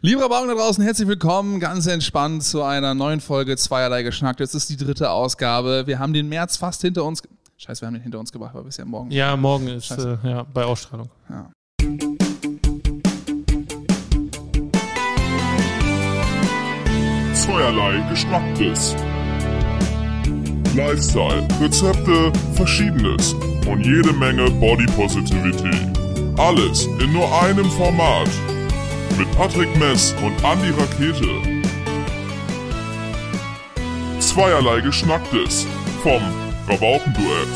Liebe 0.00 0.22
Rabauken 0.22 0.48
da 0.48 0.54
draußen, 0.54 0.82
herzlich 0.82 1.06
willkommen, 1.06 1.60
ganz 1.60 1.86
entspannt 1.86 2.42
zu 2.42 2.62
einer 2.62 2.94
neuen 2.94 3.20
Folge 3.20 3.56
Zweierlei 3.56 4.02
geschnackt. 4.02 4.40
Jetzt 4.40 4.54
ist 4.54 4.68
die 4.68 4.76
dritte 4.76 5.10
Ausgabe. 5.10 5.86
Wir 5.86 5.98
haben 5.98 6.12
den 6.12 6.28
März 6.28 6.56
fast 6.56 6.82
hinter 6.82 7.04
uns. 7.04 7.22
Scheiße, 7.58 7.82
wir 7.82 7.86
haben 7.86 7.94
den 7.94 8.02
hinter 8.02 8.18
uns 8.18 8.32
gebracht, 8.32 8.54
weil 8.54 8.64
wir 8.64 8.70
es 8.70 8.76
ja 8.76 8.84
morgen. 8.84 9.10
Ja, 9.12 9.36
morgen 9.36 9.68
ist 9.68 9.92
äh, 9.92 10.16
ja, 10.24 10.42
bei 10.52 10.64
Ausstrahlung. 10.64 11.08
Ja. 11.30 11.50
Zweierlei 17.34 18.10
Geschnacktes. 18.10 18.96
Lifestyle, 20.74 21.46
Rezepte, 21.60 22.32
Verschiedenes 22.54 23.34
und 23.68 23.86
jede 23.86 24.12
Menge 24.12 24.50
Body 24.50 24.86
Positivity. 24.86 25.70
Alles 26.36 26.86
in 26.86 27.12
nur 27.12 27.32
einem 27.42 27.70
Format. 27.70 28.28
Mit 29.18 29.30
Patrick 29.36 29.76
Mess 29.78 30.12
und 30.22 30.34
Andy 30.44 30.70
Rakete. 30.70 31.62
Zweierlei 34.18 34.80
Geschnacktes 34.80 35.66
vom 36.02 36.20
Rabaukenduett. 36.66 37.48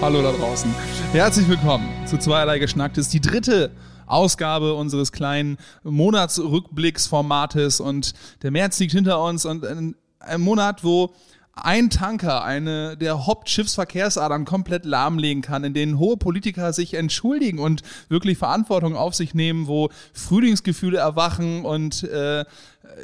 Hallo 0.00 0.22
da 0.22 0.32
draußen. 0.32 0.72
Herzlich 1.12 1.48
willkommen 1.48 1.88
zu 2.06 2.18
Zweierlei 2.18 2.58
geschnacktes, 2.58 3.08
die 3.08 3.20
dritte 3.20 3.72
Ausgabe 4.06 4.74
unseres 4.74 5.12
kleinen 5.12 5.56
Monatsrückblicksformates 5.82 7.80
und 7.80 8.12
der 8.42 8.50
März 8.50 8.78
liegt 8.78 8.92
hinter 8.92 9.22
uns 9.22 9.44
und 9.44 9.64
ein, 9.64 9.96
ein 10.20 10.40
Monat, 10.40 10.84
wo 10.84 11.14
ein 11.54 11.90
Tanker 11.90 12.42
eine 12.44 12.96
der 12.96 13.26
Hauptschiffsverkehrsadern 13.26 14.44
komplett 14.44 14.84
lahmlegen 14.84 15.42
kann, 15.42 15.64
in 15.64 15.74
denen 15.74 15.98
hohe 15.98 16.16
Politiker 16.16 16.72
sich 16.72 16.94
entschuldigen 16.94 17.58
und 17.58 17.82
wirklich 18.08 18.38
Verantwortung 18.38 18.96
auf 18.96 19.14
sich 19.14 19.34
nehmen, 19.34 19.66
wo 19.66 19.90
Frühlingsgefühle 20.14 20.98
erwachen 20.98 21.64
und 21.64 22.04
äh, 22.04 22.44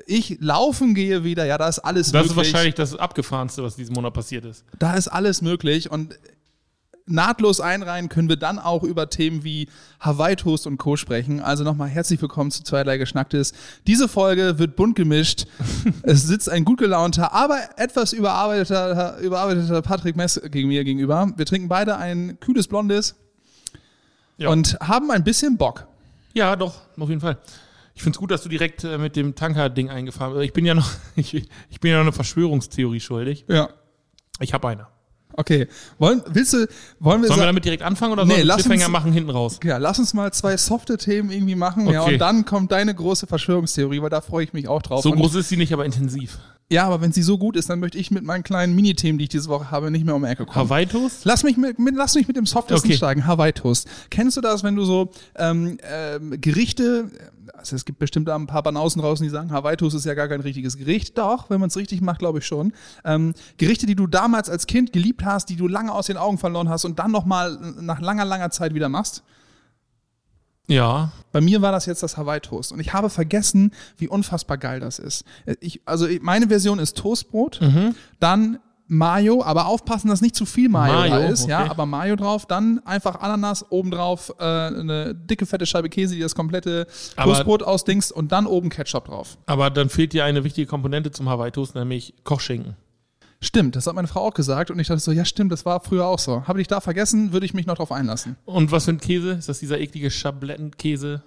ich 0.06 0.36
laufen 0.40 0.94
gehe 0.94 1.24
wieder, 1.24 1.44
ja, 1.46 1.56
da 1.58 1.68
ist 1.68 1.78
alles 1.78 2.12
Das 2.12 2.26
möglich. 2.26 2.30
ist 2.30 2.36
wahrscheinlich 2.36 2.74
das 2.74 2.94
Abgefahrenste, 2.96 3.62
was 3.62 3.76
diesen 3.76 3.94
Monat 3.94 4.12
passiert 4.14 4.44
ist. 4.44 4.64
Da 4.78 4.94
ist 4.94 5.08
alles 5.08 5.40
möglich 5.42 5.90
und 5.90 6.18
nahtlos 7.08 7.60
einreihen 7.60 8.08
können 8.08 8.28
wir 8.28 8.36
dann 8.36 8.58
auch 8.58 8.82
über 8.82 9.10
Themen 9.10 9.44
wie 9.44 9.68
Hawaii 10.00 10.36
Toast 10.36 10.66
und 10.66 10.78
Co. 10.78 10.96
sprechen. 10.96 11.40
Also 11.40 11.64
nochmal 11.64 11.88
herzlich 11.88 12.20
willkommen 12.22 12.50
zu 12.50 12.62
Zweierlei 12.62 12.98
Geschnacktes. 12.98 13.52
Diese 13.86 14.08
Folge 14.08 14.58
wird 14.58 14.76
bunt 14.76 14.94
gemischt. 14.96 15.46
es 16.02 16.22
sitzt 16.24 16.48
ein 16.48 16.64
gut 16.64 16.78
gelaunter, 16.78 17.32
aber 17.32 17.58
etwas 17.76 18.12
überarbeiteter, 18.12 19.18
überarbeiteter 19.18 19.82
Patrick 19.82 20.16
Mess 20.16 20.40
gegen 20.50 20.68
mir 20.68 20.84
gegenüber. 20.84 21.32
Wir 21.36 21.46
trinken 21.46 21.68
beide 21.68 21.96
ein 21.96 22.38
kühles 22.40 22.68
Blondes 22.68 23.16
Ja. 24.36 24.50
und 24.50 24.78
haben 24.80 25.10
ein 25.10 25.24
bisschen 25.24 25.56
Bock. 25.56 25.86
Ja, 26.34 26.54
doch, 26.56 26.74
auf 26.98 27.08
jeden 27.08 27.20
Fall. 27.20 27.38
Ich 27.94 28.02
finde 28.02 28.16
es 28.16 28.20
gut, 28.20 28.30
dass 28.30 28.42
du 28.42 28.48
direkt 28.48 28.84
äh, 28.84 28.96
mit 28.96 29.16
dem 29.16 29.34
Tanker-Ding 29.34 29.90
eingefahren 29.90 30.34
bist. 30.34 30.44
Ich 30.44 30.52
bin 30.52 30.64
ja 30.64 30.74
noch, 30.74 30.88
ich, 31.16 31.34
ich 31.34 31.80
bin 31.80 31.90
ja 31.90 31.96
noch 31.96 32.04
eine 32.04 32.12
Verschwörungstheorie 32.12 33.00
schuldig. 33.00 33.44
Ja. 33.48 33.70
Ich 34.40 34.54
habe 34.54 34.68
eine. 34.68 34.86
Okay. 35.38 35.68
Wollen, 36.00 36.20
willst 36.26 36.52
du, 36.52 36.66
wollen 36.98 37.22
wir 37.22 37.28
Sollen 37.28 37.38
wir 37.40 37.46
damit 37.46 37.64
direkt 37.64 37.84
anfangen 37.84 38.12
oder 38.12 38.24
Nee, 38.24 38.34
sollen 38.34 38.48
wir 38.48 38.54
Cliffhanger 38.56 38.84
uns- 38.86 38.92
machen 38.92 39.12
hinten 39.12 39.30
raus? 39.30 39.60
ja, 39.62 39.76
lass 39.76 40.00
uns 40.00 40.12
mal 40.12 40.32
zwei 40.32 40.56
softe 40.56 40.96
Themen 40.96 41.30
irgendwie 41.30 41.54
machen. 41.54 41.88
Ja, 41.88 42.02
Okay. 42.02 42.14
und 42.14 42.18
dann 42.18 42.44
kommt 42.44 42.72
deine 42.72 42.92
große 42.92 43.28
Verschwörungstheorie, 43.28 44.02
weil 44.02 44.10
da 44.10 44.20
freue 44.20 44.42
ich 44.42 44.52
mich 44.52 44.66
auch 44.66 44.82
drauf. 44.82 45.02
So 45.04 45.12
Und- 45.12 45.18
groß 45.20 45.36
ist 45.36 45.48
sie 45.48 45.56
nicht, 45.56 45.72
aber 45.72 45.84
intensiv. 45.84 46.38
Ja, 46.70 46.84
aber 46.84 47.00
wenn 47.00 47.12
sie 47.12 47.22
so 47.22 47.38
gut 47.38 47.56
ist, 47.56 47.70
dann 47.70 47.80
möchte 47.80 47.96
ich 47.96 48.10
mit 48.10 48.24
meinen 48.24 48.42
kleinen 48.42 48.74
Minithemen, 48.74 49.16
die 49.16 49.24
ich 49.24 49.30
diese 49.30 49.48
Woche 49.48 49.70
habe, 49.70 49.90
nicht 49.90 50.04
mehr 50.04 50.14
um 50.14 50.22
die 50.22 50.28
Ecke 50.28 50.44
kommen. 50.44 50.56
Hawaii 50.56 50.84
Toast? 50.84 51.24
Lass 51.24 51.42
mich 51.42 51.56
mit, 51.56 51.78
mit, 51.78 51.94
lass 51.96 52.14
mich 52.14 52.28
mit 52.28 52.36
dem 52.36 52.44
Softesten 52.44 52.88
Okay. 52.88 52.96
steigen. 52.96 53.26
Hawaii 53.26 53.52
Toast. 53.54 53.88
Kennst 54.10 54.36
du 54.36 54.42
das, 54.42 54.62
wenn 54.64 54.76
du 54.76 54.84
so 54.84 55.10
ähm, 55.36 55.78
ähm, 55.82 56.38
Gerichte, 56.42 57.10
also 57.54 57.74
es 57.74 57.86
gibt 57.86 57.98
bestimmt 57.98 58.28
da 58.28 58.36
ein 58.36 58.46
paar 58.46 58.62
Banausen 58.62 59.00
draußen, 59.00 59.24
die 59.24 59.30
sagen, 59.30 59.50
Hawaii 59.50 59.76
Toast 59.78 59.96
ist 59.96 60.04
ja 60.04 60.12
gar 60.12 60.28
kein 60.28 60.42
richtiges 60.42 60.76
Gericht. 60.76 61.16
Doch, 61.16 61.48
wenn 61.48 61.58
man 61.58 61.68
es 61.68 61.76
richtig 61.78 62.02
macht, 62.02 62.18
glaube 62.18 62.40
ich 62.40 62.46
schon. 62.46 62.74
Ähm, 63.02 63.32
Gerichte, 63.56 63.86
die 63.86 63.96
du 63.96 64.06
damals 64.06 64.50
als 64.50 64.66
Kind 64.66 64.92
geliebt 64.92 65.24
hast, 65.24 65.48
die 65.48 65.56
du 65.56 65.68
lange 65.68 65.90
aus 65.92 66.08
den 66.08 66.18
Augen 66.18 66.36
verloren 66.36 66.68
hast 66.68 66.84
und 66.84 66.98
dann 66.98 67.10
nochmal 67.10 67.58
nach 67.80 68.02
langer, 68.02 68.26
langer 68.26 68.50
Zeit 68.50 68.74
wieder 68.74 68.90
machst. 68.90 69.22
Ja. 70.68 71.10
Bei 71.32 71.40
mir 71.40 71.60
war 71.62 71.72
das 71.72 71.86
jetzt 71.86 72.02
das 72.02 72.16
Hawaii 72.16 72.40
Toast 72.40 72.72
und 72.72 72.80
ich 72.80 72.92
habe 72.92 73.10
vergessen, 73.10 73.72
wie 73.96 74.08
unfassbar 74.08 74.58
geil 74.58 74.80
das 74.80 74.98
ist. 74.98 75.24
Ich, 75.60 75.80
also 75.84 76.06
meine 76.22 76.48
Version 76.48 76.78
ist 76.78 76.96
Toastbrot, 76.96 77.60
dann 78.20 78.58
Mayo, 78.90 79.42
aber 79.44 79.66
aufpassen, 79.66 80.08
dass 80.08 80.22
nicht 80.22 80.34
zu 80.34 80.46
viel 80.46 80.70
Mayo, 80.70 80.94
Mayo, 80.94 81.10
da 81.10 81.18
ist, 81.26 81.46
ja, 81.46 81.60
okay. 81.60 81.70
aber 81.70 81.84
Mayo 81.84 82.16
drauf, 82.16 82.46
dann 82.46 82.80
einfach 82.86 83.20
Ananas 83.20 83.70
obendrauf, 83.70 84.32
äh, 84.38 84.42
eine 84.42 85.14
dicke 85.14 85.44
fette 85.44 85.66
Scheibe 85.66 85.90
Käse, 85.90 86.14
die 86.14 86.22
das 86.22 86.34
komplette 86.34 86.86
Aber- 87.14 87.32
Toastbrot 87.32 87.62
ausdingst 87.62 88.10
und 88.10 88.32
dann 88.32 88.46
oben 88.46 88.70
Ketchup 88.70 89.04
drauf. 89.04 89.36
Aber 89.44 89.68
dann 89.68 89.90
fehlt 89.90 90.14
dir 90.14 90.24
eine 90.24 90.42
wichtige 90.42 90.66
Komponente 90.66 91.10
zum 91.10 91.28
Hawaii 91.28 91.50
Toast, 91.50 91.74
nämlich 91.74 92.14
Kochschinken. 92.24 92.76
Stimmt, 93.40 93.76
das 93.76 93.86
hat 93.86 93.94
meine 93.94 94.08
Frau 94.08 94.20
auch 94.22 94.34
gesagt 94.34 94.70
und 94.70 94.78
ich 94.80 94.88
dachte 94.88 95.00
so, 95.00 95.12
ja 95.12 95.24
stimmt, 95.24 95.52
das 95.52 95.64
war 95.64 95.80
früher 95.80 96.06
auch 96.06 96.18
so. 96.18 96.46
Habe 96.48 96.60
ich 96.60 96.66
da 96.66 96.80
vergessen, 96.80 97.32
würde 97.32 97.46
ich 97.46 97.54
mich 97.54 97.66
noch 97.66 97.76
drauf 97.76 97.92
einlassen. 97.92 98.36
Und 98.44 98.72
was 98.72 98.86
für 98.86 98.92
ein 98.92 98.98
Käse? 98.98 99.32
Ist 99.32 99.48
das 99.48 99.60
dieser 99.60 99.78
eklige 99.78 100.10
Schablettenkäse? 100.10 101.22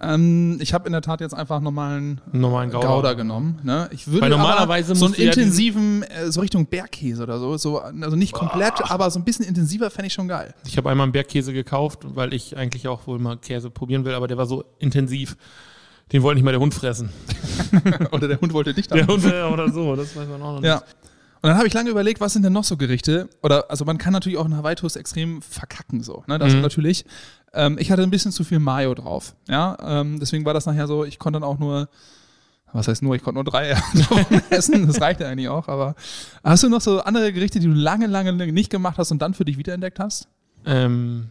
Ähm, 0.00 0.58
ich 0.60 0.74
habe 0.74 0.86
in 0.86 0.92
der 0.92 1.02
Tat 1.02 1.20
jetzt 1.20 1.34
einfach 1.34 1.60
normalen 1.60 2.20
normalen 2.30 2.70
Gouda. 2.70 2.86
Gouda, 2.86 3.12
genommen. 3.14 3.58
Ne? 3.64 3.88
Ich 3.92 4.06
würde 4.06 4.22
Weil 4.22 4.30
normalerweise 4.30 4.94
so 4.94 5.06
einen 5.06 5.14
du 5.14 5.22
ja 5.22 5.30
intensiven, 5.30 6.04
äh, 6.04 6.30
so 6.30 6.40
Richtung 6.40 6.66
Bergkäse 6.66 7.24
oder 7.24 7.40
so, 7.40 7.56
so 7.56 7.80
also 7.80 8.14
nicht 8.14 8.32
komplett, 8.32 8.90
aber 8.90 9.10
so 9.10 9.18
ein 9.18 9.24
bisschen 9.24 9.44
intensiver 9.44 9.90
fände 9.90 10.06
ich 10.06 10.12
schon 10.12 10.28
geil. 10.28 10.54
Ich 10.64 10.76
habe 10.76 10.88
einmal 10.88 11.06
einen 11.06 11.12
Bergkäse 11.12 11.52
gekauft, 11.52 12.00
weil 12.14 12.32
ich 12.32 12.56
eigentlich 12.56 12.86
auch 12.86 13.08
wohl 13.08 13.18
mal 13.18 13.36
Käse 13.38 13.70
probieren 13.70 14.04
will, 14.04 14.14
aber 14.14 14.28
der 14.28 14.36
war 14.36 14.46
so 14.46 14.64
intensiv. 14.78 15.36
Den 16.12 16.22
wollte 16.22 16.36
nicht 16.36 16.44
mal 16.44 16.52
der 16.52 16.60
Hund 16.60 16.74
fressen. 16.74 17.10
oder 18.12 18.28
der 18.28 18.40
Hund 18.40 18.52
wollte 18.52 18.72
dich 18.72 18.86
Der 18.86 18.98
dann. 18.98 19.08
Hund 19.08 19.24
äh, 19.24 19.42
oder 19.42 19.70
so, 19.70 19.96
das 19.96 20.14
weiß 20.14 20.28
man 20.28 20.40
auch 20.40 20.60
noch 20.60 20.62
Ja. 20.62 20.82
Und 21.40 21.48
dann 21.48 21.56
habe 21.56 21.66
ich 21.68 21.74
lange 21.74 21.90
überlegt, 21.90 22.20
was 22.20 22.32
sind 22.32 22.42
denn 22.42 22.52
noch 22.52 22.64
so 22.64 22.76
Gerichte? 22.76 23.28
Oder 23.42 23.70
also 23.70 23.84
man 23.84 23.96
kann 23.98 24.12
natürlich 24.12 24.38
auch 24.38 24.44
einen 24.44 24.56
Hawaii 24.56 24.74
Toast 24.74 24.96
extrem 24.96 25.40
verkacken 25.42 26.02
so, 26.02 26.24
ne? 26.26 26.38
Das 26.38 26.54
Mhm. 26.54 26.60
natürlich. 26.62 27.04
Ähm, 27.54 27.76
ich 27.78 27.90
hatte 27.90 28.02
ein 28.02 28.10
bisschen 28.10 28.32
zu 28.32 28.44
viel 28.44 28.58
Mayo 28.58 28.94
drauf, 28.94 29.34
ja. 29.48 29.76
Ähm, 29.80 30.18
deswegen 30.20 30.44
war 30.44 30.52
das 30.54 30.66
nachher 30.66 30.86
so. 30.86 31.04
Ich 31.04 31.18
konnte 31.18 31.38
dann 31.40 31.48
auch 31.48 31.58
nur, 31.58 31.88
was 32.72 32.88
heißt 32.88 33.02
nur, 33.02 33.14
ich 33.14 33.22
konnte 33.22 33.36
nur 33.36 33.44
drei 33.44 33.70
essen. 34.50 34.86
Das 34.86 35.00
reichte 35.00 35.26
eigentlich 35.26 35.48
auch. 35.48 35.68
Aber 35.68 35.94
hast 36.44 36.62
du 36.64 36.68
noch 36.68 36.80
so 36.80 37.00
andere 37.00 37.32
Gerichte, 37.32 37.60
die 37.60 37.66
du 37.66 37.72
lange, 37.72 38.06
lange 38.08 38.32
nicht 38.52 38.70
gemacht 38.70 38.98
hast 38.98 39.12
und 39.12 39.22
dann 39.22 39.32
für 39.32 39.44
dich 39.44 39.56
wiederentdeckt 39.58 40.00
hast? 40.00 40.28
Ähm, 40.66 41.28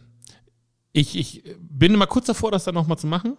ich, 0.92 1.16
ich 1.18 1.44
bin 1.60 1.92
immer 1.94 2.06
kurz 2.06 2.26
davor, 2.26 2.50
das 2.50 2.64
dann 2.64 2.74
nochmal 2.74 2.98
zu 2.98 3.06
machen, 3.06 3.36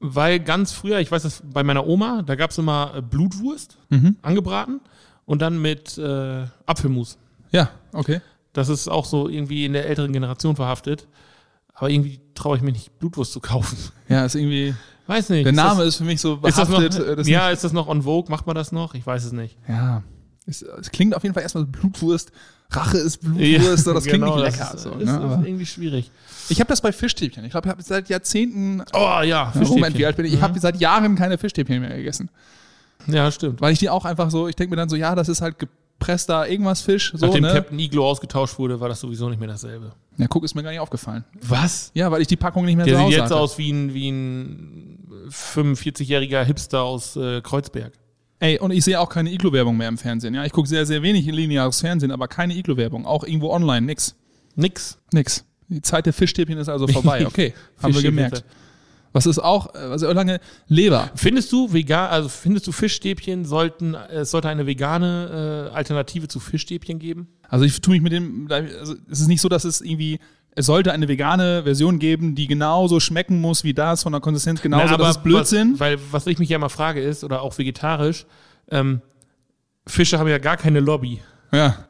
weil 0.00 0.40
ganz 0.40 0.72
früher, 0.72 0.98
ich 0.98 1.10
weiß 1.12 1.22
das 1.22 1.42
bei 1.44 1.62
meiner 1.62 1.86
Oma, 1.86 2.22
da 2.22 2.34
gab 2.34 2.50
es 2.50 2.58
immer 2.58 2.94
äh, 2.96 3.02
Blutwurst 3.02 3.76
Mhm. 3.90 4.16
angebraten 4.22 4.80
und 5.26 5.42
dann 5.42 5.60
mit 5.60 5.98
äh, 5.98 6.44
Apfelmus. 6.66 7.18
Ja, 7.50 7.70
okay. 7.92 8.20
Das 8.52 8.68
ist 8.68 8.88
auch 8.88 9.04
so 9.04 9.28
irgendwie 9.28 9.64
in 9.64 9.72
der 9.72 9.86
älteren 9.86 10.12
Generation 10.12 10.56
verhaftet. 10.56 11.08
Aber 11.74 11.90
irgendwie 11.90 12.20
traue 12.34 12.56
ich 12.56 12.62
mich 12.62 12.74
nicht, 12.74 12.98
Blutwurst 13.00 13.32
zu 13.32 13.40
kaufen. 13.40 13.76
Ja, 14.08 14.24
ist 14.24 14.34
irgendwie. 14.36 14.74
Weiß 15.06 15.28
nicht. 15.30 15.44
Der 15.44 15.52
ist 15.52 15.56
Name 15.56 15.80
das, 15.80 15.88
ist 15.88 15.96
für 15.96 16.04
mich 16.04 16.20
so 16.20 16.38
ist 16.42 16.56
das 16.56 16.68
noch, 16.68 16.78
behaftet. 16.78 17.06
äh, 17.06 17.16
das 17.16 17.28
ja, 17.28 17.50
ist 17.50 17.64
das 17.64 17.72
noch 17.72 17.88
on 17.88 18.02
vogue? 18.02 18.30
Macht 18.30 18.46
man 18.46 18.54
das 18.54 18.70
noch? 18.72 18.94
Ich 18.94 19.06
weiß 19.06 19.24
es 19.24 19.32
nicht. 19.32 19.56
ja. 19.68 20.02
Es, 20.46 20.60
es 20.60 20.90
klingt 20.90 21.14
auf 21.16 21.22
jeden 21.22 21.32
Fall 21.32 21.42
erstmal 21.42 21.64
Blutwurst. 21.64 22.30
Rache 22.70 22.98
ist 22.98 23.22
Blutwurst. 23.22 23.84
so, 23.84 23.94
das 23.94 24.04
klingt 24.04 24.24
genau, 24.24 24.36
nicht 24.36 24.46
das 24.46 24.58
lecker. 24.58 24.74
Ist, 24.74 24.82
so, 24.82 24.90
ist, 24.90 25.06
ne? 25.06 25.38
ist 25.40 25.46
irgendwie 25.48 25.64
schwierig. 25.66 26.10
ich 26.50 26.60
habe 26.60 26.68
das 26.68 26.82
bei 26.82 26.92
Fischstäbchen. 26.92 27.44
Ich 27.46 27.50
glaube, 27.52 27.66
ich 27.66 27.70
habe 27.70 27.82
seit 27.82 28.10
Jahrzehnten. 28.10 28.82
Oh 28.92 28.98
ja, 28.98 29.22
Ja, 29.22 29.46
Fischstäbchen. 29.46 29.74
Moment, 29.76 29.96
wie 29.96 30.04
alt 30.04 30.16
bin 30.16 30.26
ich? 30.26 30.34
Ich 30.34 30.42
habe 30.42 30.60
seit 30.60 30.78
Jahren 30.78 31.16
keine 31.16 31.38
Fischstäbchen 31.38 31.80
mehr 31.80 31.96
gegessen. 31.96 32.28
Ja, 33.06 33.30
stimmt. 33.30 33.60
Weil 33.60 33.72
ich 33.72 33.78
die 33.78 33.90
auch 33.90 34.04
einfach 34.04 34.30
so, 34.30 34.48
ich 34.48 34.56
denke 34.56 34.70
mir 34.70 34.76
dann 34.76 34.88
so, 34.88 34.96
ja, 34.96 35.14
das 35.14 35.28
ist 35.28 35.40
halt 35.40 35.58
gepresster 35.58 36.48
irgendwas 36.48 36.80
Fisch. 36.80 37.12
So, 37.14 37.26
Nachdem 37.26 37.42
ne? 37.42 37.52
Captain 37.52 37.78
Iglo 37.78 38.08
ausgetauscht 38.08 38.58
wurde, 38.58 38.80
war 38.80 38.88
das 38.88 39.00
sowieso 39.00 39.28
nicht 39.28 39.38
mehr 39.38 39.48
dasselbe. 39.48 39.92
Ja, 40.16 40.26
guck, 40.28 40.44
ist 40.44 40.54
mir 40.54 40.62
gar 40.62 40.70
nicht 40.70 40.80
aufgefallen. 40.80 41.24
Was? 41.40 41.90
Ja, 41.94 42.10
weil 42.10 42.22
ich 42.22 42.28
die 42.28 42.36
Packung 42.36 42.64
nicht 42.64 42.76
mehr 42.76 42.86
Der 42.86 42.98
zu 42.98 43.04
sieht 43.04 43.12
jetzt 43.12 43.24
hatte. 43.24 43.36
aus 43.36 43.58
wie 43.58 43.70
ein, 43.70 43.94
wie 43.94 44.10
ein 44.10 45.28
45-jähriger 45.28 46.44
Hipster 46.44 46.82
aus 46.82 47.16
äh, 47.16 47.40
Kreuzberg. 47.40 47.92
Ey, 48.40 48.58
und 48.58 48.72
ich 48.72 48.84
sehe 48.84 49.00
auch 49.00 49.08
keine 49.08 49.30
Iglo-Werbung 49.32 49.76
mehr 49.76 49.88
im 49.88 49.98
Fernsehen. 49.98 50.34
Ja, 50.34 50.44
ich 50.44 50.52
gucke 50.52 50.68
sehr, 50.68 50.84
sehr 50.86 51.02
wenig 51.02 51.24
lineares 51.26 51.80
Fernsehen, 51.80 52.10
aber 52.10 52.28
keine 52.28 52.54
Iglo-Werbung. 52.54 53.06
Auch 53.06 53.24
irgendwo 53.24 53.50
online, 53.50 53.86
nix. 53.86 54.14
Nix. 54.54 54.98
Nix. 55.12 55.44
Die 55.68 55.82
Zeit 55.82 56.06
der 56.06 56.12
Fischstäbchen 56.12 56.58
ist 56.58 56.68
also 56.68 56.86
vorbei. 56.86 57.26
Okay, 57.26 57.54
haben 57.82 57.94
wir 57.94 58.02
gemerkt. 58.02 58.44
Was 59.14 59.26
ist 59.26 59.38
auch, 59.38 59.74
äh, 59.74 59.78
also 59.78 60.12
lange 60.12 60.40
Leber. 60.66 61.08
Findest 61.14 61.50
du 61.52 61.72
vegan, 61.72 62.10
also 62.10 62.28
findest 62.28 62.66
du 62.66 62.72
Fischstäbchen 62.72 63.44
sollten, 63.44 63.94
es 63.94 64.32
sollte 64.32 64.48
eine 64.48 64.66
vegane 64.66 65.70
äh, 65.70 65.74
Alternative 65.74 66.26
zu 66.26 66.40
Fischstäbchen 66.40 66.98
geben? 66.98 67.28
Also 67.48 67.64
ich 67.64 67.80
tue 67.80 67.94
mich 67.94 68.02
mit 68.02 68.12
dem, 68.12 68.48
also 68.50 68.96
es 69.08 69.20
ist 69.20 69.28
nicht 69.28 69.40
so, 69.40 69.48
dass 69.48 69.62
es 69.64 69.80
irgendwie, 69.80 70.18
es 70.50 70.66
sollte 70.66 70.92
eine 70.92 71.06
vegane 71.06 71.62
Version 71.62 72.00
geben, 72.00 72.34
die 72.34 72.48
genauso 72.48 72.98
schmecken 72.98 73.40
muss 73.40 73.62
wie 73.62 73.72
das, 73.72 74.02
von 74.02 74.12
der 74.12 74.20
Konsistenz 74.20 74.60
genauso, 74.60 74.90
Na, 74.90 74.96
das 74.96 75.16
ist 75.16 75.22
Blödsinn. 75.22 75.74
Was, 75.74 75.80
weil 75.80 75.98
was 76.10 76.26
ich 76.26 76.40
mich 76.40 76.48
ja 76.48 76.56
immer 76.56 76.68
frage 76.68 77.00
ist, 77.00 77.22
oder 77.22 77.42
auch 77.42 77.56
vegetarisch, 77.56 78.26
ähm, 78.68 79.00
Fische 79.86 80.18
haben 80.18 80.28
ja 80.28 80.38
gar 80.38 80.56
keine 80.56 80.80
Lobby. 80.80 81.20
ja. 81.52 81.86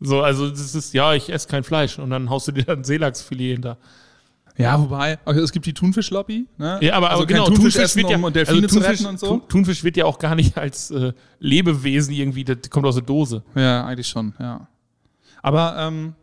So, 0.00 0.22
also 0.22 0.48
das 0.48 0.76
ist, 0.76 0.94
ja, 0.94 1.14
ich 1.14 1.28
esse 1.28 1.48
kein 1.48 1.64
Fleisch 1.64 1.98
und 1.98 2.10
dann 2.10 2.30
haust 2.30 2.46
du 2.46 2.52
dir 2.52 2.62
dann 2.62 2.84
Seelachsfilet 2.84 3.54
hinter. 3.54 3.78
Ja, 4.58 4.80
wobei, 4.80 5.18
okay, 5.24 5.38
es 5.38 5.52
gibt 5.52 5.66
die 5.66 5.72
Thunfischlobby, 5.72 6.46
ne? 6.58 6.78
Ja, 6.82 6.94
aber, 6.94 7.10
also 7.10 7.22
aber 7.22 7.26
genau, 7.26 7.46
Thunfisch 7.46 7.74
Thunfisch 7.74 7.96
wird 7.96 8.10
ja, 8.10 8.16
um 8.16 8.24
also 8.24 8.34
Delfine 8.34 8.66
zu 8.66 8.80
Thunfisch, 8.80 9.06
und 9.06 9.20
so. 9.20 9.26
Thun- 9.26 9.48
Thunfisch 9.48 9.84
wird 9.84 9.96
ja 9.96 10.04
auch 10.04 10.18
gar 10.18 10.34
nicht 10.34 10.58
als 10.58 10.90
äh, 10.90 11.12
Lebewesen 11.38 12.12
irgendwie, 12.12 12.44
das 12.44 12.58
kommt 12.68 12.84
aus 12.84 12.96
der 12.96 13.04
Dose. 13.04 13.42
Ja, 13.54 13.86
eigentlich 13.86 14.08
schon, 14.08 14.34
ja. 14.40 14.66
Aber, 15.42 15.76
ähm, 15.78 16.14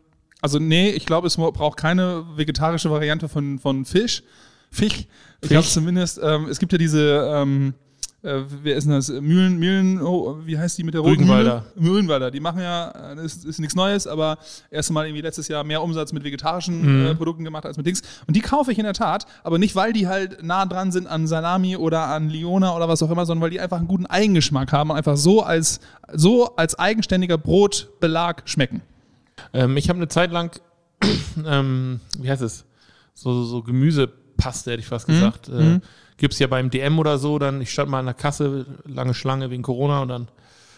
also 0.42 0.58
nee, 0.58 0.90
ich 0.90 1.06
glaube, 1.06 1.26
es 1.26 1.36
braucht 1.36 1.78
keine 1.78 2.24
vegetarische 2.36 2.90
Variante 2.90 3.28
von, 3.28 3.58
von 3.58 3.84
Fisch. 3.86 4.22
Fisch. 4.70 5.06
Ich 5.40 5.48
glaube 5.48 5.66
zumindest, 5.66 6.20
ähm, 6.22 6.46
es 6.48 6.58
gibt 6.58 6.72
ja 6.72 6.78
diese, 6.78 7.30
ähm, 7.34 7.74
äh, 8.26 8.44
wer 8.62 8.76
ist 8.76 8.84
denn 8.84 8.92
das? 8.92 9.08
Mühlen, 9.08 9.58
Mühlen, 9.58 10.02
oh, 10.02 10.38
wie 10.44 10.58
heißt 10.58 10.76
die 10.76 10.84
mit 10.84 10.94
der 10.94 11.00
roten 11.00 11.14
Rügenwalder. 11.14 11.64
Mühle? 11.76 11.94
Rügenwalder. 11.94 12.30
Die 12.30 12.40
machen 12.40 12.60
ja, 12.60 12.90
äh, 13.12 13.16
das 13.16 13.24
ist, 13.36 13.44
ist 13.44 13.58
nichts 13.60 13.74
Neues, 13.74 14.06
aber 14.06 14.38
erst 14.70 14.90
mal 14.90 15.06
irgendwie 15.06 15.22
letztes 15.22 15.48
Jahr 15.48 15.64
mehr 15.64 15.82
Umsatz 15.82 16.12
mit 16.12 16.24
vegetarischen 16.24 17.02
Mhm. 17.02 17.06
äh, 17.06 17.14
Produkten 17.14 17.44
gemacht 17.44 17.64
als 17.64 17.76
mit 17.76 17.86
Dings. 17.86 18.02
Und 18.26 18.36
die 18.36 18.40
kaufe 18.40 18.72
ich 18.72 18.78
in 18.78 18.84
der 18.84 18.92
Tat, 18.94 19.26
aber 19.44 19.58
nicht, 19.58 19.76
weil 19.76 19.92
die 19.92 20.08
halt 20.08 20.42
nah 20.42 20.66
dran 20.66 20.92
sind 20.92 21.06
an 21.06 21.26
Salami 21.26 21.76
oder 21.76 22.06
an 22.08 22.28
Liona 22.28 22.74
oder 22.76 22.88
was 22.88 23.02
auch 23.02 23.10
immer, 23.10 23.24
sondern 23.26 23.42
weil 23.44 23.50
die 23.50 23.60
einfach 23.60 23.78
einen 23.78 23.88
guten 23.88 24.06
Eigengeschmack 24.06 24.72
haben 24.72 24.90
und 24.90 24.96
einfach 24.96 25.16
so 25.16 25.42
als, 25.42 25.80
so 26.12 26.56
als 26.56 26.78
eigenständiger 26.78 27.38
Brotbelag 27.38 28.42
schmecken. 28.44 28.82
Ähm, 29.52 29.76
ich 29.76 29.88
habe 29.88 29.98
eine 29.98 30.08
Zeit 30.08 30.32
lang, 30.32 30.50
ähm, 31.46 32.00
wie 32.18 32.30
heißt 32.30 32.42
es, 32.42 32.64
so, 33.14 33.44
so 33.44 33.62
Gemüsepaste, 33.62 34.72
hätte 34.72 34.80
ich 34.80 34.86
fast 34.88 35.06
gesagt. 35.06 35.48
Äh, 35.48 35.80
Gibt 36.16 36.32
es 36.34 36.38
ja 36.38 36.46
beim 36.46 36.70
DM 36.70 36.98
oder 36.98 37.18
so, 37.18 37.38
dann 37.38 37.60
ich 37.60 37.70
stand 37.70 37.90
mal 37.90 38.00
an 38.00 38.06
der 38.06 38.14
Kasse, 38.14 38.66
lange 38.84 39.14
Schlange 39.14 39.50
wegen 39.50 39.62
Corona 39.62 40.02
und 40.02 40.08
dann, 40.08 40.28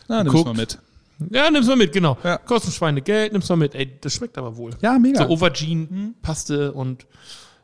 Na, 0.09 0.23
nimm's 0.23 0.35
Guckt. 0.35 0.47
mal 0.47 0.55
mit. 0.57 0.79
ja, 1.31 1.51
nimm's 1.51 1.69
mal 1.69 1.77
mit, 1.77 1.93
genau. 1.93 2.17
Ja. 2.25 2.39
Kostet 2.39 2.75
Schweine 2.75 3.03
Geld, 3.03 3.33
nimm's 3.33 3.49
mal 3.49 3.57
mit. 3.57 3.75
Ey, 3.75 3.99
das 4.01 4.15
schmeckt 4.15 4.37
aber 4.37 4.57
wohl. 4.57 4.73
Ja, 4.81 4.99
mega. 4.99 5.25
So 5.25 5.31
Aubergine-Paste 5.31 6.73
und 6.73 7.07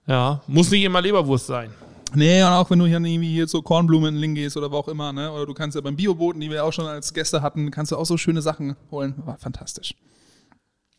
ja, 0.06 0.43
muss 0.47 0.71
nicht 0.71 0.85
immer 0.85 1.00
Leberwurst 1.00 1.47
sein. 1.47 1.71
Nee, 2.15 2.43
und 2.44 2.50
auch 2.50 2.71
wenn 2.71 2.79
du 2.79 2.87
hier 2.87 2.99
irgendwie 3.00 3.32
hier 3.32 3.49
so 3.49 3.61
Kornblumen 3.62 4.15
in 4.15 4.21
Ling 4.21 4.35
gehst 4.37 4.56
oder 4.56 4.71
wo 4.71 4.76
auch 4.76 4.88
immer, 4.88 5.12
ne? 5.12 5.32
Oder 5.32 5.47
du 5.47 5.55
kannst 5.55 5.75
ja 5.75 5.81
beim 5.81 5.97
Bioboten, 5.97 6.41
die 6.41 6.50
wir 6.50 6.65
auch 6.65 6.73
schon 6.73 6.87
als 6.87 7.12
Gäste 7.12 7.43
hatten, 7.43 7.71
kannst 7.73 7.91
du 7.91 7.97
auch 7.97 8.06
so 8.06 8.17
schöne 8.17 8.41
Sachen 8.41 8.76
holen. 8.93 9.15
War 9.25 9.37
fantastisch. 9.38 9.94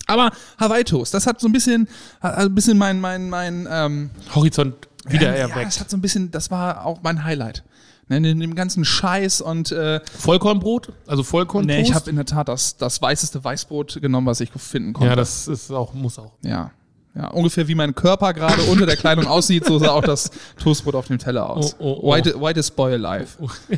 Aber 0.08 0.32
Hawaii 0.60 0.84
Toast, 0.84 1.14
das 1.14 1.26
hat 1.26 1.40
so 1.40 1.48
ein 1.48 1.52
bisschen, 1.52 1.88
hat 2.22 2.38
ein 2.38 2.54
bisschen 2.56 2.78
mein, 2.78 3.00
mein, 3.00 3.30
mein, 3.30 3.68
ähm, 3.72 4.10
Horizont 4.36 4.76
wieder 5.06 5.36
ja, 5.36 5.48
erweckt. 5.48 5.68
das 5.68 5.80
hat 5.80 5.90
so 5.90 5.98
ein 5.98 6.02
bisschen, 6.02 6.32
das 6.32 6.52
war 6.52 6.86
auch 6.86 7.00
mein 7.04 7.24
Highlight. 7.24 7.64
Ne, 8.08 8.18
in 8.18 8.40
dem 8.40 8.54
ganzen 8.54 8.86
Scheiß 8.86 9.42
und 9.42 9.72
äh, 9.72 10.00
Vollkornbrot? 10.06 10.94
Also 11.08 11.24
Vollkorntoast? 11.24 11.76
nee, 11.76 11.82
ich 11.82 11.96
habe 11.96 12.08
in 12.10 12.16
der 12.18 12.26
Tat 12.26 12.50
das, 12.50 12.78
das 12.78 13.02
weißeste 13.02 13.44
Weißbrot 13.44 14.00
genommen, 14.00 14.28
was 14.28 14.42
ich 14.42 14.52
finden 14.52 14.94
konnte. 14.94 15.10
Ja, 15.10 15.16
das 15.16 15.48
ist 15.48 15.72
auch, 15.72 15.94
muss 15.96 16.20
auch. 16.20 16.34
Ja. 16.44 16.72
Ja, 17.16 17.30
ungefähr 17.30 17.68
wie 17.70 17.76
mein 17.76 17.96
Körper 17.96 18.34
gerade 18.34 18.62
unter 18.64 18.86
der 18.86 18.98
Kleidung 18.98 19.26
aussieht, 19.26 19.66
so 19.66 19.80
sah 19.80 19.92
auch 19.92 20.04
das 20.04 20.32
Toastbrot 20.60 20.96
auf 20.96 21.08
dem 21.08 21.18
Teller 21.18 21.50
aus. 21.50 21.76
Oh, 21.80 21.86
oh, 21.86 22.00
oh. 22.02 22.14
White, 22.14 22.40
whitest 22.42 22.76
boy 22.76 22.94
alive. 22.94 23.38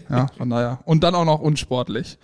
Ja, 0.09 0.25
von 0.35 0.49
daher. 0.49 0.79
Und 0.85 1.03
dann 1.03 1.13
auch 1.13 1.25
noch 1.25 1.39
unsportlich. 1.39 2.17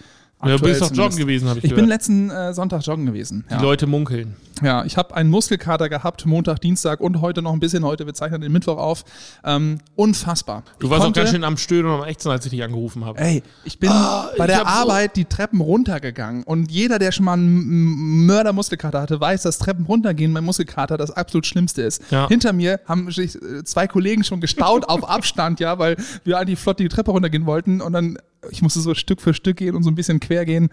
Ja, 0.45 0.57
du 0.57 0.63
bist 0.63 0.81
doch 0.81 0.92
joggen 0.92 1.18
gewesen, 1.18 1.48
habe 1.50 1.60
ich, 1.60 1.66
Ich 1.66 1.69
bin 1.72 1.86
gehört. 1.86 1.90
letzten 1.90 2.30
äh, 2.30 2.54
Sonntag 2.54 2.86
joggen 2.86 3.06
gewesen. 3.06 3.45
Die 3.50 3.54
Ja, 3.54 3.62
Leute 3.62 3.88
munkeln. 3.88 4.36
ja 4.62 4.84
ich 4.86 4.98
habe 4.98 5.16
einen 5.16 5.30
Muskelkater 5.30 5.90
gehabt, 5.90 6.25
Montag, 6.25 6.60
Dienstag 6.62 7.00
und 7.00 7.22
heute 7.22 7.42
noch 7.42 7.54
ein 7.54 7.60
bisschen. 7.60 7.84
Heute, 7.84 8.06
wir 8.06 8.13
zeichnen 8.13 8.42
den 8.42 8.51
Mittwoch 8.51 8.78
auf. 8.78 9.04
Ähm, 9.44 9.80
unfassbar. 9.95 10.63
Du 10.80 10.88
Ich 10.88 10.92
warst 10.92 11.04
konnte- 11.04 11.19
auch 11.19 11.24
ganz 11.24 11.34
schön 11.34 11.44
am 11.44 11.57
Stöhnen 11.57 11.92
und 11.92 12.01
am 12.01 12.07
Ächzen, 12.07 12.30
als 12.31 12.45
ich 12.45 12.51
dich 12.51 12.63
angerufen 12.63 13.06
habe. 13.06 13.19
Ey, 13.19 13.42
ich 13.63 13.80
bin 13.80 13.90
Ah, 13.90 14.30
bei 14.38 14.45
ich 14.45 14.48
der 14.51 14.60
hab 14.60 14.68
so- 14.68 14.74
Arbeit 14.92 15.16
die 15.16 15.25
Treppen 15.25 15.62
runtergegangen 15.62 16.44
und 16.44 16.72
jeder, 16.72 17.00
der 17.00 17.12
schon 17.12 17.25
mal 17.25 17.34
einen 17.34 18.25
Mördermuskelkater 18.25 19.01
hatte, 19.01 19.19
weiß, 19.19 19.44
dass 19.44 19.57
Treppen 19.60 19.86
runtergehen 19.86 20.34
beim 20.34 20.46
Muskelkater 20.46 20.98
das 20.98 21.12
absolut 21.12 21.46
Schlimmste 21.46 21.81
ist. 21.81 22.01
Ja. 22.12 22.28
Hinter 22.28 22.54
mir 22.54 22.80
haben 22.86 23.10
sich 23.12 23.36
äh, 23.36 23.63
zwei 23.63 23.88
Kollegen 23.88 24.24
schon 24.24 24.42
gestaut 24.42 24.86
auf 24.89 25.04
Abstand, 25.10 25.60
ja, 25.60 25.80
weil 25.80 25.96
wir 26.24 26.38
eigentlich 26.38 26.60
flott 26.60 26.80
die 26.80 26.89
Treppe 26.89 27.12
runtergehen 27.12 27.46
wollten 27.46 27.81
und 27.81 27.94
dann 27.94 28.18
ich 28.51 28.62
musste 28.62 28.80
so 28.81 28.94
Stück 28.95 29.22
für 29.22 29.34
Stück 29.34 29.57
gehen 29.57 29.75
und 29.75 29.84
so 29.84 29.90
ein 29.92 29.95
bisschen 29.95 30.19
quer 30.19 30.45
gehen. 30.45 30.69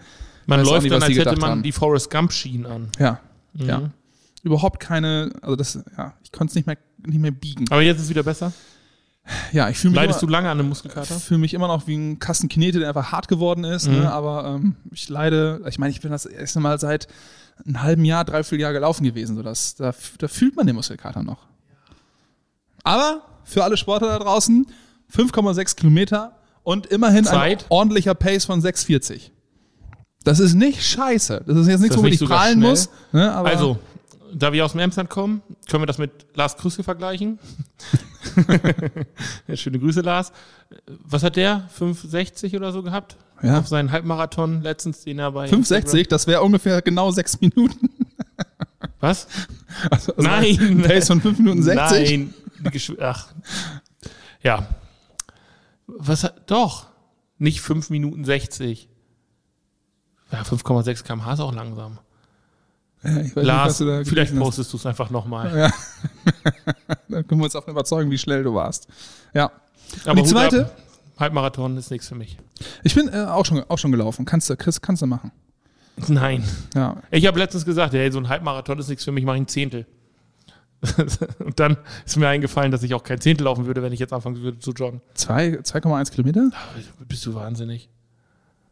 Man 0.47 0.63
läuft 0.63 0.83
nicht, 0.83 0.93
dann, 0.93 1.03
als 1.03 1.15
hätte 1.15 1.37
man 1.39 1.49
haben. 1.51 1.63
die 1.63 1.71
Forrest 1.71 2.09
Gump-Schienen 2.09 2.65
an. 2.65 2.89
Ja, 2.99 3.19
Mhm. 3.53 3.65
ja. 3.65 3.91
Überhaupt 4.43 4.79
keine, 4.79 5.31
also 5.41 5.55
das, 5.55 5.79
ja, 5.97 6.13
ich 6.23 6.31
konnte 6.31 6.51
es 6.51 6.55
nicht 6.55 6.65
mehr, 6.65 6.77
nicht 7.05 7.19
mehr 7.19 7.31
biegen. 7.31 7.65
Aber 7.69 7.81
jetzt 7.81 7.97
ist 7.97 8.03
es 8.05 8.09
wieder 8.09 8.23
besser. 8.23 8.51
Ja, 9.51 9.69
ich 9.69 9.77
fühle 9.77 9.91
mich 9.91 9.97
Leidest 9.97 10.21
du 10.21 10.25
immer, 10.25 10.31
lange 10.37 10.49
an 10.49 10.59
einem 10.59 10.69
Muskelkater? 10.69 11.19
fühle 11.19 11.39
mich 11.39 11.53
immer 11.53 11.67
noch 11.67 11.85
wie 11.85 11.95
ein 11.95 12.17
Kasten 12.17 12.49
Knete, 12.49 12.79
der 12.79 12.87
einfach 12.87 13.11
hart 13.11 13.27
geworden 13.27 13.63
ist. 13.63 13.87
Mhm. 13.87 13.99
Ne? 13.99 14.11
Aber 14.11 14.45
ähm, 14.55 14.75
ich 14.91 15.07
leide, 15.09 15.61
ich 15.69 15.77
meine, 15.77 15.91
ich 15.91 16.01
bin 16.01 16.09
das 16.09 16.25
erste 16.25 16.59
Mal 16.59 16.79
seit 16.79 17.07
einem 17.63 17.83
halben 17.83 18.03
Jahr, 18.03 18.25
dreiviertel 18.25 18.61
Jahr 18.61 18.73
gelaufen 18.73 19.03
gewesen. 19.03 19.35
So 19.35 19.43
das, 19.43 19.75
da, 19.75 19.93
da 20.17 20.27
fühlt 20.27 20.55
man 20.55 20.65
den 20.65 20.75
Muskelkater 20.75 21.21
noch. 21.21 21.45
Aber 22.83 23.21
für 23.43 23.63
alle 23.63 23.77
Sportler 23.77 24.07
da 24.07 24.19
draußen, 24.19 24.65
5,6 25.15 25.75
Kilometer 25.75 26.35
und 26.63 26.87
immerhin 26.87 27.23
Zeit? 27.25 27.63
ein 27.63 27.65
ordentlicher 27.69 28.13
Pace 28.15 28.45
von 28.45 28.61
6,40. 28.61 29.31
Das 30.23 30.39
ist 30.39 30.53
nicht 30.53 30.83
scheiße. 30.83 31.43
Das 31.47 31.57
ist 31.57 31.67
jetzt 31.67 31.79
nichts, 31.81 31.95
das 31.95 31.97
wo 31.97 32.01
man 32.03 32.09
nicht 32.11 32.21
dich 32.21 32.27
sogar 32.27 32.39
prahlen 32.39 32.59
schnell? 32.59 32.69
muss. 32.69 32.89
Ne? 33.11 33.31
Aber 33.31 33.49
Also, 33.49 33.79
da 34.33 34.53
wir 34.53 34.63
aus 34.63 34.71
dem 34.71 34.79
Emsland 34.79 35.09
kommen, 35.09 35.41
können 35.69 35.81
wir 35.81 35.87
das 35.87 35.97
mit 35.97 36.11
Lars 36.35 36.55
Krüske 36.57 36.83
vergleichen. 36.83 37.39
Schöne 39.55 39.79
Grüße, 39.79 40.01
Lars. 40.01 40.31
Was 40.87 41.23
hat 41.23 41.35
der? 41.35 41.67
5,60 41.79 42.55
oder 42.55 42.71
so 42.71 42.83
gehabt? 42.83 43.17
Ja. 43.41 43.59
Auf 43.59 43.67
seinen 43.67 43.91
Halbmarathon 43.91 44.61
letztens, 44.61 45.03
den 45.03 45.19
er 45.19 45.31
bei. 45.31 45.47
5,60, 45.49 46.07
das 46.07 46.27
wäre 46.27 46.41
ungefähr 46.43 46.81
genau 46.81 47.11
6 47.11 47.41
Minuten. 47.41 47.89
Was? 48.99 49.27
Also, 49.89 50.13
also 50.15 50.29
Nein. 50.29 50.57
Ein 50.59 50.81
Pace 50.83 51.07
von 51.07 51.19
5 51.21 51.39
Minuten 51.39 51.63
60. 51.63 52.09
Nein. 52.09 52.33
Ach. 52.99 53.27
Ja. 54.43 54.67
Was. 55.97 56.31
Doch. 56.47 56.87
Nicht 57.37 57.61
5 57.61 57.89
Minuten 57.89 58.23
60. 58.23 58.87
Ja, 60.31 60.41
5,6 60.43 61.03
km/h 61.03 61.33
ist 61.33 61.39
auch 61.39 61.53
langsam. 61.53 61.99
Ja, 63.03 63.09
ich 63.09 63.15
weiß 63.15 63.23
nicht, 63.23 63.35
was 63.35 63.45
Lars, 63.45 63.77
du 63.79 63.85
da 63.85 64.03
vielleicht 64.03 64.37
postest 64.37 64.71
du 64.71 64.77
es 64.77 64.85
einfach 64.85 65.09
nochmal. 65.09 65.57
Ja. 65.57 65.71
Dann 67.09 67.27
können 67.27 67.41
wir 67.41 67.45
uns 67.45 67.53
davon 67.53 67.71
überzeugen, 67.71 68.11
wie 68.11 68.17
schnell 68.17 68.43
du 68.43 68.53
warst. 68.53 68.87
Ja. 69.33 69.51
Aber 70.05 70.15
die 70.15 70.21
Hut 70.21 70.27
zweite? 70.27 70.65
ab. 70.65 70.77
Halbmarathon 71.19 71.77
ist 71.77 71.91
nichts 71.91 72.07
für 72.07 72.15
mich. 72.15 72.37
Ich 72.83 72.95
bin 72.95 73.07
äh, 73.09 73.25
auch, 73.25 73.45
schon, 73.45 73.63
auch 73.67 73.77
schon 73.77 73.91
gelaufen. 73.91 74.25
Kannst 74.25 74.49
du, 74.49 74.55
Chris, 74.55 74.81
kannst 74.81 75.01
du 75.01 75.07
machen. 75.07 75.31
Nein. 76.07 76.43
Ja. 76.73 76.97
Ich 77.11 77.25
habe 77.27 77.37
letztens 77.39 77.65
gesagt, 77.65 77.93
hey, 77.93 78.11
so 78.11 78.19
ein 78.19 78.29
Halbmarathon 78.29 78.79
ist 78.79 78.89
nichts 78.89 79.03
für 79.03 79.11
mich, 79.11 79.25
mache 79.25 79.37
ich 79.37 79.43
ein 79.43 79.47
Zehntel. 79.47 79.85
Und 81.39 81.59
dann 81.59 81.77
ist 82.05 82.17
mir 82.17 82.27
eingefallen, 82.27 82.71
dass 82.71 82.83
ich 82.83 82.93
auch 82.93 83.03
kein 83.03 83.21
Zehntel 83.21 83.45
laufen 83.45 83.65
würde, 83.65 83.83
wenn 83.83 83.93
ich 83.93 83.99
jetzt 83.99 84.13
anfangen 84.13 84.41
würde 84.41 84.59
zu 84.59 84.71
joggen. 84.71 85.01
Zwei- 85.13 85.59
2,1 85.61 86.11
Kilometer? 86.11 86.49
Aber 86.53 87.05
Bist 87.07 87.25
du 87.25 87.33
wahnsinnig? 87.35 87.89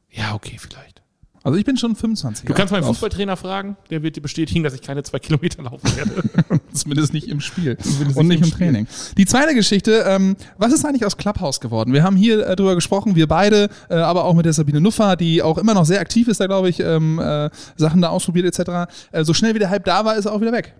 Ja, 0.10 0.34
okay, 0.34 0.58
vielleicht. 0.60 1.02
Also 1.42 1.58
ich 1.58 1.64
bin 1.64 1.78
schon 1.78 1.96
25. 1.96 2.46
Du 2.46 2.54
kannst 2.54 2.72
meinen 2.74 2.84
Fußballtrainer 2.84 3.38
fragen, 3.38 3.78
der 3.90 4.04
wird 4.04 4.18
dir 4.18 4.22
bestätigen, 4.22 4.62
dass 4.62 4.74
ich 4.74 4.82
keine 4.82 5.04
zwei 5.04 5.20
Kilometer 5.20 5.64
laufen 5.64 5.90
werde. 5.96 6.60
Zumindest 6.74 7.14
nicht 7.14 7.30
im 7.30 7.40
Spiel. 7.40 7.78
Zumindest 7.78 8.18
und 8.18 8.28
nicht 8.28 8.40
im 8.42 8.46
Spiel. 8.48 8.58
Training. 8.58 8.88
Die 9.18 9.26
zweite 9.26 9.56
Geschichte, 9.56 10.04
ähm, 10.06 10.36
was 10.58 10.74
ist 10.74 10.84
eigentlich 10.84 11.06
aus 11.06 11.16
Clubhouse 11.16 11.62
geworden? 11.62 11.94
Wir 11.94 12.04
haben 12.04 12.18
hier 12.18 12.46
äh, 12.46 12.56
drüber 12.58 12.76
gesprochen, 12.76 13.16
wir 13.16 13.28
beide, 13.28 13.70
äh, 13.90 13.96
aber 13.96 14.26
auch 14.26 14.34
mit 14.34 14.46
der 14.46 14.54
Sabine 14.54 14.82
Nuffer, 14.82 15.16
die 15.16 15.42
auch 15.42 15.58
immer 15.58 15.74
noch 15.74 15.86
sehr 15.86 16.02
aktiv 16.02 16.28
ist, 16.28 16.42
da 16.42 16.48
glaube 16.48 16.68
ich, 16.70 16.82
ähm, 16.82 17.20
äh, 17.20 17.50
Sachen 17.78 18.02
da 18.02 18.10
ausprobiert 18.10 18.46
etc. 18.46 18.92
Äh, 19.14 19.24
so 19.24 19.34
schnell 19.34 19.56
wie 19.56 19.60
der 19.60 19.70
Hype 19.70 19.86
da 19.86 20.04
war, 20.04 20.18
ist 20.18 20.26
er 20.26 20.34
auch 20.34 20.42
wieder 20.42 20.52
weg. 20.52 20.76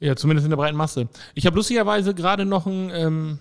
Ja, 0.00 0.16
zumindest 0.16 0.44
in 0.44 0.50
der 0.50 0.56
breiten 0.56 0.76
Masse. 0.76 1.08
Ich 1.34 1.46
habe 1.46 1.56
lustigerweise 1.56 2.14
gerade 2.14 2.44
noch 2.44 2.66
einen 2.66 2.90
ähm, 2.90 3.38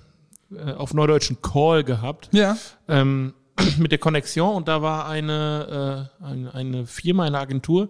äh, 0.56 0.74
auf 0.74 0.94
neudeutschen 0.94 1.42
Call 1.42 1.84
gehabt. 1.84 2.30
Ja. 2.32 2.58
ähm, 2.88 3.34
mit 3.78 3.92
der 3.92 4.00
Connexion 4.00 4.56
und 4.56 4.68
da 4.68 4.82
war 4.82 5.08
eine, 5.08 6.10
äh, 6.22 6.26
eine, 6.26 6.54
eine 6.54 6.86
Firma, 6.86 7.24
eine 7.24 7.40
Agentur, 7.40 7.90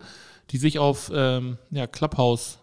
die 0.51 0.57
sich 0.57 0.79
auf 0.79 1.11
ähm, 1.13 1.57
ja, 1.71 1.87
Clubhouse 1.87 2.59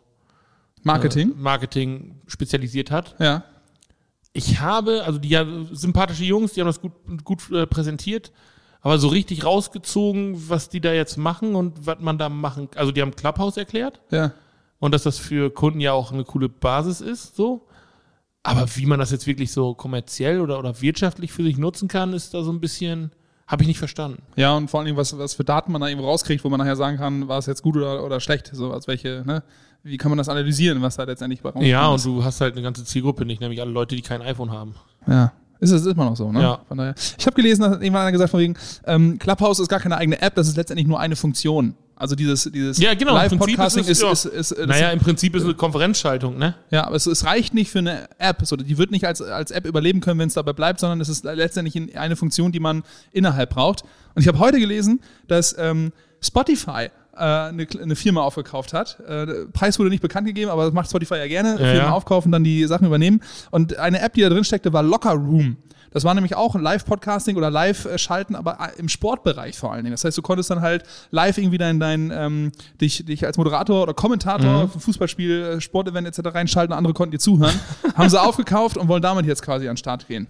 Marketing. 0.83 1.33
Äh, 1.33 1.35
Marketing 1.37 2.21
spezialisiert 2.27 2.91
hat. 2.91 3.15
ja. 3.19 3.45
Ich 4.35 4.61
habe, 4.61 5.05
also 5.05 5.19
die 5.19 5.29
ja, 5.29 5.45
sympathische 5.73 6.25
Jungs, 6.25 6.55
die 6.55 6.63
haben 6.63 6.67
das 6.67 6.81
gut, 6.81 6.93
gut 7.23 7.51
äh, 7.51 7.67
präsentiert, 7.67 8.33
aber 8.81 8.97
so 8.97 9.09
richtig 9.09 9.45
rausgezogen, 9.45 10.49
was 10.49 10.71
die 10.71 10.81
da 10.81 10.91
jetzt 10.95 11.19
machen 11.19 11.55
und 11.55 11.87
was 11.87 11.99
man 12.01 12.17
da 12.17 12.31
machen. 12.31 12.71
Also 12.75 12.93
die 12.93 13.03
haben 13.03 13.15
Clubhouse 13.15 13.59
erklärt 13.59 14.01
Ja. 14.11 14.33
Und 14.83 14.93
dass 14.93 15.05
das 15.05 15.17
für 15.17 15.49
Kunden 15.49 15.79
ja 15.79 15.93
auch 15.93 16.11
eine 16.11 16.25
coole 16.25 16.49
Basis 16.49 17.01
ist, 17.01 17.37
so. 17.37 17.69
Aber 18.43 18.67
wie 18.75 18.85
man 18.85 18.99
das 18.99 19.13
jetzt 19.13 19.29
wirklich 19.29 19.53
so 19.53 19.75
kommerziell 19.75 20.41
oder, 20.41 20.59
oder 20.59 20.83
wirtschaftlich 20.83 21.31
für 21.31 21.45
sich 21.45 21.57
nutzen 21.57 21.87
kann, 21.87 22.13
ist 22.13 22.35
da 22.35 22.43
so 22.43 22.51
ein 22.51 22.59
bisschen, 22.59 23.13
habe 23.47 23.63
ich 23.63 23.69
nicht 23.69 23.79
verstanden. 23.79 24.25
Ja, 24.35 24.57
und 24.57 24.69
vor 24.69 24.81
allen 24.81 24.87
Dingen, 24.87 24.97
was, 24.97 25.17
was 25.17 25.35
für 25.35 25.45
Daten 25.45 25.71
man 25.71 25.81
da 25.81 25.89
eben 25.89 26.01
rauskriegt, 26.01 26.43
wo 26.43 26.49
man 26.49 26.59
nachher 26.59 26.75
sagen 26.75 26.97
kann, 26.97 27.29
war 27.29 27.39
es 27.39 27.47
jetzt 27.47 27.63
gut 27.63 27.77
oder, 27.77 28.05
oder 28.05 28.19
schlecht, 28.19 28.51
so 28.53 28.73
als 28.73 28.89
welche, 28.89 29.23
ne? 29.25 29.45
Wie 29.85 29.97
kann 29.99 30.11
man 30.11 30.19
das 30.19 30.29
analysieren, 30.29 30.83
was 30.83 30.97
da 30.97 31.05
letztendlich 31.05 31.43
bei 31.43 31.51
rauskommt? 31.51 31.67
Ja, 31.67 31.87
und 31.87 32.05
du 32.05 32.25
hast 32.25 32.41
halt 32.41 32.55
eine 32.55 32.63
ganze 32.63 32.85
Zielgruppe 32.85 33.25
nicht, 33.25 33.41
nämlich 33.41 33.61
alle 33.61 33.71
Leute, 33.71 33.95
die 33.95 34.03
kein 34.03 34.21
iPhone 34.21 34.51
haben. 34.51 34.75
Ja. 35.07 35.33
Ist 35.61 35.71
es 35.71 35.87
immer 35.87 36.07
noch 36.07 36.17
so, 36.17 36.33
ne? 36.33 36.43
Ja. 36.43 36.61
Von 36.67 36.79
daher. 36.79 36.97
Ich 37.17 37.25
habe 37.25 37.37
gelesen, 37.37 37.63
dass 37.63 37.75
irgendwann 37.75 38.03
einer 38.03 38.11
gesagt 38.11 38.33
von 38.33 38.41
wegen, 38.41 38.59
ähm, 38.85 39.21
Clubhouse 39.21 39.61
ist 39.61 39.69
gar 39.69 39.79
keine 39.79 39.97
eigene 39.97 40.21
App, 40.21 40.35
das 40.35 40.49
ist 40.49 40.57
letztendlich 40.57 40.89
nur 40.89 40.99
eine 40.99 41.15
Funktion 41.15 41.77
Also 42.03 42.17
dieses, 42.17 42.51
dieses 42.53 42.79
Ja, 42.79 42.95
genau, 42.95 43.15
Live-Podcasting 43.15 43.85
ist 43.85 44.03
ist, 44.03 44.25
ist, 44.25 44.51
ist, 44.51 44.67
Naja, 44.67 44.91
im 44.91 44.99
Prinzip 44.99 45.37
ist 45.37 45.43
es 45.43 45.47
eine 45.49 45.55
Konferenzschaltung, 45.55 46.37
ne? 46.37 46.57
Ja, 46.73 46.85
aber 46.89 46.97
es, 46.97 47.07
es 47.07 47.25
reicht 47.25 47.55
nicht 47.55 47.71
für 47.71 47.79
eine 47.79 48.09
App. 48.19 48.39
So, 48.43 48.57
die 48.57 48.77
wird 48.77 48.91
nicht 48.91 49.07
als, 49.07 49.23
als 49.23 49.53
App 49.53 49.67
überleben 49.67 50.01
können, 50.01 50.19
wenn 50.19 50.27
es 50.27 50.35
dabei 50.35 50.53
bleibt, 50.53 50.81
sondern 50.81 51.01
es 51.01 51.09
ist 51.09 51.23
letztendlich 51.23 51.77
in- 51.77 51.97
eine 51.97 52.17
Funktion, 52.17 52.51
die 52.51 52.59
man 52.59 52.83
innerhalb 53.13 53.51
braucht. 53.51 53.83
Und 54.17 54.23
ich 54.23 54.27
habe 54.27 54.41
heute 54.41 54.59
gelesen, 54.59 54.99
dass 55.29 55.55
ähm, 55.57 55.93
Spotify 56.21 56.89
äh, 57.15 57.19
eine, 57.19 57.67
eine 57.81 57.95
Firma 57.95 58.23
aufgekauft 58.23 58.73
hat. 58.73 58.99
Äh, 59.07 59.27
der 59.27 59.35
Preis 59.53 59.79
wurde 59.79 59.91
nicht 59.91 60.03
bekannt 60.03 60.27
gegeben, 60.27 60.51
aber 60.51 60.65
das 60.65 60.73
macht 60.75 60.89
Spotify 60.91 61.15
ja 61.19 61.29
gerne. 61.29 61.57
Firmen 61.57 61.77
ja. 61.77 61.91
aufkaufen, 61.93 62.33
dann 62.33 62.43
die 62.43 62.65
Sachen 62.67 62.87
übernehmen. 62.89 63.21
Und 63.53 63.77
eine 63.79 64.01
App, 64.01 64.15
die 64.15 64.23
da 64.23 64.29
drin 64.29 64.43
steckte, 64.43 64.73
war 64.73 64.83
Locker 64.83 65.13
Room. 65.13 65.57
Das 65.93 66.05
war 66.05 66.15
nämlich 66.15 66.35
auch 66.35 66.55
ein 66.55 66.63
Live-Podcasting 66.63 67.37
oder 67.37 67.51
Live-Schalten, 67.51 68.35
aber 68.35 68.59
äh, 68.61 68.79
im 68.79 68.89
Sportbereich 68.89 69.59
vor 69.59 69.73
allen 69.73 69.85
Dingen. 69.85 69.93
Das 69.93 70.05
heißt, 70.05 70.17
du 70.17 70.23
konntest 70.23 70.51
dann 70.51 70.61
halt 70.61 70.85
live 71.11 71.39
irgendwie 71.39 71.59
dein, 71.59 71.81
dein 71.81 72.11
ähm, 72.15 72.53
dich, 72.81 73.05
dich 73.05 73.27
als 73.27 73.37
Moderator 73.37 73.83
oder 73.83 73.95
Kommentator 73.95 74.69
für 74.69 74.81
Fußballspiel, 74.81 75.43
äh, 75.43 75.61
Sportevent 75.61 76.07
etc. 76.07 76.35
reinschalten, 76.35 76.75
andere 76.75 76.95
konnten 76.95 77.13
dir 77.13 77.19
zuhören. 77.19 77.59
Haben 77.95 78.09
sie 78.09 78.21
aufgekauft 78.21 78.77
und 78.77 78.89
wollen 78.89 79.03
damit 79.03 79.27
jetzt 79.27 79.43
quasi 79.43 79.69
an 79.69 79.75
den 79.75 79.79
Start 79.79 80.07
gehen. 80.09 80.27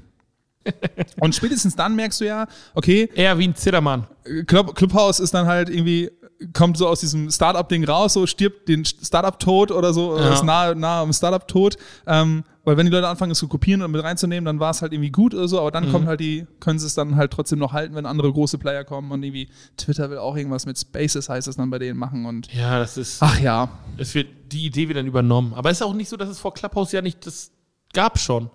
Und 1.20 1.34
spätestens 1.34 1.74
dann 1.74 1.96
merkst 1.96 2.20
du 2.20 2.26
ja, 2.26 2.46
okay, 2.74 3.08
Eher 3.14 3.38
wie 3.38 3.48
ein 3.48 3.54
Zittermann. 3.54 4.06
Club, 4.46 4.74
Clubhouse 4.76 5.20
ist 5.20 5.34
dann 5.34 5.46
halt 5.46 5.68
irgendwie, 5.68 6.10
kommt 6.52 6.76
so 6.76 6.86
aus 6.88 7.00
diesem 7.00 7.30
Startup-Ding 7.30 7.84
raus, 7.84 8.12
so 8.14 8.26
stirbt 8.26 8.68
den 8.68 8.84
Startup-Tod 8.84 9.70
oder 9.70 9.92
so, 9.92 10.12
oder 10.12 10.24
Ja. 10.26 10.32
ist 10.34 10.44
nahe, 10.44 10.74
nahe 10.76 11.02
am 11.02 11.12
Startup-Tod. 11.12 11.76
Ähm, 12.06 12.44
weil 12.64 12.76
wenn 12.76 12.86
die 12.86 12.92
Leute 12.92 13.08
anfangen, 13.08 13.32
es 13.32 13.38
zu 13.38 13.48
kopieren 13.48 13.82
und 13.82 13.90
mit 13.90 14.02
reinzunehmen, 14.04 14.44
dann 14.44 14.60
war 14.60 14.70
es 14.70 14.82
halt 14.82 14.92
irgendwie 14.92 15.10
gut 15.10 15.34
oder 15.34 15.48
so, 15.48 15.58
aber 15.60 15.72
dann 15.72 15.90
kommt 15.90 16.06
halt 16.06 16.20
die, 16.20 16.46
können 16.60 16.78
sie 16.78 16.86
es 16.86 16.94
dann 16.94 17.16
halt 17.16 17.32
trotzdem 17.32 17.58
noch 17.58 17.72
halten, 17.72 17.94
wenn 17.96 18.06
andere 18.06 18.32
große 18.32 18.56
Player 18.58 18.84
kommen 18.84 19.10
und 19.10 19.22
irgendwie 19.24 19.48
Twitter 19.76 20.08
will 20.10 20.18
auch 20.18 20.36
irgendwas 20.36 20.64
mit 20.64 20.78
Spaces, 20.78 21.28
heißt 21.28 21.48
es 21.48 21.56
dann 21.56 21.70
bei 21.70 21.80
denen 21.80 21.98
machen 21.98 22.24
und 22.24 22.52
Ja, 22.54 22.78
das 22.78 22.96
ist. 22.96 23.20
ach 23.20 23.40
ja. 23.40 23.68
Es 23.98 24.14
wird 24.14 24.28
die 24.52 24.64
Idee 24.66 24.86
wird 24.88 24.98
dann 24.98 25.06
übernommen. 25.06 25.54
Aber 25.54 25.70
es 25.70 25.78
ist 25.78 25.82
auch 25.82 25.94
nicht 25.94 26.08
so, 26.08 26.16
dass 26.16 26.28
es 26.28 26.38
vor 26.38 26.54
Clubhouse 26.54 26.92
ja 26.92 27.02
nicht, 27.02 27.26
das 27.26 27.50
gab 27.94 28.16
schon. 28.18 28.48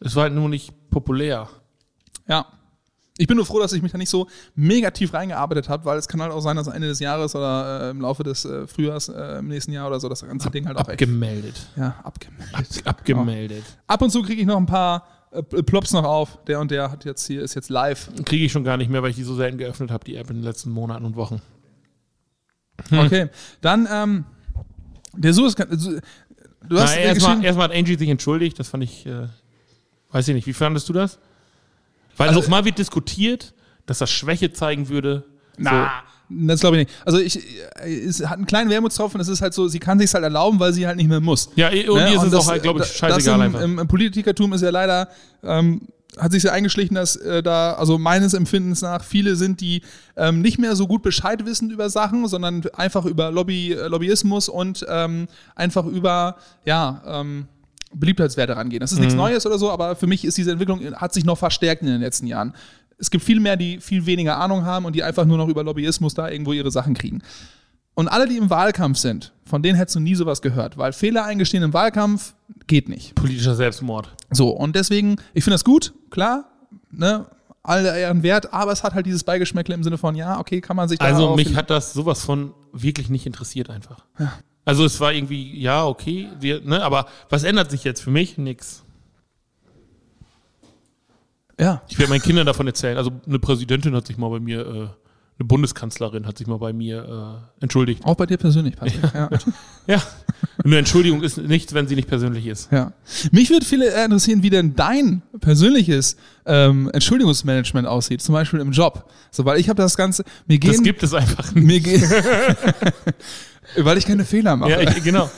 Es 0.00 0.14
war 0.16 0.24
halt 0.24 0.34
nur 0.34 0.48
nicht 0.48 0.90
populär. 0.90 1.48
Ja. 2.28 2.46
Ich 3.20 3.26
bin 3.26 3.36
nur 3.36 3.44
froh, 3.44 3.58
dass 3.58 3.74
ich 3.74 3.82
mich 3.82 3.92
da 3.92 3.98
nicht 3.98 4.08
so 4.08 4.28
mega 4.54 4.90
tief 4.90 5.12
reingearbeitet 5.12 5.68
habe, 5.68 5.84
weil 5.84 5.98
es 5.98 6.08
kann 6.08 6.22
halt 6.22 6.32
auch 6.32 6.40
sein, 6.40 6.56
dass 6.56 6.68
Ende 6.68 6.88
des 6.88 7.00
Jahres 7.00 7.36
oder 7.36 7.88
äh, 7.88 7.90
im 7.90 8.00
Laufe 8.00 8.22
des 8.22 8.46
äh, 8.46 8.66
Frühjahrs 8.66 9.10
äh, 9.10 9.40
im 9.40 9.48
nächsten 9.48 9.72
Jahr 9.72 9.88
oder 9.88 10.00
so 10.00 10.08
das 10.08 10.26
ganze 10.26 10.50
Ding 10.50 10.66
halt 10.66 10.78
auch 10.78 10.88
echt 10.88 11.02
Abgemeldet. 11.02 11.68
ja, 11.76 11.96
abgemeldet. 12.02 12.54
Ab, 12.54 12.96
abgemeldet. 12.96 13.64
Ab 13.86 14.00
und 14.00 14.08
zu 14.08 14.22
kriege 14.22 14.40
ich 14.40 14.46
noch 14.46 14.56
ein 14.56 14.64
paar 14.64 15.06
äh, 15.32 15.42
Plops 15.42 15.92
noch 15.92 16.04
auf. 16.04 16.38
Der 16.46 16.60
und 16.60 16.70
der 16.70 16.90
hat 16.90 17.04
jetzt 17.04 17.26
hier, 17.26 17.42
ist 17.42 17.54
jetzt 17.54 17.68
live. 17.68 18.08
Kriege 18.24 18.46
ich 18.46 18.52
schon 18.52 18.64
gar 18.64 18.78
nicht 18.78 18.88
mehr, 18.88 19.02
weil 19.02 19.10
ich 19.10 19.16
die 19.16 19.22
so 19.22 19.34
selten 19.34 19.58
geöffnet 19.58 19.90
habe, 19.90 20.02
die 20.02 20.16
App 20.16 20.30
in 20.30 20.36
den 20.36 20.42
letzten 20.42 20.70
Monaten 20.70 21.04
und 21.04 21.14
Wochen. 21.16 21.42
Okay. 22.90 23.28
Dann, 23.60 23.86
ähm, 23.92 24.24
der 25.12 25.34
Suez, 25.34 25.56
du 25.56 26.00
hast 26.78 26.96
erstmal, 26.96 27.44
erstmal 27.44 27.68
hat 27.68 27.76
Angie 27.76 27.98
sich 27.98 28.08
entschuldigt, 28.08 28.58
das 28.58 28.68
fand 28.68 28.82
ich, 28.82 29.04
äh, 29.04 29.26
weiß 30.10 30.26
ich 30.28 30.34
nicht, 30.34 30.46
wie 30.46 30.54
fandest 30.54 30.88
du 30.88 30.94
das? 30.94 31.18
Weil 32.16 32.28
also, 32.28 32.48
mal 32.50 32.64
wird 32.64 32.78
diskutiert, 32.78 33.54
dass 33.86 33.98
das 33.98 34.10
Schwäche 34.10 34.52
zeigen 34.52 34.88
würde. 34.88 35.24
na, 35.56 35.90
das 36.28 36.60
glaube 36.60 36.76
ich 36.80 36.86
nicht. 36.86 36.98
Also 37.04 37.18
ich, 37.18 37.40
es 37.84 38.24
hat 38.24 38.36
einen 38.36 38.46
kleinen 38.46 38.70
Wermutstropfen, 38.70 39.20
es 39.20 39.26
ist 39.28 39.42
halt 39.42 39.52
so, 39.52 39.66
sie 39.66 39.80
kann 39.80 39.98
sich 39.98 40.14
halt 40.14 40.22
erlauben, 40.22 40.60
weil 40.60 40.72
sie 40.72 40.86
halt 40.86 40.96
nicht 40.96 41.08
mehr 41.08 41.20
muss. 41.20 41.44
So. 41.44 41.50
Ja, 41.56 41.68
und 41.68 41.74
Ne? 41.74 42.10
ihr 42.12 42.16
ist 42.16 42.22
es 42.22 42.34
auch 42.34 42.46
halt, 42.46 42.62
glaube 42.62 42.80
ich, 42.80 42.86
das 42.86 42.96
scheißegal 42.96 43.34
im, 43.34 43.40
einfach. 43.40 43.60
Im, 43.60 43.78
Im 43.80 43.88
Politikertum 43.88 44.52
ist 44.52 44.60
ja 44.60 44.70
leider, 44.70 45.08
ähm, 45.42 45.82
hat 46.18 46.30
sich 46.32 46.42
ja 46.44 46.52
eingeschlichen, 46.52 46.94
dass 46.94 47.16
äh, 47.16 47.42
da, 47.42 47.74
also 47.74 47.98
meines 47.98 48.34
Empfindens 48.34 48.82
nach, 48.82 49.02
viele 49.04 49.34
sind, 49.36 49.60
die 49.60 49.82
ähm, 50.16 50.40
nicht 50.40 50.58
mehr 50.58 50.76
so 50.76 50.86
gut 50.86 51.02
Bescheid 51.02 51.44
wissen 51.46 51.70
über 51.70 51.90
Sachen, 51.90 52.26
sondern 52.28 52.62
einfach 52.74 53.04
über 53.06 53.30
Lobby, 53.32 53.72
äh, 53.72 53.88
Lobbyismus 53.88 54.48
und 54.48 54.86
ähm, 54.88 55.26
einfach 55.56 55.86
über, 55.86 56.36
ja, 56.64 57.02
ähm, 57.06 57.48
Beliebtheitswerte 57.92 58.56
rangehen. 58.56 58.80
Das 58.80 58.92
ist 58.92 58.98
Mhm. 58.98 59.04
nichts 59.04 59.16
Neues 59.16 59.46
oder 59.46 59.58
so, 59.58 59.70
aber 59.70 59.96
für 59.96 60.06
mich 60.06 60.24
ist 60.24 60.38
diese 60.38 60.52
Entwicklung, 60.52 60.80
hat 60.94 61.12
sich 61.12 61.24
noch 61.24 61.38
verstärkt 61.38 61.82
in 61.82 61.88
den 61.88 62.00
letzten 62.00 62.26
Jahren. 62.26 62.54
Es 62.98 63.10
gibt 63.10 63.24
viel 63.24 63.40
mehr, 63.40 63.56
die 63.56 63.80
viel 63.80 64.06
weniger 64.06 64.38
Ahnung 64.38 64.64
haben 64.64 64.84
und 64.84 64.94
die 64.94 65.02
einfach 65.02 65.24
nur 65.24 65.38
noch 65.38 65.48
über 65.48 65.64
Lobbyismus 65.64 66.14
da 66.14 66.28
irgendwo 66.28 66.52
ihre 66.52 66.70
Sachen 66.70 66.94
kriegen. 66.94 67.22
Und 67.94 68.08
alle, 68.08 68.28
die 68.28 68.36
im 68.36 68.50
Wahlkampf 68.50 68.98
sind, 68.98 69.32
von 69.44 69.62
denen 69.62 69.76
hättest 69.76 69.96
du 69.96 70.00
nie 70.00 70.14
sowas 70.14 70.42
gehört, 70.42 70.78
weil 70.78 70.92
Fehler 70.92 71.24
eingestehen 71.24 71.62
im 71.62 71.72
Wahlkampf 71.72 72.34
geht 72.66 72.88
nicht. 72.88 73.14
Politischer 73.14 73.54
Selbstmord. 73.56 74.08
So, 74.30 74.50
und 74.50 74.76
deswegen, 74.76 75.16
ich 75.34 75.42
finde 75.44 75.54
das 75.54 75.64
gut, 75.64 75.92
klar, 76.10 76.44
ne, 76.90 77.26
alle 77.62 77.98
Ehren 77.98 78.22
wert, 78.22 78.54
aber 78.54 78.72
es 78.72 78.84
hat 78.84 78.94
halt 78.94 79.06
dieses 79.06 79.24
Beigeschmäckle 79.24 79.74
im 79.74 79.82
Sinne 79.82 79.98
von, 79.98 80.14
ja, 80.14 80.38
okay, 80.38 80.60
kann 80.60 80.76
man 80.76 80.88
sich 80.88 80.98
da 80.98 81.04
Also 81.06 81.34
mich 81.36 81.56
hat 81.56 81.68
das 81.68 81.92
sowas 81.92 82.22
von 82.22 82.54
wirklich 82.72 83.10
nicht 83.10 83.26
interessiert 83.26 83.68
einfach. 83.70 84.04
Also 84.64 84.84
es 84.84 85.00
war 85.00 85.12
irgendwie, 85.12 85.58
ja, 85.58 85.86
okay, 85.86 86.28
wir, 86.38 86.60
ne, 86.60 86.82
aber 86.82 87.06
was 87.28 87.44
ändert 87.44 87.70
sich 87.70 87.84
jetzt 87.84 88.00
für 88.02 88.10
mich? 88.10 88.38
Nix. 88.38 88.84
Ja, 91.58 91.82
Ich 91.88 91.98
werde 91.98 92.10
meinen 92.10 92.22
Kindern 92.22 92.46
davon 92.46 92.66
erzählen. 92.66 92.96
Also 92.96 93.10
eine 93.26 93.38
Präsidentin 93.38 93.94
hat 93.94 94.06
sich 94.06 94.16
mal 94.16 94.30
bei 94.30 94.40
mir, 94.40 94.60
äh, 94.66 94.88
eine 95.40 95.46
Bundeskanzlerin 95.46 96.26
hat 96.26 96.36
sich 96.36 96.46
mal 96.46 96.58
bei 96.58 96.72
mir 96.74 97.42
äh, 97.60 97.62
entschuldigt. 97.64 98.04
auch 98.04 98.14
bei 98.14 98.26
dir 98.26 98.36
persönlich, 98.36 98.76
Patrick. 98.76 99.00
Ja. 99.14 99.30
Ja, 99.86 100.02
eine 100.64 100.76
Entschuldigung 100.78 101.22
ist 101.22 101.38
nichts, 101.38 101.72
wenn 101.72 101.88
sie 101.88 101.94
nicht 101.96 102.08
persönlich 102.08 102.46
ist. 102.46 102.70
ja. 102.70 102.92
Mich 103.32 103.48
würde 103.48 103.64
viele 103.64 103.86
interessieren, 104.04 104.42
wie 104.42 104.50
denn 104.50 104.76
dein 104.76 105.22
persönliches 105.40 106.16
ähm, 106.44 106.90
Entschuldigungsmanagement 106.92 107.88
aussieht, 107.88 108.20
zum 108.20 108.34
Beispiel 108.34 108.60
im 108.60 108.72
Job. 108.72 109.10
So, 109.30 109.46
weil 109.46 109.58
ich 109.58 109.70
habe 109.70 109.80
das 109.80 109.96
Ganze, 109.96 110.24
mir 110.46 110.58
gehen, 110.58 110.72
Das 110.72 110.82
gibt 110.82 111.02
es 111.02 111.14
einfach 111.14 111.52
nicht. 111.54 111.66
mir 111.66 111.80
gehen, 111.80 112.02
weil 113.78 113.96
ich 113.98 114.06
keine 114.06 114.24
Fehler 114.26 114.56
mache. 114.56 114.70
Ja, 114.72 114.80
ich, 114.80 115.02
genau. 115.02 115.30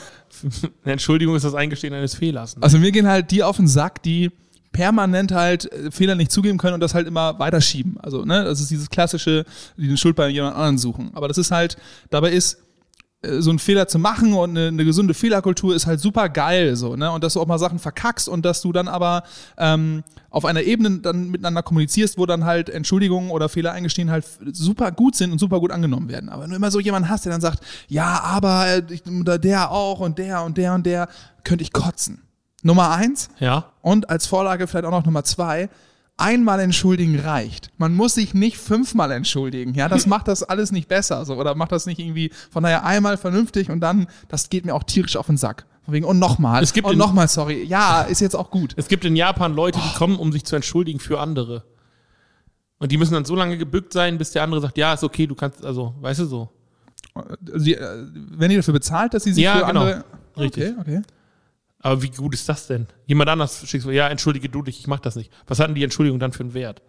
Eine 0.83 0.91
Entschuldigung 0.93 1.35
ist 1.35 1.43
das 1.45 1.53
Eingestehen 1.53 1.93
eines 1.93 2.15
Fehlers. 2.15 2.57
Ne? 2.57 2.63
Also 2.63 2.77
mir 2.77 2.91
gehen 2.91 3.07
halt 3.07 3.31
die 3.31 3.41
auf 3.43 3.55
den 3.55 3.67
Sack, 3.69 4.03
die 4.03 4.31
permanent 4.73 5.31
halt 5.31 5.71
äh, 5.71 5.89
Fehler 5.91 6.15
nicht 6.15 6.31
zugeben 6.31 6.57
können 6.57 6.73
und 6.73 6.81
das 6.81 6.93
halt 6.93 7.07
immer 7.07 7.39
weiterschieben. 7.39 7.97
Also, 8.01 8.25
ne, 8.25 8.43
das 8.43 8.59
ist 8.59 8.69
dieses 8.69 8.89
klassische, 8.89 9.45
die 9.77 9.87
den 9.87 9.97
Schuld 9.97 10.17
bei 10.17 10.27
jemand 10.27 10.55
anderem 10.55 10.77
suchen. 10.77 11.11
Aber 11.13 11.29
das 11.29 11.37
ist 11.37 11.51
halt, 11.51 11.77
dabei 12.09 12.31
ist, 12.31 12.57
äh, 13.21 13.41
so 13.41 13.49
einen 13.49 13.59
Fehler 13.59 13.87
zu 13.87 13.99
machen 13.99 14.33
und 14.33 14.51
eine, 14.51 14.67
eine 14.67 14.83
gesunde 14.83 15.13
Fehlerkultur 15.13 15.75
ist 15.75 15.85
halt 15.85 15.99
super 15.99 16.27
geil, 16.27 16.75
so, 16.75 16.95
ne? 16.95 17.11
Und 17.11 17.23
dass 17.23 17.33
du 17.33 17.41
auch 17.41 17.47
mal 17.47 17.59
Sachen 17.59 17.79
verkackst 17.79 18.27
und 18.27 18.43
dass 18.43 18.61
du 18.61 18.71
dann 18.71 18.87
aber 18.87 19.23
ähm, 19.57 20.03
auf 20.29 20.45
einer 20.45 20.63
Ebene 20.63 20.99
dann 20.99 21.29
miteinander 21.29 21.63
kommunizierst, 21.63 22.17
wo 22.17 22.25
dann 22.25 22.43
halt 22.43 22.69
Entschuldigungen 22.69 23.31
oder 23.31 23.49
Fehler 23.49 23.71
eingestehen 23.71 24.11
halt 24.11 24.25
super 24.51 24.91
gut 24.91 25.15
sind 25.15 25.31
und 25.31 25.39
super 25.39 25.59
gut 25.59 25.71
angenommen 25.71 26.09
werden. 26.09 26.29
Aber 26.29 26.43
wenn 26.43 26.49
du 26.49 26.55
immer 26.55 26.71
so 26.71 26.79
jemanden 26.79 27.09
hast, 27.09 27.25
der 27.25 27.31
dann 27.31 27.41
sagt, 27.41 27.59
ja, 27.87 28.21
aber 28.21 28.67
äh, 28.67 28.83
ich, 28.89 29.03
der 29.05 29.71
auch 29.71 29.99
und 29.99 30.17
der 30.17 30.43
und 30.43 30.57
der 30.57 30.73
und 30.73 30.85
der, 30.85 31.07
könnte 31.43 31.63
ich 31.63 31.71
kotzen. 31.71 32.21
Nummer 32.63 32.91
eins, 32.91 33.29
Ja. 33.39 33.71
und 33.81 34.09
als 34.09 34.25
Vorlage 34.25 34.67
vielleicht 34.67 34.85
auch 34.85 34.91
noch 34.91 35.05
Nummer 35.05 35.23
zwei. 35.23 35.69
Einmal 36.15 36.59
entschuldigen 36.59 37.19
reicht. 37.19 37.71
Man 37.77 37.95
muss 37.95 38.13
sich 38.13 38.35
nicht 38.35 38.57
fünfmal 38.57 39.11
entschuldigen. 39.11 39.73
Ja, 39.73 39.89
das 39.89 40.05
macht 40.05 40.27
das 40.27 40.43
alles 40.43 40.71
nicht 40.71 40.87
besser. 40.87 41.25
So, 41.25 41.35
oder 41.35 41.55
macht 41.55 41.71
das 41.71 41.87
nicht 41.87 41.97
irgendwie, 41.99 42.31
von 42.51 42.61
daher 42.61 42.85
einmal 42.85 43.17
vernünftig 43.17 43.71
und 43.71 43.79
dann, 43.79 44.05
das 44.27 44.49
geht 44.49 44.63
mir 44.65 44.75
auch 44.75 44.83
tierisch 44.83 45.15
auf 45.17 45.25
den 45.25 45.37
Sack. 45.37 45.65
Von 45.85 45.93
wegen, 45.95 46.05
und 46.05 46.19
nochmal. 46.19 46.61
Es 46.61 46.71
gibt 46.71 46.87
und 46.87 46.97
nochmal, 46.99 47.27
sorry. 47.27 47.63
Ja, 47.63 48.03
ist 48.03 48.21
jetzt 48.21 48.35
auch 48.35 48.51
gut. 48.51 48.73
Es 48.77 48.87
gibt 48.87 49.03
in 49.05 49.15
Japan 49.15 49.53
Leute, 49.55 49.79
die 49.79 49.97
kommen, 49.97 50.17
um 50.17 50.31
sich 50.31 50.45
zu 50.45 50.55
entschuldigen 50.55 50.99
für 50.99 51.19
andere. 51.19 51.63
Und 52.77 52.91
die 52.91 52.97
müssen 52.97 53.13
dann 53.15 53.25
so 53.25 53.35
lange 53.35 53.57
gebückt 53.57 53.91
sein, 53.91 54.17
bis 54.19 54.31
der 54.31 54.43
andere 54.43 54.61
sagt, 54.61 54.77
ja, 54.77 54.93
ist 54.93 55.03
okay, 55.03 55.25
du 55.25 55.33
kannst, 55.35 55.65
also, 55.65 55.95
weißt 55.99 56.19
du 56.21 56.25
so. 56.25 56.49
Sie, 57.55 57.73
äh, 57.73 58.07
wenn 58.13 58.51
ihr 58.51 58.57
dafür 58.57 58.73
bezahlt, 58.75 59.13
dass 59.15 59.23
sie 59.23 59.33
sich 59.33 59.43
Ja, 59.43 59.57
für 59.59 59.65
genau. 59.65 59.81
andere. 59.81 60.03
Richtig. 60.37 60.73
Okay, 60.79 60.79
okay. 60.79 61.01
Aber 61.83 62.01
wie 62.01 62.09
gut 62.09 62.33
ist 62.33 62.47
das 62.49 62.65
denn? 62.67 62.87
Jemand 63.05 63.29
anders 63.29 63.67
schickst 63.67 63.85
du, 63.85 63.91
ja, 63.91 64.07
entschuldige 64.07 64.47
du 64.49 64.61
dich, 64.63 64.79
ich 64.79 64.87
mach 64.87 65.01
das 65.01 65.15
nicht. 65.17 65.29
Was 65.47 65.59
hat 65.59 65.67
denn 65.67 65.75
die 65.75 65.83
Entschuldigung 65.83 66.17
dann 66.17 66.31
für 66.31 66.41
einen 66.43 66.53
Wert? 66.53 66.81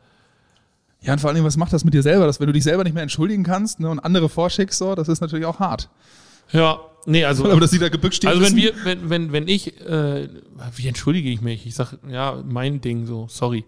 Ja, 1.03 1.13
und 1.13 1.19
vor 1.21 1.31
allem, 1.31 1.45
was 1.45 1.57
macht 1.57 1.73
das 1.73 1.85
mit 1.85 1.93
dir 1.93 2.03
selber? 2.03 2.27
Dass 2.27 2.39
wenn 2.41 2.47
du 2.47 2.53
dich 2.53 2.63
selber 2.65 2.85
nicht 2.85 2.95
mehr 2.95 3.03
entschuldigen 3.03 3.43
kannst 3.43 3.81
ne, 3.81 3.91
und 3.91 3.99
andere 3.99 4.29
vorschickst, 4.29 4.79
so, 4.79 4.95
das 4.95 5.09
ist 5.09 5.21
natürlich 5.21 5.45
auch 5.47 5.59
hart. 5.59 5.91
Ja, 6.53 6.79
nee, 7.07 7.25
also. 7.25 7.51
Aber 7.51 7.61
dass 7.61 7.73
sie 7.73 7.79
da 7.81 7.89
gebückt 7.89 8.15
stehen 8.15 8.31
Also 8.31 8.41
wenn 8.41 8.55
wir, 8.57 8.73
wenn, 8.85 9.11
wenn, 9.11 9.33
wenn 9.33 9.49
ich, 9.49 9.79
äh, 9.81 10.29
wie 10.77 10.87
entschuldige 10.87 11.29
ich 11.29 11.41
mich? 11.41 11.67
Ich 11.67 11.75
sag, 11.75 11.99
ja, 12.09 12.43
mein 12.47 12.81
Ding 12.81 13.05
so, 13.05 13.27
sorry. 13.29 13.65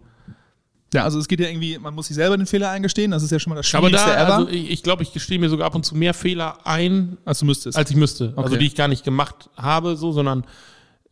Ja, 0.94 1.02
also 1.02 1.18
es 1.18 1.26
geht 1.26 1.40
ja 1.40 1.48
irgendwie, 1.48 1.76
man 1.78 1.92
muss 1.94 2.06
sich 2.06 2.14
selber 2.14 2.36
den 2.36 2.46
Fehler 2.46 2.70
eingestehen, 2.70 3.10
das 3.10 3.24
ist 3.24 3.32
ja 3.32 3.40
schon 3.40 3.50
mal 3.50 3.56
das 3.56 3.74
Aber 3.74 3.88
Schwierigste 3.88 4.10
da, 4.10 4.22
ever. 4.24 4.34
also 4.36 4.48
ich, 4.48 4.70
ich 4.70 4.82
glaube, 4.84 5.02
ich 5.02 5.12
gestehe 5.12 5.38
mir 5.40 5.48
sogar 5.48 5.66
ab 5.66 5.74
und 5.74 5.84
zu 5.84 5.96
mehr 5.96 6.14
Fehler 6.14 6.64
ein, 6.64 7.18
als 7.24 7.40
du 7.40 7.46
müsstest. 7.46 7.76
als 7.76 7.90
ich 7.90 7.96
müsste. 7.96 8.32
Also 8.36 8.50
Okay. 8.50 8.58
die 8.58 8.66
ich 8.66 8.76
gar 8.76 8.86
nicht 8.86 9.02
gemacht 9.04 9.50
habe, 9.56 9.96
so, 9.96 10.12
sondern 10.12 10.44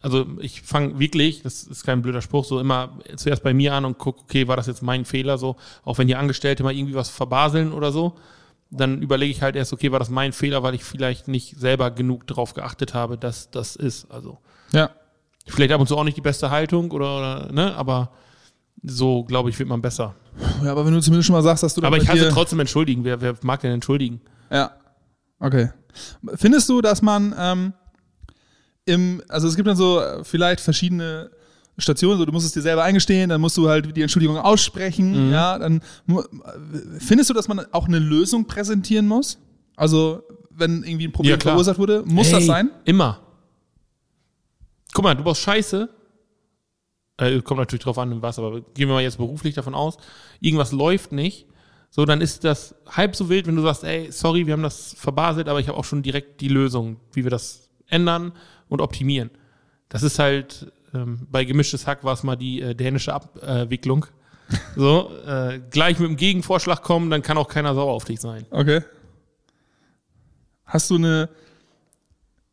also 0.05 0.27
ich 0.39 0.61
fange 0.61 0.99
wirklich, 0.99 1.43
das 1.43 1.65
ist 1.65 1.83
kein 1.83 2.03
blöder 2.03 2.21
Spruch, 2.21 2.45
so 2.45 2.61
immer 2.61 2.99
zuerst 3.17 3.43
bei 3.43 3.55
mir 3.55 3.73
an 3.73 3.87
und 3.87 3.97
guck, 3.97 4.21
okay, 4.21 4.47
war 4.47 4.57
das 4.57 4.67
jetzt 4.67 4.83
mein 4.83 5.07
Fehler, 5.07 5.39
so, 5.39 5.57
auch 5.83 5.97
wenn 5.97 6.07
die 6.07 6.15
Angestellte 6.15 6.63
mal 6.63 6.75
irgendwie 6.75 6.95
was 6.95 7.09
verbaseln 7.09 7.73
oder 7.73 7.91
so, 7.91 8.15
dann 8.71 9.01
überlege 9.01 9.31
ich 9.31 9.41
halt 9.41 9.57
erst, 9.57 9.73
okay, 9.73 9.93
war 9.93 9.99
das 9.99 10.11
mein 10.11 10.35
Fehler, 10.35 10.63
weil 10.63 10.75
ich 10.75 10.85
vielleicht 10.85 11.27
nicht 11.27 11.59
selber 11.59 11.91
genug 11.91 12.27
darauf 12.27 12.53
geachtet 12.53 12.93
habe, 12.93 13.17
dass 13.17 13.51
das 13.51 13.77
ist. 13.77 14.11
Also 14.11 14.37
ja. 14.73 14.91
vielleicht 15.47 15.73
ab 15.73 15.81
und 15.81 15.87
zu 15.87 15.97
auch 15.97 16.05
nicht 16.05 16.19
die 16.19 16.23
beste 16.23 16.51
Haltung 16.51 16.91
oder, 16.91 17.17
oder 17.17 17.53
ne, 17.53 17.75
aber 17.75 18.11
so, 18.83 19.25
glaube 19.25 19.49
ich, 19.49 19.59
wird 19.59 19.71
man 19.71 19.81
besser. 19.81 20.15
ja, 20.63 20.71
aber 20.71 20.85
wenn 20.85 20.93
du 20.93 21.01
zumindest 21.01 21.29
schon 21.29 21.35
mal 21.35 21.43
sagst, 21.43 21.63
dass 21.63 21.73
du 21.73 21.81
da 21.81 21.87
Aber 21.87 21.97
ich 21.97 22.11
hasse 22.11 22.29
trotzdem 22.29 22.61
entschuldigen. 22.61 23.05
Wer, 23.05 23.23
wer 23.23 23.37
mag 23.43 23.61
denn 23.61 23.73
entschuldigen? 23.73 24.21
Ja. 24.51 24.73
Okay. 25.41 25.71
Findest 26.35 26.69
du, 26.69 26.83
dass 26.83 27.01
man 27.01 27.35
ähm, 27.39 27.73
im, 28.87 29.23
also 29.29 29.49
es 29.49 29.57
gibt 29.57 29.67
dann 29.69 29.77
so 29.77 30.01
äh, 30.01 30.25
vielleicht 30.25 30.61
verschiedene 30.61 31.31
Stationen, 31.79 32.19
so 32.19 32.25
du 32.25 32.33
musst 32.33 32.47
es 32.47 32.53
dir 32.53 32.63
selber 32.63 32.85
eingestehen, 32.85 33.31
dann 33.31 33.41
musst 33.41 33.57
du 33.57 33.69
halt 33.69 33.97
die 33.97 34.03
Entschuldigung 34.03 34.37
aussprechen, 34.39 35.27
Mhm. 35.29 35.33
ja, 35.33 35.59
dann 35.59 35.81
findest 36.99 37.31
du, 37.31 37.35
dass 37.35 37.49
man 37.49 37.61
auch 37.73 37.87
eine 37.89 37.99
Lösung 37.99 38.47
präsentieren 38.47 39.09
muss? 39.09 39.39
Also, 39.77 40.23
wenn 40.51 40.85
irgendwie 40.85 41.09
ein 41.09 41.13
Problem 41.13 41.33
Ja, 41.35 41.41
verursacht 41.41 41.79
wurde, 41.79 42.03
muss 42.07 42.31
das 42.31 42.41
Hey, 42.41 42.47
sein? 42.47 42.71
Immer. 42.85 43.21
Guck 44.93 45.03
mal, 45.05 45.15
du 45.17 45.25
baust 45.25 45.41
Scheiße. 45.43 45.89
Äh, 47.17 47.41
kommt 47.43 47.59
natürlich 47.59 47.83
drauf 47.83 47.99
an, 47.99 48.23
was, 48.23 48.39
aber 48.39 48.61
gehen 48.61 48.89
wir 48.89 48.95
mal 48.95 49.03
jetzt 49.03 49.19
beruflich 49.19 49.55
davon 49.55 49.75
aus. 49.75 49.97
Irgendwas 50.41 50.71
läuft 50.73 51.11
nicht. 51.13 51.47
So, 51.91 52.05
dann 52.05 52.21
ist 52.21 52.43
das 52.45 52.75
halb 52.89 53.15
so 53.15 53.29
wild, 53.29 53.47
wenn 53.47 53.55
du 53.57 53.63
sagst, 53.63 53.85
ey, 53.85 54.11
sorry, 54.11 54.47
wir 54.47 54.53
haben 54.53 54.63
das 54.65 54.95
verbaselt, 54.99 55.49
aber 55.49 55.61
ich 55.61 55.69
habe 55.69 55.79
auch 55.79 55.85
schon 55.85 56.03
direkt 56.03 56.41
die 56.41 56.49
Lösung, 56.49 56.97
wie 57.13 57.23
wir 57.25 57.31
das 57.31 57.69
ändern 57.89 58.33
und 58.69 58.81
optimieren. 58.81 59.31
Das 59.89 60.03
ist 60.03 60.19
halt, 60.19 60.73
ähm, 60.95 61.27
bei 61.31 61.45
gemischtes 61.45 61.87
Hack 61.87 62.05
war 62.05 62.15
es 62.15 62.23
mal 62.23 62.37
die 62.37 62.61
äh, 62.61 62.75
dänische 62.75 63.13
Abwicklung. 63.15 64.07
So, 64.77 65.11
äh, 65.27 65.59
gleich 65.71 65.99
mit 65.99 66.07
dem 66.07 66.17
Gegenvorschlag 66.17 66.83
kommen, 66.83 67.09
dann 67.11 67.23
kann 67.23 67.39
auch 67.39 67.49
keiner 67.49 67.75
sauer 67.75 67.93
auf 67.95 68.05
dich 68.05 68.21
sein. 68.21 68.45
Okay. 68.51 68.83
Hast 70.67 70.91
du 70.91 70.97
eine, 70.97 71.31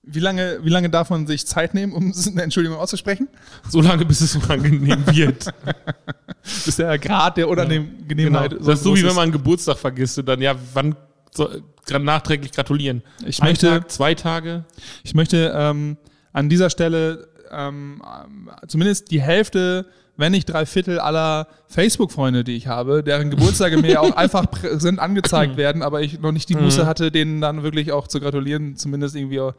wie 0.01 0.19
lange, 0.21 0.59
wie 0.63 0.69
lange 0.69 0.89
darf 0.89 1.09
man 1.09 1.27
sich 1.27 1.45
Zeit 1.45 1.73
nehmen, 1.73 1.91
um 1.91 2.13
eine 2.13 2.41
Entschuldigung 2.43 2.77
auszusprechen? 2.77 3.27
So 3.67 3.81
lange, 3.81 4.05
bis 4.05 4.21
es 4.21 4.37
unangenehm 4.37 5.05
wird. 5.07 5.53
Bis 6.65 6.77
der 6.77 6.97
Grad 6.97 7.35
der 7.37 7.45
Genau. 7.45 7.61
Unangenehmheit 7.61 8.53
Das 8.53 8.79
ist 8.79 8.83
so, 8.83 8.95
wie 8.95 9.03
wenn 9.03 9.13
man 9.13 9.23
einen 9.23 9.31
Geburtstag 9.33 9.77
vergisst 9.77 10.17
und 10.17 10.25
dann, 10.27 10.41
ja, 10.41 10.55
wann 10.73 10.95
so, 11.33 11.49
gra- 11.87 11.99
nachträglich 11.99 12.51
gratulieren? 12.51 13.01
Ich 13.25 13.41
Ein 13.41 13.49
möchte, 13.49 13.67
Tag, 13.67 13.91
zwei 13.91 14.15
Tage? 14.15 14.65
Ich 15.03 15.13
möchte 15.15 15.53
ähm, 15.55 15.97
an 16.33 16.49
dieser 16.49 16.69
Stelle 16.69 17.27
ähm, 17.51 18.01
ähm, 18.25 18.49
zumindest 18.67 19.11
die 19.11 19.21
Hälfte, 19.21 19.85
wenn 20.21 20.31
nicht 20.31 20.45
drei 20.45 20.65
Viertel 20.65 20.99
aller 20.99 21.47
Facebook-Freunde, 21.67 22.45
die 22.45 22.55
ich 22.55 22.67
habe, 22.67 23.03
deren 23.03 23.29
Geburtstage 23.29 23.77
mir 23.77 24.01
auch 24.01 24.15
einfach 24.15 24.49
präsent 24.49 24.99
angezeigt 24.99 25.57
werden, 25.57 25.81
aber 25.81 26.01
ich 26.01 26.19
noch 26.21 26.31
nicht 26.31 26.47
die 26.47 26.55
Muße 26.55 26.85
hatte, 26.85 27.11
denen 27.11 27.41
dann 27.41 27.63
wirklich 27.63 27.91
auch 27.91 28.07
zu 28.07 28.19
gratulieren, 28.21 28.77
zumindest 28.77 29.15
irgendwie 29.15 29.41
auch 29.41 29.53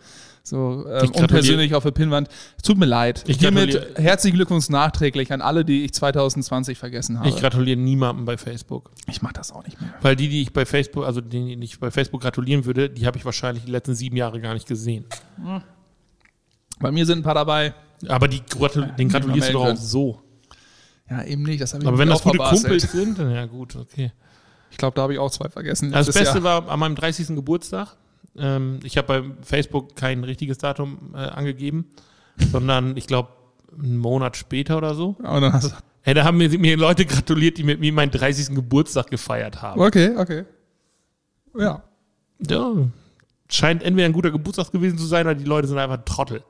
so 0.45 0.87
ähm, 0.89 1.05
Ich 1.05 1.15
unpersönlich 1.15 1.75
auf 1.75 1.83
der 1.85 1.91
Pinnwand. 1.93 2.29
Es 2.57 2.63
tut 2.63 2.77
mir 2.79 2.87
leid. 2.87 3.23
Ich 3.29 3.39
Hiermit 3.39 3.71
gratuliere- 3.71 4.01
herzlichen 4.03 4.37
Glückwunsch 4.37 4.69
nachträglich 4.71 5.33
an 5.33 5.41
alle, 5.41 5.65
die 5.65 5.85
ich 5.85 5.93
2020 5.95 6.79
vergessen 6.79 7.19
habe. 7.19 7.29
Ich 7.29 7.37
gratuliere 7.37 7.79
niemandem 7.79 8.25
bei 8.25 8.37
Facebook. 8.37 8.91
ich 9.07 9.23
mache 9.23 9.35
das 9.35 9.53
auch 9.53 9.65
nicht 9.65 9.81
mehr. 9.81 9.93
Weil 10.01 10.17
die, 10.17 10.29
die 10.29 10.43
ich 10.43 10.53
bei 10.53 10.65
Facebook, 10.65 11.05
also 11.05 11.21
denen 11.21 11.61
die 11.61 11.65
ich 11.67 11.79
bei 11.79 11.91
Facebook 11.91 12.23
gratulieren 12.23 12.65
würde, 12.65 12.89
die 12.91 13.07
habe 13.07 13.19
ich 13.19 13.25
wahrscheinlich 13.25 13.65
die 13.65 13.71
letzten 13.71 13.95
sieben 13.95 14.17
Jahre 14.17 14.41
gar 14.41 14.55
nicht 14.55 14.67
gesehen. 14.67 15.05
Bei 16.81 16.91
mir 16.91 17.07
sind 17.07 17.19
ein 17.21 17.23
paar 17.23 17.35
dabei. 17.35 17.75
Aber 18.09 18.27
die 18.27 18.43
gratul 18.45 18.89
den 18.99 19.09
gratulierst 19.09 19.51
du 19.51 19.53
doch 19.53 19.65
auch 19.67 19.77
so. 19.77 20.21
Ja, 21.13 21.25
eben 21.25 21.43
nicht. 21.43 21.61
Das 21.61 21.75
Aber 21.75 21.99
wenn 21.99 22.09
das 22.09 22.23
gute 22.23 22.37
verbaselt. 22.37 22.63
Kumpels 22.63 22.93
sind, 22.93 23.19
dann 23.19 23.31
ja 23.31 23.45
gut, 23.47 23.77
okay. 23.77 24.13
Ich 24.71 24.79
glaube, 24.79 24.95
da 24.95 25.03
habe 25.03 25.13
ich 25.13 25.19
auch 25.19 25.31
zwei 25.31 25.51
vergessen. 25.51 25.93
Also 25.95 26.11
das 26.11 26.19
Beste 26.21 26.39
Jahr. 26.39 26.65
war 26.65 26.69
an 26.71 26.81
meinem 26.81 26.95
30. 26.95 27.29
Geburtstag. 27.29 27.97
Ähm, 28.37 28.81
ich 28.83 28.97
habe 28.97 29.07
bei 29.07 29.31
Facebook 29.43 29.95
kein 29.95 30.25
richtiges 30.25 30.57
Datum 30.57 31.13
äh, 31.15 31.19
angegeben, 31.19 31.91
sondern 32.51 32.97
ich 32.97 33.07
glaube 33.07 33.29
einen 33.79 33.99
Monat 33.99 34.37
später 34.37 34.79
oder 34.79 34.95
so. 34.95 35.17
Und 35.19 35.43
dann 35.43 35.53
hast 35.53 35.73
du 35.73 35.77
Hey, 36.05 36.15
da 36.15 36.25
haben 36.25 36.37
mir, 36.37 36.49
mir 36.59 36.77
Leute 36.77 37.07
gratuliert, 37.07 37.59
die 37.59 37.63
mit 37.63 37.79
mir 37.79 37.93
meinen 37.93 38.11
30. 38.11 38.57
Geburtstag 38.57 39.09
gefeiert 39.09 39.63
haben. 39.63 39.81
Okay, 39.81 40.17
okay. 40.17 40.45
Ja. 41.57 41.85
Ja, 42.41 42.73
scheint 43.49 43.85
entweder 43.85 44.07
ein 44.07 44.13
guter 44.13 44.33
Geburtstag 44.33 44.73
gewesen 44.73 44.99
zu 44.99 45.07
sein 45.07 45.27
oder 45.27 45.37
die 45.37 45.45
Leute 45.45 45.69
sind 45.69 45.79
einfach 45.79 46.05
Trottel. 46.05 46.43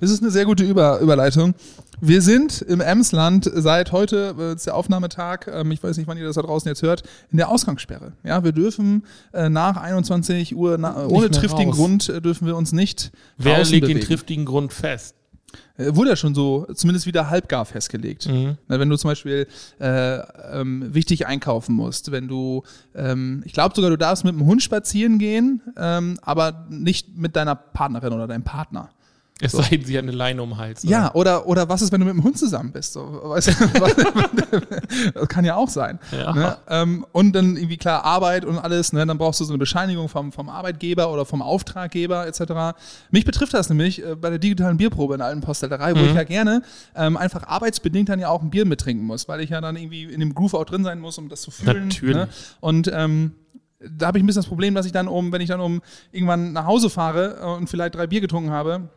Das 0.00 0.10
ist 0.10 0.22
eine 0.22 0.30
sehr 0.30 0.44
gute 0.44 0.64
Über 0.64 0.98
Überleitung. 1.00 1.54
Wir 2.00 2.22
sind 2.22 2.62
im 2.62 2.80
Emsland 2.80 3.50
seit 3.52 3.92
heute, 3.92 4.34
äh, 4.38 4.54
ist 4.54 4.66
der 4.66 4.74
Aufnahmetag, 4.74 5.46
ähm, 5.52 5.70
ich 5.70 5.82
weiß 5.82 5.98
nicht, 5.98 6.06
wann 6.06 6.16
ihr 6.16 6.24
das 6.24 6.36
da 6.36 6.42
draußen 6.42 6.68
jetzt 6.68 6.82
hört, 6.82 7.02
in 7.30 7.36
der 7.36 7.50
Ausgangssperre. 7.50 8.12
Ja, 8.24 8.42
wir 8.42 8.52
dürfen 8.52 9.04
äh, 9.32 9.50
nach 9.50 9.76
21 9.76 10.56
Uhr, 10.56 10.78
na, 10.78 11.06
ohne 11.06 11.30
triftigen 11.30 11.68
raus. 11.70 11.76
Grund, 11.76 12.08
äh, 12.08 12.22
dürfen 12.22 12.46
wir 12.46 12.56
uns 12.56 12.72
nicht 12.72 13.12
Wer 13.36 13.58
legt 13.58 13.82
bewegen. 13.82 14.00
den 14.00 14.00
triftigen 14.00 14.44
Grund 14.46 14.72
fest? 14.72 15.14
Äh, 15.76 15.94
Wurde 15.94 16.10
ja 16.10 16.16
schon 16.16 16.34
so, 16.34 16.66
zumindest 16.74 17.06
wieder 17.06 17.28
halbgar 17.28 17.66
festgelegt. 17.66 18.28
Mhm. 18.28 18.56
Na, 18.68 18.80
wenn 18.80 18.88
du 18.88 18.96
zum 18.96 19.10
Beispiel 19.10 19.46
äh, 19.78 20.18
ähm, 20.52 20.94
wichtig 20.94 21.26
einkaufen 21.26 21.74
musst, 21.74 22.12
wenn 22.12 22.28
du, 22.28 22.62
ähm, 22.94 23.42
ich 23.44 23.52
glaube 23.52 23.74
sogar, 23.74 23.90
du 23.90 23.98
darfst 23.98 24.24
mit 24.24 24.32
dem 24.32 24.46
Hund 24.46 24.62
spazieren 24.62 25.18
gehen, 25.18 25.60
ähm, 25.76 26.18
aber 26.22 26.66
nicht 26.70 27.16
mit 27.16 27.36
deiner 27.36 27.56
Partnerin 27.56 28.12
oder 28.12 28.26
deinem 28.26 28.44
Partner. 28.44 28.90
Es 29.42 29.52
sei 29.52 29.68
denn, 29.76 29.84
sie 29.84 29.96
hat 29.96 30.02
eine 30.02 30.12
Leine 30.12 30.42
um 30.42 30.50
den 30.50 30.58
Hals. 30.58 30.82
Ja, 30.82 31.14
oder, 31.14 31.46
oder 31.46 31.68
was 31.68 31.82
ist, 31.82 31.92
wenn 31.92 32.00
du 32.00 32.06
mit 32.06 32.14
dem 32.14 32.22
Hund 32.24 32.38
zusammen 32.38 32.72
bist? 32.72 32.92
So, 32.92 33.00
weißt 33.24 33.48
du, 33.48 33.52
das 35.14 35.28
kann 35.28 35.44
ja 35.44 35.56
auch 35.56 35.68
sein. 35.68 35.98
Ja. 36.12 36.32
Ne? 36.32 36.56
Ähm, 36.68 37.06
und 37.12 37.32
dann 37.32 37.56
irgendwie 37.56 37.76
klar 37.76 38.04
Arbeit 38.04 38.44
und 38.44 38.58
alles, 38.58 38.92
ne? 38.92 39.06
dann 39.06 39.18
brauchst 39.18 39.40
du 39.40 39.44
so 39.44 39.52
eine 39.52 39.58
Bescheinigung 39.58 40.08
vom, 40.08 40.32
vom 40.32 40.48
Arbeitgeber 40.48 41.10
oder 41.12 41.24
vom 41.24 41.42
Auftraggeber 41.42 42.26
etc. 42.26 42.78
Mich 43.10 43.24
betrifft 43.24 43.54
das 43.54 43.68
nämlich 43.68 44.04
äh, 44.04 44.14
bei 44.16 44.30
der 44.30 44.38
digitalen 44.38 44.76
Bierprobe 44.76 45.14
in 45.14 45.18
der 45.18 45.28
alten 45.28 45.40
Postellerei, 45.40 45.94
wo 45.94 46.00
Mhm. 46.00 46.06
ich 46.06 46.14
ja 46.14 46.24
gerne 46.24 46.62
ähm, 46.94 47.16
einfach 47.16 47.44
arbeitsbedingt 47.46 48.08
dann 48.08 48.20
ja 48.20 48.28
auch 48.28 48.42
ein 48.42 48.50
Bier 48.50 48.64
mittrinken 48.64 49.04
muss, 49.06 49.28
weil 49.28 49.40
ich 49.40 49.50
ja 49.50 49.60
dann 49.60 49.76
irgendwie 49.76 50.04
in 50.04 50.20
dem 50.20 50.34
Groove 50.34 50.54
auch 50.54 50.64
drin 50.64 50.84
sein 50.84 50.98
muss, 51.00 51.18
um 51.18 51.28
das 51.28 51.42
zu 51.42 51.50
fühlen. 51.50 51.88
Natürlich. 51.88 52.16
Ne? 52.16 52.28
Und 52.60 52.90
ähm, 52.92 53.32
da 53.80 54.08
habe 54.08 54.18
ich 54.18 54.24
ein 54.24 54.26
bisschen 54.26 54.40
das 54.42 54.48
Problem, 54.48 54.74
dass 54.74 54.86
ich 54.86 54.92
dann 54.92 55.08
um, 55.08 55.32
wenn 55.32 55.40
ich 55.40 55.48
dann 55.48 55.60
um 55.60 55.80
irgendwann 56.12 56.52
nach 56.52 56.66
Hause 56.66 56.90
fahre 56.90 57.38
äh, 57.40 57.44
und 57.44 57.68
vielleicht 57.68 57.94
drei 57.94 58.06
Bier 58.06 58.20
getrunken 58.20 58.50
habe, 58.50 58.88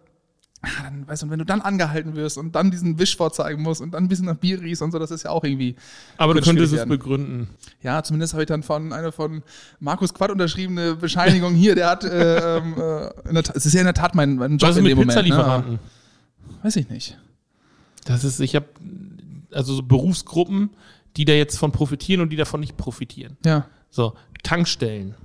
ah, 0.63 0.83
dann, 0.83 1.07
weißt 1.07 1.21
du, 1.21 1.25
und 1.27 1.31
wenn 1.31 1.39
du 1.39 1.45
dann 1.45 1.61
angehalten 1.61 2.15
wirst 2.15 2.37
und 2.37 2.55
dann 2.55 2.71
diesen 2.71 2.97
Wisch 2.97 3.15
vorzeigen 3.15 3.61
musst 3.61 3.81
und 3.81 3.91
dann 3.91 4.05
ein 4.05 4.07
bisschen 4.07 4.25
nach 4.25 4.35
Bier 4.35 4.59
riechst 4.61 4.81
und 4.81 4.91
so, 4.91 4.99
das 4.99 5.11
ist 5.11 5.23
ja 5.23 5.29
auch 5.29 5.43
irgendwie, 5.43 5.75
Aber 6.17 6.33
du 6.33 6.41
könntest 6.41 6.71
es 6.73 6.79
werden. 6.79 6.89
begründen. 6.89 7.47
ja, 7.81 8.01
zumindest 8.03 8.33
habe 8.33 8.43
ich 8.43 8.47
dann 8.47 8.63
von 8.63 8.91
einer 8.91 9.11
von 9.11 9.43
Markus 9.79 10.13
Quatt 10.13 10.31
unterschriebene 10.31 10.95
Bescheinigung 10.95 11.53
hier, 11.53 11.75
der 11.75 11.89
hat, 11.89 12.03
äh, 12.03 12.57
ähm, 12.57 12.73
äh, 12.77 13.29
in 13.29 13.35
der 13.35 13.43
Tat, 13.43 13.55
es 13.55 13.65
ist 13.65 13.73
ja 13.73 13.81
in 13.81 13.85
der 13.85 13.93
Tat 13.93 14.15
mein, 14.15 14.35
mein 14.35 14.57
Job 14.57 14.69
Was 14.69 14.77
in 14.77 14.83
mit 14.83 14.91
dem 14.91 14.99
Moment. 14.99 15.29
Ne? 15.29 15.79
Weiß 16.63 16.75
ich 16.75 16.89
nicht. 16.89 17.17
Das 18.05 18.23
ist, 18.23 18.39
ich 18.39 18.55
habe 18.55 18.65
also 19.51 19.73
so 19.75 19.83
Berufsgruppen, 19.83 20.71
die 21.17 21.25
da 21.25 21.33
jetzt 21.33 21.57
von 21.57 21.71
profitieren 21.71 22.21
und 22.21 22.29
die 22.29 22.35
davon 22.35 22.59
nicht 22.59 22.77
profitieren. 22.77 23.37
Ja. 23.45 23.67
So, 23.89 24.13
Tankstellen. 24.43 25.15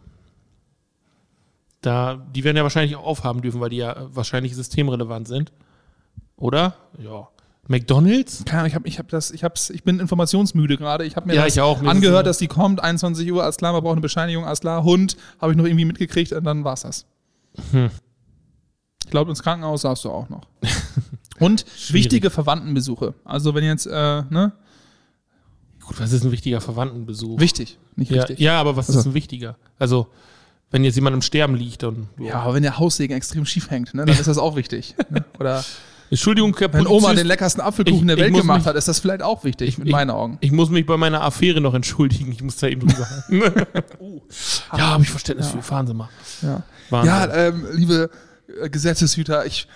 Da, 1.81 2.17
die 2.35 2.43
werden 2.45 2.57
ja 2.57 2.63
wahrscheinlich 2.65 2.97
auch 2.97 3.05
aufhaben 3.05 3.41
dürfen, 3.41 3.61
weil 3.61 3.71
die 3.71 3.77
ja 3.77 4.07
wahrscheinlich 4.13 4.55
systemrelevant 4.57 5.29
sind. 5.29 5.53
Oder? 6.37 6.75
Ja. 6.99 7.29
McDonalds? 7.69 8.45
Keine 8.47 8.61
Ahnung, 8.61 8.69
ich, 8.69 8.75
hab, 8.75 8.87
ich, 8.87 8.99
hab 8.99 9.09
das, 9.09 9.31
ich, 9.31 9.45
hab's, 9.45 9.71
ich 9.71 9.85
bin 9.85 10.01
informationsmüde 10.01 10.77
gerade. 10.79 11.05
Ich 11.05 11.17
habe 11.17 11.27
mir 11.29 11.35
Ja, 11.35 11.45
das 11.45 11.55
ich 11.55 11.61
auch. 11.61 11.81
Mir 11.81 11.91
angehört, 11.91 12.27
dass 12.27 12.39
die 12.39 12.49
kommt, 12.49 12.83
21 12.83 13.31
Uhr, 13.31 13.43
alles 13.45 13.59
klar, 13.59 13.73
man 13.73 13.83
braucht 13.83 13.93
eine 13.93 14.01
Bescheinigung, 14.01 14.45
alles 14.45 14.61
klar. 14.61 14.83
Hund 14.85 15.17
habe 15.41 15.53
ich 15.53 15.59
noch 15.59 15.67
irgendwie 15.67 15.85
mitgekriegt 15.85 16.33
und 16.33 16.45
dann 16.45 16.65
war's 16.65 16.83
das. 16.83 17.07
Hm. 17.73 17.91
Ich 19.05 19.11
glaube, 19.11 19.31
ins 19.31 19.43
Krankenhaus 19.43 19.83
darfst 19.83 20.05
du 20.05 20.11
auch 20.11 20.29
noch. 20.29 20.43
Und 21.41 21.65
wichtige 21.93 22.31
Verwandtenbesuche. 22.31 23.15
Also 23.25 23.55
wenn 23.55 23.63
jetzt, 23.65 23.87
äh, 23.87 24.23
ne? 24.29 24.53
Gut, 25.81 26.01
was 26.01 26.13
ist 26.13 26.25
ein 26.25 26.33
wichtiger 26.33 26.61
Verwandtenbesuch? 26.61 27.39
Wichtig, 27.41 27.79
nicht 27.97 28.11
ja, 28.11 28.19
wichtig. 28.19 28.39
ja, 28.41 28.61
aber 28.61 28.77
was 28.77 28.89
Also- 28.89 29.01
ist 29.01 29.07
ein 29.07 29.15
wichtiger? 29.15 29.57
Also, 29.79 30.09
wenn 30.71 30.85
jetzt 30.85 30.97
jemand 30.97 31.15
im 31.15 31.23
Sterben 31.23 31.55
liegt 31.55 31.85
und. 31.85 32.09
Ja, 32.19 32.41
aber 32.41 32.55
wenn 32.55 32.63
der 32.63 32.79
Haussegen 32.79 33.17
extrem 33.17 33.47
schief 33.47 33.71
hängt, 33.71 33.95
ne, 33.95 34.05
dann 34.05 34.17
ist 34.19 34.27
das 34.29 34.39
auch 34.39 34.57
wichtig. 34.57 34.95
Ne? 35.11 35.25
Oder 35.39 35.65
Entschuldigung, 36.11 36.57
Herr 36.59 36.73
wenn 36.73 36.87
Oma 36.87 37.01
Polizist, 37.09 37.19
den 37.19 37.27
leckersten 37.27 37.61
Apfelkuchen 37.63 38.01
Ich- 38.09 38.17
der 38.17 38.27
ich 38.27 38.33
Welt 38.33 38.41
gemacht 38.43 38.59
mich- 38.61 38.67
hat, 38.67 38.77
ist 38.77 38.89
das 38.89 38.99
vielleicht 38.99 39.23
auch 39.23 39.45
wichtig, 39.45 39.79
in 39.79 39.87
ich- 39.87 39.93
meinen 39.93 40.11
Augen. 40.11 40.39
Ich 40.41 40.53
muss 40.53 40.71
mich 40.71 40.87
bei 40.87 40.97
meiner 40.97 41.23
Affäre 41.23 41.61
noch 41.61 41.75
entschuldigen. 41.75 42.33
Ich 42.33 42.43
muss 42.43 42.57
da 42.57 42.67
eben 42.69 42.87
drüber. 42.89 43.07
ja, 44.77 44.79
habe 44.79 45.03
ich 45.03 45.11
Verständnis 45.11 45.49
Ja. 45.49 45.53
für. 45.59 45.63
Fahren 45.63 45.87
Sie 45.87 45.95
mal. 45.95 46.09
Ja, 46.43 46.63
ja 47.05 47.35
ähm, 47.35 47.67
liebe 47.73 48.11
äh, 48.63 48.69
Gesetzeshüter, 48.71 49.45
ich, 49.47 49.67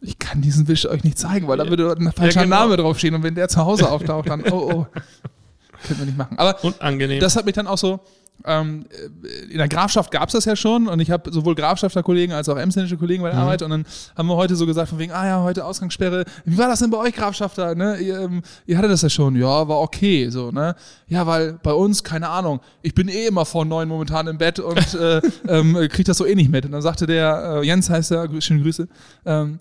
ich 0.00 0.18
kann 0.18 0.40
diesen 0.42 0.68
Wisch 0.68 0.86
euch 0.86 1.02
nicht 1.04 1.18
zeigen, 1.18 1.48
weil 1.48 1.58
da 1.58 1.68
würde 1.68 1.84
dort 1.84 1.98
ein 2.00 2.12
falscher 2.12 2.44
genau. 2.44 2.56
Name 2.60 2.76
draufstehen 2.76 3.14
und 3.14 3.22
wenn 3.24 3.34
der 3.34 3.48
zu 3.48 3.58
Hause 3.64 3.90
auftaucht, 3.90 4.28
dann, 4.28 4.42
oh, 4.50 4.70
oh, 4.72 4.86
können 5.86 5.98
wir 5.98 6.06
nicht 6.06 6.18
machen. 6.18 6.38
Aber 6.38 6.62
Unangenehm. 6.64 7.20
das 7.20 7.34
hat 7.36 7.46
mich 7.46 7.54
dann 7.54 7.66
auch 7.66 7.78
so, 7.78 8.00
ähm, 8.44 8.86
in 9.50 9.58
der 9.58 9.68
Grafschaft 9.68 10.10
gab 10.10 10.28
es 10.28 10.32
das 10.32 10.44
ja 10.44 10.56
schon 10.56 10.88
und 10.88 11.00
ich 11.00 11.10
habe 11.10 11.32
sowohl 11.32 11.54
Grafschafter-Kollegen 11.54 12.32
als 12.32 12.48
auch 12.48 12.56
emsländische 12.56 12.96
Kollegen 12.96 13.22
bei 13.22 13.30
der 13.30 13.38
Mhm. 13.38 13.44
Arbeit 13.44 13.62
und 13.62 13.70
dann 13.70 13.86
haben 14.16 14.28
wir 14.28 14.36
heute 14.36 14.56
so 14.56 14.66
gesagt 14.66 14.88
von 14.88 14.98
wegen, 14.98 15.12
ah 15.12 15.26
ja, 15.26 15.42
heute 15.42 15.64
Ausgangssperre. 15.64 16.24
Wie 16.44 16.58
war 16.58 16.68
das 16.68 16.80
denn 16.80 16.90
bei 16.90 16.98
euch, 16.98 17.14
Grafschafter? 17.14 17.74
Ne? 17.74 17.96
Ihr, 17.98 18.20
ähm, 18.20 18.42
ihr 18.66 18.78
hattet 18.78 18.90
das 18.90 19.02
ja 19.02 19.08
schon. 19.10 19.36
Ja, 19.36 19.68
war 19.68 19.80
okay. 19.80 20.28
So, 20.30 20.50
ne? 20.50 20.74
Ja, 21.06 21.26
weil 21.26 21.58
bei 21.62 21.72
uns, 21.72 22.04
keine 22.04 22.28
Ahnung, 22.28 22.60
ich 22.82 22.94
bin 22.94 23.08
eh 23.08 23.26
immer 23.26 23.44
vor 23.44 23.64
neun 23.64 23.88
momentan 23.88 24.26
im 24.26 24.38
Bett 24.38 24.58
und 24.58 24.94
äh, 24.94 25.20
ähm, 25.48 25.74
krieg 25.90 26.06
das 26.06 26.18
so 26.18 26.26
eh 26.26 26.34
nicht 26.34 26.50
mit. 26.50 26.64
Und 26.64 26.72
dann 26.72 26.82
sagte 26.82 27.06
der, 27.06 27.60
äh, 27.62 27.66
Jens 27.66 27.90
heißt 27.90 28.12
er, 28.12 28.28
schöne 28.40 28.62
Grüße, 28.62 28.88
ähm, 29.26 29.58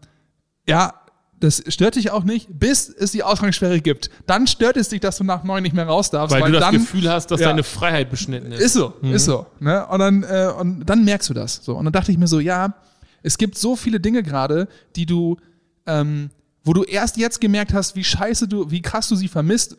ja, 0.68 0.94
Das 1.40 1.64
stört 1.70 1.96
dich 1.96 2.12
auch 2.12 2.24
nicht, 2.26 2.48
bis 2.50 2.90
es 2.90 3.12
die 3.12 3.24
Ausgangssperre 3.24 3.80
gibt. 3.80 4.10
Dann 4.26 4.46
stört 4.46 4.76
es 4.76 4.90
dich, 4.90 5.00
dass 5.00 5.18
du 5.18 5.24
nach 5.24 5.44
neun 5.46 5.64
nicht 5.64 5.74
mehr 5.74 5.88
raus 5.88 6.10
darfst. 6.10 6.36
Weil, 6.36 6.44
du 6.52 6.60
das 6.60 6.62
dann, 6.62 6.74
Gefühl 6.74 7.10
hast, 7.10 7.28
dass 7.32 7.40
Ja. 7.40 7.48
deine 7.48 7.64
Freiheit 7.64 8.10
beschnitten 8.10 8.52
ist. 8.52 8.60
Ist 8.60 8.74
so, 8.74 8.94
ist 9.02 9.24
so. 9.26 9.46
Ne? 9.60 9.86
Und, 9.88 10.00
dann, 10.00 10.24
äh, 10.24 10.52
und 10.60 10.86
dann 10.86 11.06
merkst 11.06 11.30
du 11.30 11.34
das. 11.34 11.62
So. 11.64 11.76
Und 11.78 11.86
dann 11.86 11.94
dachte 11.94 12.12
ich 12.12 12.18
mir 12.18 12.28
so, 12.28 12.40
ja, 12.42 12.74
es 13.24 13.38
gibt 13.38 13.58
so 13.58 13.76
viele 13.78 14.00
Dinge 14.02 14.22
gerade, 14.22 14.68
die 14.98 15.06
du, 15.06 15.38
ähm, 15.86 16.30
wo 16.66 16.74
du 16.74 16.84
erst 16.84 17.16
jetzt 17.16 17.40
gemerkt 17.40 17.74
hast, 17.74 17.96
wie 17.96 18.04
scheiße 18.04 18.48
du, 18.50 18.70
wie 18.70 18.82
krass 18.82 19.08
du 19.08 19.16
sie 19.16 19.30
vermisst, 19.30 19.78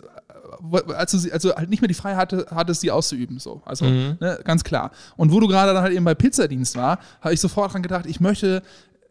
äh, 0.73 0.93
als 0.95 1.13
du 1.13 1.19
sie, 1.19 1.31
also 1.31 1.55
halt 1.55 1.69
nicht 1.69 1.83
mehr 1.83 1.89
die 1.89 1.95
Freiheit 1.95 2.19
hatte, 2.33 2.47
hattest, 2.51 2.81
sie 2.81 2.91
auszuüben. 2.91 3.39
So. 3.39 3.61
Also, 3.67 3.85
ne, 3.85 4.41
ganz 4.45 4.65
klar. 4.65 4.93
Und 5.17 5.31
wo 5.31 5.41
du 5.41 5.47
gerade 5.47 5.75
dann 5.75 5.83
halt 5.83 5.93
eben 5.95 6.05
bei 6.07 6.15
Pizzadienst 6.15 6.75
war, 6.77 7.01
habe 7.21 7.35
ich 7.35 7.41
sofort 7.41 7.75
dran 7.75 7.83
gedacht, 7.83 8.07
ich 8.07 8.19
möchte. 8.21 8.63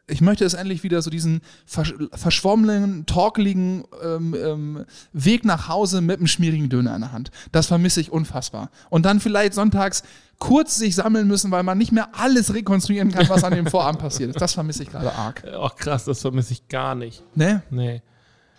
Ich 0.09 0.21
möchte 0.21 0.45
es 0.45 0.53
endlich 0.53 0.83
wieder 0.83 1.01
so 1.01 1.09
diesen 1.09 1.41
versch 1.65 1.93
verschwommenen, 2.13 3.05
talkeligen 3.05 3.85
ähm, 4.03 4.35
ähm, 4.35 4.85
Weg 5.13 5.45
nach 5.45 5.67
Hause 5.67 6.01
mit 6.01 6.17
einem 6.17 6.27
schmierigen 6.27 6.69
Döner 6.69 6.95
in 6.95 7.01
der 7.01 7.11
Hand. 7.11 7.31
Das 7.51 7.67
vermisse 7.67 8.01
ich 8.01 8.11
unfassbar. 8.11 8.69
Und 8.89 9.05
dann 9.05 9.19
vielleicht 9.19 9.53
sonntags 9.53 10.03
kurz 10.39 10.77
sich 10.77 10.95
sammeln 10.95 11.27
müssen, 11.27 11.51
weil 11.51 11.63
man 11.63 11.77
nicht 11.77 11.91
mehr 11.91 12.09
alles 12.13 12.53
rekonstruieren 12.53 13.11
kann, 13.11 13.27
was 13.29 13.43
an 13.43 13.53
dem 13.53 13.67
Vorabend 13.67 14.01
passiert 14.01 14.29
ist. 14.31 14.41
Das 14.41 14.53
vermisse 14.53 14.83
ich 14.83 14.89
gerade 14.89 15.13
arg. 15.13 15.43
Ach 15.59 15.75
krass, 15.75 16.05
das 16.05 16.21
vermisse 16.21 16.53
ich 16.53 16.67
gar 16.67 16.95
nicht. 16.95 17.23
Ne? 17.35 17.61
Nee. 17.69 18.01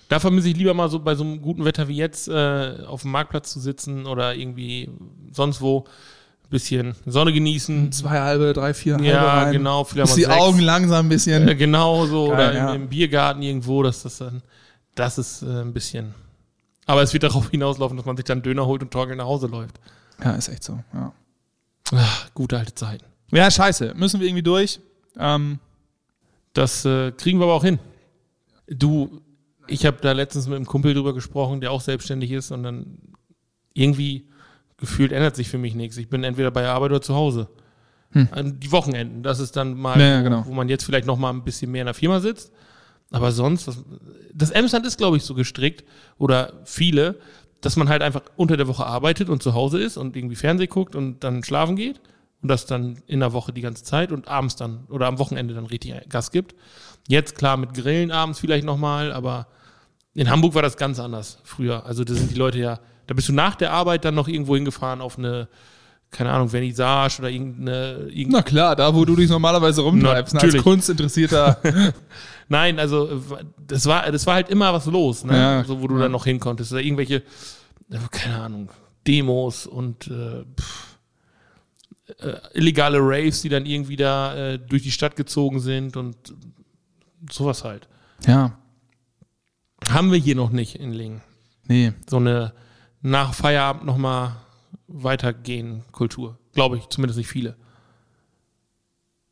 Da 0.08 0.18
vermisse 0.18 0.48
ich 0.48 0.56
lieber 0.56 0.74
mal 0.74 0.90
so 0.90 0.98
bei 0.98 1.14
so 1.14 1.22
einem 1.22 1.40
guten 1.40 1.64
Wetter 1.64 1.86
wie 1.88 1.96
jetzt 1.96 2.28
äh, 2.28 2.78
auf 2.86 3.02
dem 3.02 3.12
Marktplatz 3.12 3.52
zu 3.52 3.60
sitzen 3.60 4.06
oder 4.06 4.34
irgendwie 4.34 4.90
sonst 5.30 5.60
wo 5.60 5.84
bisschen 6.50 6.94
Sonne 7.06 7.32
genießen. 7.32 7.92
Zwei 7.92 8.20
halbe, 8.20 8.52
drei, 8.52 8.74
vier 8.74 8.94
halbe 8.94 9.06
Ja, 9.06 9.42
rein. 9.44 9.52
genau, 9.52 9.84
vielleicht 9.84 10.16
die 10.16 10.22
sechs. 10.24 10.34
Augen 10.36 10.58
langsam 10.60 11.06
ein 11.06 11.08
bisschen. 11.08 11.48
Äh, 11.48 11.54
genau 11.56 12.06
so 12.06 12.26
Geil, 12.28 12.34
oder 12.34 12.54
ja. 12.54 12.74
im, 12.74 12.82
im 12.82 12.88
Biergarten 12.88 13.42
irgendwo, 13.42 13.82
dass 13.82 14.02
das 14.02 14.18
dann, 14.18 14.42
das 14.94 15.18
ist 15.18 15.42
äh, 15.42 15.46
ein 15.62 15.72
bisschen. 15.72 16.14
Aber 16.86 17.02
es 17.02 17.12
wird 17.12 17.22
darauf 17.22 17.50
hinauslaufen, 17.50 17.96
dass 17.96 18.06
man 18.06 18.16
sich 18.16 18.24
dann 18.24 18.42
Döner 18.42 18.66
holt 18.66 18.82
und 18.82 18.90
torkelnd 18.90 19.18
nach 19.18 19.26
Hause 19.26 19.46
läuft. 19.46 19.78
Ja, 20.22 20.32
ist 20.32 20.48
echt 20.48 20.64
so. 20.64 20.78
Ja. 20.92 21.12
Ach, 21.94 22.30
gute 22.34 22.58
alte 22.58 22.74
Zeiten. 22.74 23.04
ja, 23.32 23.50
scheiße. 23.50 23.94
Müssen 23.96 24.20
wir 24.20 24.26
irgendwie 24.26 24.42
durch. 24.42 24.80
Ähm, 25.18 25.58
Das 26.52 26.84
äh, 26.84 27.12
kriegen 27.12 27.38
wir 27.38 27.44
aber 27.44 27.54
auch 27.54 27.64
hin. 27.64 27.78
Du, 28.68 29.20
ich 29.68 29.86
habe 29.86 29.98
da 30.00 30.12
letztens 30.12 30.46
mit 30.48 30.56
einem 30.56 30.66
Kumpel 30.66 30.94
drüber 30.94 31.14
gesprochen, 31.14 31.60
der 31.60 31.70
auch 31.70 31.80
selbstständig 31.80 32.30
ist 32.32 32.50
und 32.50 32.62
dann 32.64 32.98
irgendwie 33.72 34.26
gefühlt 34.81 35.12
ändert 35.12 35.37
sich 35.37 35.49
für 35.49 35.59
mich 35.59 35.75
nichts. 35.75 35.97
Ich 35.97 36.09
bin 36.09 36.25
entweder 36.25 36.51
bei 36.51 36.62
der 36.62 36.73
Arbeit 36.73 36.90
oder 36.90 37.03
zu 37.03 37.14
Hause. 37.14 37.49
An 38.33 38.59
Die 38.59 38.73
Wochenenden, 38.73 39.23
das 39.23 39.38
ist 39.38 39.55
dann 39.55 39.75
mal, 39.75 39.95
Hm. 39.95 40.01
Ja, 40.01 40.19
wo, 40.19 40.25
genau. 40.25 40.45
wo 40.47 40.53
man 40.53 40.69
jetzt 40.69 40.83
vielleicht 40.85 41.07
noch 41.07 41.16
mal 41.16 41.31
ein 41.31 41.45
bisschen 41.45 41.71
mehr 41.71 41.83
in 41.83 41.87
der 41.87 41.95
Firma 41.95 42.19
sitzt. 42.19 42.51
Aber 43.12 43.31
sonst, 43.31 43.69
das, 43.69 43.85
das 44.35 44.51
Emsland 44.51 44.85
ist, 44.85 44.97
glaube 44.99 45.16
ich, 45.16 45.23
so 45.23 45.35
gestrickt 45.35 45.85
oder 46.19 46.55
viele, 46.64 47.21
dass 47.61 47.77
man 47.77 47.88
halt 47.88 48.03
einfach 48.03 48.23
unter 48.37 48.57
der 48.57 48.66
Woche 48.66 48.85
arbeitet 48.85 49.29
und 49.29 49.43
zu 49.43 49.55
Hause 49.55 49.81
ist 49.81 49.97
und 49.97 50.16
irgendwie 50.16 50.35
Fernseh 50.37 50.66
guckt 50.66 50.97
und 50.97 51.23
dann 51.23 51.45
schlafen 51.45 51.77
geht 51.77 52.01
und 52.43 52.49
das 52.49 52.66
dann 52.66 52.99
in 53.07 53.21
der 53.21 53.33
Woche 53.33 53.53
die 53.53 53.61
ganze 53.61 53.85
Zeit 53.85 54.11
und 54.12 54.27
abends 54.29 54.57
dann 54.57 54.87
oder 54.88 55.07
am 55.07 55.19
Wochenende 55.19 55.55
dann 55.55 55.66
richtig 55.66 55.95
Gas 56.09 56.31
gibt. 56.33 56.55
Jetzt 57.07 57.37
klar 57.37 57.57
mit 57.57 57.75
Grillen 57.75 58.11
abends 58.11 58.40
vielleicht 58.40 58.64
nochmal, 58.64 59.12
aber 59.12 59.47
in 60.14 60.31
Hamburg 60.31 60.55
war 60.55 60.62
das 60.62 60.77
ganz 60.77 60.99
anders 60.99 61.38
früher. 61.45 61.87
Also 61.87 62.03
da 62.03 62.14
sind 62.14 62.31
die 62.31 62.38
Leute 62.38 62.59
ja, 62.59 62.81
da 63.11 63.14
bist 63.14 63.29
du 63.29 63.33
nach 63.33 63.57
der 63.57 63.73
Arbeit 63.73 64.05
dann 64.05 64.14
noch 64.14 64.29
irgendwo 64.29 64.55
hingefahren 64.55 65.01
auf 65.01 65.18
eine, 65.18 65.49
keine 66.12 66.31
Ahnung, 66.31 66.49
Vernissage 66.49 67.18
oder 67.18 67.29
irgendeine, 67.29 68.03
irgendeine 68.05 68.31
na 68.31 68.42
klar, 68.42 68.77
da 68.77 68.94
wo 68.94 69.05
du 69.05 69.16
dich 69.16 69.29
normalerweise 69.29 69.81
rumtreibst, 69.81 70.33
ne, 70.33 70.38
als 70.38 70.44
Natürlich. 70.44 70.62
Kunstinteressierter. 70.62 71.61
Nein, 72.49 72.79
also 72.79 73.20
das 73.66 73.87
war, 73.87 74.12
das 74.12 74.29
war 74.29 74.35
halt 74.35 74.49
immer 74.49 74.73
was 74.73 74.87
los, 74.87 75.25
ne? 75.25 75.37
Ja. 75.37 75.64
so 75.64 75.83
wo 75.83 75.88
du 75.88 75.99
dann 75.99 76.12
noch 76.12 76.25
hin 76.25 76.38
konntest. 76.38 76.70
Oder 76.70 76.83
irgendwelche, 76.83 77.25
keine 78.12 78.37
Ahnung, 78.42 78.68
Demos 79.09 79.66
und 79.66 80.07
äh, 80.07 80.44
pff, 80.57 80.96
äh, 82.20 82.35
illegale 82.55 82.99
Raves, 83.01 83.42
die 83.42 83.49
dann 83.49 83.66
irgendwie 83.66 83.96
da 83.96 84.37
äh, 84.37 84.59
durch 84.61 84.85
die 84.85 84.92
Stadt 84.92 85.16
gezogen 85.16 85.59
sind 85.59 85.96
und 85.96 86.14
sowas 87.29 87.64
halt. 87.64 87.88
ja, 88.25 88.57
Haben 89.88 90.12
wir 90.12 90.18
hier 90.20 90.37
noch 90.37 90.51
nicht 90.51 90.77
in 90.77 90.92
Lingen. 90.92 91.23
nee. 91.66 91.92
So 92.09 92.18
eine 92.18 92.53
nach 93.02 93.34
Feierabend 93.34 93.84
nochmal 93.84 94.36
weitergehen 94.88 95.84
Kultur. 95.92 96.38
Glaube 96.52 96.78
ich, 96.78 96.88
zumindest 96.88 97.18
nicht 97.18 97.28
viele. 97.28 97.56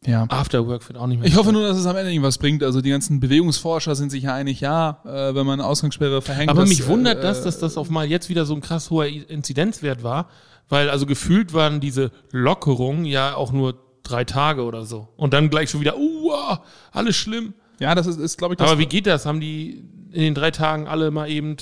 Ja. 0.06 0.26
Afterwork 0.28 0.86
wird 0.88 0.96
auch 0.96 1.08
nicht 1.08 1.18
mehr. 1.18 1.28
Ich 1.28 1.36
hoffe 1.36 1.52
nur, 1.52 1.66
dass 1.66 1.76
es 1.76 1.86
am 1.86 1.96
Ende 1.96 2.12
irgendwas 2.12 2.38
bringt. 2.38 2.62
Also 2.62 2.80
die 2.80 2.90
ganzen 2.90 3.18
Bewegungsforscher 3.18 3.96
sind 3.96 4.10
sich 4.10 4.24
ja 4.24 4.34
einig, 4.34 4.60
ja, 4.60 5.02
äh, 5.04 5.34
wenn 5.34 5.44
man 5.44 5.60
Ausgangssperre 5.60 6.22
verhängt. 6.22 6.50
Aber 6.50 6.60
dass, 6.60 6.68
mich 6.68 6.86
wundert 6.86 7.18
äh, 7.18 7.22
das, 7.22 7.42
dass 7.42 7.58
das 7.58 7.76
auf 7.76 7.90
mal 7.90 8.06
jetzt 8.06 8.28
wieder 8.28 8.44
so 8.44 8.54
ein 8.54 8.60
krass 8.60 8.90
hoher 8.90 9.06
Inzidenzwert 9.06 10.04
war, 10.04 10.28
weil 10.68 10.88
also 10.88 11.04
gefühlt 11.04 11.52
waren 11.52 11.80
diese 11.80 12.12
Lockerungen 12.30 13.06
ja 13.06 13.34
auch 13.34 13.50
nur 13.50 13.74
drei 14.04 14.24
Tage 14.24 14.62
oder 14.62 14.84
so. 14.84 15.08
Und 15.16 15.34
dann 15.34 15.50
gleich 15.50 15.70
schon 15.70 15.80
wieder, 15.80 15.98
uh, 15.98 16.32
alles 16.92 17.16
schlimm. 17.16 17.54
Ja, 17.80 17.94
das 17.94 18.06
ist, 18.06 18.18
ist 18.18 18.38
glaube 18.38 18.54
ich, 18.54 18.58
das 18.58 18.70
Aber 18.70 18.78
wie 18.78 18.86
geht 18.86 19.06
das? 19.06 19.26
Haben 19.26 19.40
die 19.40 19.84
in 20.12 20.22
den 20.22 20.34
drei 20.34 20.52
Tagen 20.52 20.86
alle 20.86 21.10
mal 21.10 21.28
eben. 21.28 21.56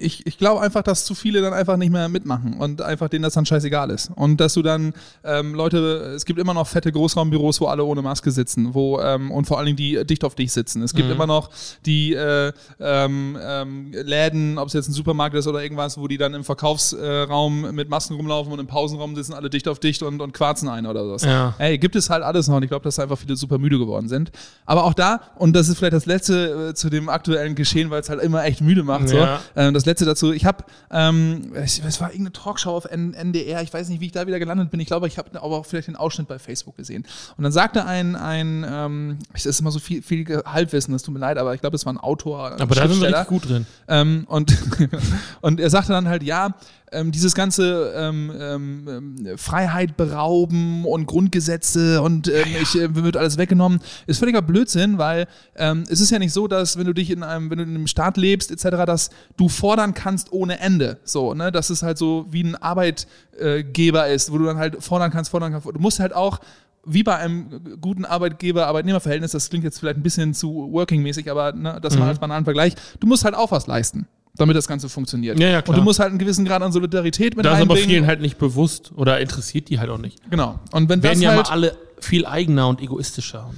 Ich, 0.00 0.26
ich 0.26 0.38
glaube 0.38 0.60
einfach, 0.60 0.82
dass 0.82 1.04
zu 1.04 1.14
viele 1.14 1.40
dann 1.40 1.52
einfach 1.52 1.76
nicht 1.76 1.90
mehr 1.90 2.08
mitmachen 2.08 2.54
und 2.54 2.82
einfach 2.82 3.08
denen 3.08 3.22
das 3.22 3.34
dann 3.34 3.46
scheißegal 3.46 3.90
ist. 3.90 4.10
Und 4.14 4.38
dass 4.40 4.54
du 4.54 4.62
dann 4.62 4.92
ähm, 5.24 5.54
Leute, 5.54 5.78
es 6.14 6.24
gibt 6.24 6.38
immer 6.38 6.54
noch 6.54 6.66
fette 6.66 6.92
Großraumbüros, 6.92 7.60
wo 7.60 7.66
alle 7.66 7.84
ohne 7.84 8.02
Maske 8.02 8.30
sitzen, 8.30 8.74
wo 8.74 9.00
ähm, 9.00 9.30
und 9.30 9.46
vor 9.46 9.58
allen 9.58 9.66
Dingen 9.66 9.76
die 9.76 10.04
dicht 10.04 10.24
auf 10.24 10.34
dich 10.34 10.52
sitzen. 10.52 10.82
Es 10.82 10.94
gibt 10.94 11.10
immer 11.10 11.26
noch 11.26 11.50
die 11.86 12.14
äh, 12.14 12.52
ähm, 12.80 13.38
ähm, 13.40 13.92
Läden, 13.92 14.58
ob 14.58 14.68
es 14.68 14.74
jetzt 14.74 14.88
ein 14.88 14.92
Supermarkt 14.92 15.34
ist 15.34 15.46
oder 15.46 15.62
irgendwas, 15.62 15.98
wo 15.98 16.08
die 16.08 16.18
dann 16.18 16.34
im 16.34 16.44
Verkaufsraum 16.44 17.74
mit 17.74 17.88
Masken 17.88 18.14
rumlaufen 18.14 18.52
und 18.52 18.58
im 18.58 18.66
Pausenraum 18.66 19.14
sitzen 19.16 19.34
alle 19.34 19.50
dicht 19.50 19.68
auf 19.68 19.78
dicht 19.78 20.02
und, 20.02 20.20
und 20.20 20.32
quarzen 20.32 20.68
ein 20.68 20.86
oder 20.86 21.04
sowas. 21.04 21.24
Ja. 21.24 21.54
Ey, 21.58 21.78
gibt 21.78 21.96
es 21.96 22.10
halt 22.10 22.22
alles 22.22 22.48
noch 22.48 22.56
und 22.56 22.62
ich 22.62 22.68
glaube, 22.68 22.84
dass 22.84 22.98
einfach 22.98 23.18
viele 23.18 23.36
super 23.36 23.58
müde 23.58 23.78
geworden 23.78 24.08
sind. 24.08 24.30
Aber 24.66 24.84
auch 24.84 24.94
da, 24.94 25.20
und 25.36 25.54
das 25.54 25.68
ist 25.68 25.78
vielleicht 25.78 25.94
das 25.94 26.06
letzte 26.06 26.70
äh, 26.70 26.74
zu 26.74 26.90
dem 26.90 27.08
aktuellen 27.08 27.54
Geschehen, 27.54 27.90
weil 27.90 28.00
es 28.00 28.08
halt 28.08 28.22
immer 28.22 28.44
echt 28.44 28.60
müde 28.60 28.82
macht. 28.82 29.10
Ja. 29.10 29.40
So. 29.54 29.60
Ähm, 29.60 29.74
das 29.74 29.86
letzte 29.88 30.04
dazu, 30.04 30.32
ich 30.32 30.44
habe, 30.44 30.64
ähm, 30.90 31.52
es 31.54 32.00
war 32.00 32.10
irgendeine 32.10 32.32
Talkshow 32.32 32.70
auf 32.70 32.84
NDR, 32.84 33.62
ich 33.62 33.72
weiß 33.72 33.88
nicht, 33.88 34.00
wie 34.00 34.06
ich 34.06 34.12
da 34.12 34.26
wieder 34.26 34.38
gelandet 34.38 34.70
bin. 34.70 34.80
Ich 34.80 34.86
glaube, 34.86 35.08
ich 35.08 35.18
habe 35.18 35.30
aber 35.40 35.56
auch 35.56 35.66
vielleicht 35.66 35.88
den 35.88 35.96
Ausschnitt 35.96 36.28
bei 36.28 36.38
Facebook 36.38 36.76
gesehen. 36.76 37.04
Und 37.36 37.44
dann 37.44 37.52
sagte 37.52 37.84
ein, 37.84 38.16
ein 38.16 38.66
ähm, 38.68 39.18
es 39.32 39.46
ist 39.46 39.60
immer 39.60 39.70
so 39.70 39.78
viel, 39.78 40.02
viel 40.02 40.42
Halbwissen, 40.44 40.92
das 40.92 41.02
tut 41.02 41.14
mir 41.14 41.20
leid, 41.20 41.38
aber 41.38 41.54
ich 41.54 41.60
glaube, 41.60 41.76
es 41.76 41.84
war 41.86 41.92
ein 41.92 41.98
Autor. 41.98 42.52
ein 42.52 42.60
Aber 42.60 42.74
da 42.74 42.86
sind 42.86 43.00
wir 43.00 43.08
richtig 43.08 43.26
gut 43.26 43.48
drin. 43.48 43.66
Ähm, 43.88 44.24
und, 44.28 44.56
und 45.40 45.60
er 45.60 45.70
sagte 45.70 45.92
dann 45.92 46.08
halt, 46.08 46.22
ja, 46.22 46.54
ähm, 46.92 47.12
dieses 47.12 47.34
ganze 47.34 47.92
ähm, 47.96 48.32
ähm, 48.38 48.88
ähm, 48.88 49.38
Freiheit 49.38 49.96
berauben 49.96 50.84
und 50.84 51.06
Grundgesetze 51.06 52.02
und 52.02 52.28
ähm, 52.28 52.46
ich 52.62 52.80
äh, 52.80 52.88
mir 52.88 53.04
wird 53.04 53.16
alles 53.16 53.38
weggenommen, 53.38 53.80
ist 54.06 54.18
völliger 54.18 54.42
Blödsinn, 54.42 54.98
weil 54.98 55.26
ähm, 55.56 55.84
es 55.88 56.00
ist 56.00 56.10
ja 56.10 56.18
nicht 56.18 56.32
so, 56.32 56.48
dass 56.48 56.78
wenn 56.78 56.86
du 56.86 56.94
dich 56.94 57.10
in 57.10 57.22
einem, 57.22 57.50
wenn 57.50 57.58
du 57.58 57.64
in 57.64 57.74
einem 57.74 57.86
Staat 57.86 58.16
lebst, 58.16 58.50
etc., 58.50 58.84
dass 58.86 59.10
du 59.36 59.48
fordern 59.78 59.94
kannst 59.94 60.32
ohne 60.32 60.58
Ende. 60.58 60.98
So, 61.04 61.34
ne? 61.34 61.52
Dass 61.52 61.70
es 61.70 61.82
halt 61.82 61.98
so 61.98 62.26
wie 62.30 62.42
ein 62.42 62.56
Arbeitgeber 62.56 64.08
ist, 64.08 64.32
wo 64.32 64.38
du 64.38 64.44
dann 64.44 64.58
halt 64.58 64.82
fordern 64.82 65.12
kannst, 65.12 65.30
fordern 65.30 65.52
kannst. 65.52 65.66
Du 65.68 65.78
musst 65.78 66.00
halt 66.00 66.12
auch 66.12 66.40
wie 66.84 67.02
bei 67.02 67.16
einem 67.16 67.78
guten 67.80 68.04
Arbeitgeber-Arbeitnehmer-Verhältnis, 68.04 69.32
das 69.32 69.50
klingt 69.50 69.62
jetzt 69.62 69.78
vielleicht 69.78 69.98
ein 69.98 70.02
bisschen 70.02 70.32
zu 70.34 70.68
working-mäßig, 70.72 71.30
aber 71.30 71.52
ne, 71.52 71.78
das 71.82 71.98
mal 71.98 72.08
als 72.08 72.18
banalen 72.18 72.44
Vergleich, 72.44 72.74
du 72.98 73.06
musst 73.06 73.24
halt 73.24 73.34
auch 73.34 73.50
was 73.50 73.66
leisten, 73.66 74.06
damit 74.36 74.56
das 74.56 74.66
Ganze 74.66 74.88
funktioniert. 74.88 75.38
Ja, 75.38 75.48
ja, 75.48 75.58
Und 75.58 75.76
du 75.76 75.82
musst 75.82 76.00
halt 76.00 76.10
einen 76.10 76.18
gewissen 76.18 76.46
Grad 76.46 76.62
an 76.62 76.72
Solidarität 76.72 77.36
mit 77.36 77.44
Da 77.44 77.56
ist 77.56 77.62
aber 77.62 77.76
vielen 77.76 78.06
halt 78.06 78.20
nicht 78.20 78.38
bewusst 78.38 78.92
oder 78.96 79.20
interessiert 79.20 79.68
die 79.68 79.78
halt 79.78 79.90
auch 79.90 79.98
nicht. 79.98 80.18
Genau. 80.30 80.58
Und 80.72 80.88
wenn 80.88 81.02
Werden 81.02 81.14
das 81.14 81.22
ja 81.22 81.30
halt, 81.30 81.46
mal 81.46 81.52
alle 81.52 81.76
viel 82.00 82.24
eigener 82.24 82.68
und 82.68 82.80
egoistischer. 82.80 83.50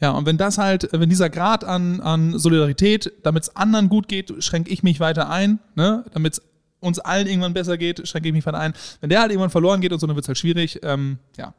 Ja, 0.00 0.10
und 0.12 0.26
wenn 0.26 0.36
das 0.36 0.58
halt, 0.58 0.88
wenn 0.92 1.08
dieser 1.08 1.28
Grad 1.28 1.64
an, 1.64 2.00
an 2.00 2.38
Solidarität, 2.38 3.12
damit 3.24 3.44
es 3.44 3.56
anderen 3.56 3.88
gut 3.88 4.06
geht, 4.08 4.32
schränke 4.42 4.70
ich 4.70 4.82
mich 4.82 5.00
weiter 5.00 5.28
ein, 5.28 5.58
ne? 5.74 6.04
damit 6.12 6.34
es 6.34 6.42
uns 6.80 7.00
allen 7.00 7.26
irgendwann 7.26 7.54
besser 7.54 7.76
geht, 7.76 8.06
schränke 8.06 8.28
ich 8.28 8.32
mich 8.34 8.46
weiter 8.46 8.58
ein. 8.58 8.74
Wenn 9.00 9.10
der 9.10 9.20
halt 9.20 9.32
irgendwann 9.32 9.50
verloren 9.50 9.80
geht 9.80 9.92
und 9.92 9.98
so, 9.98 10.06
dann 10.06 10.14
wird 10.14 10.24
es 10.24 10.28
halt 10.28 10.38
schwierig. 10.38 10.80
Ähm, 10.84 11.18
ja. 11.36 11.54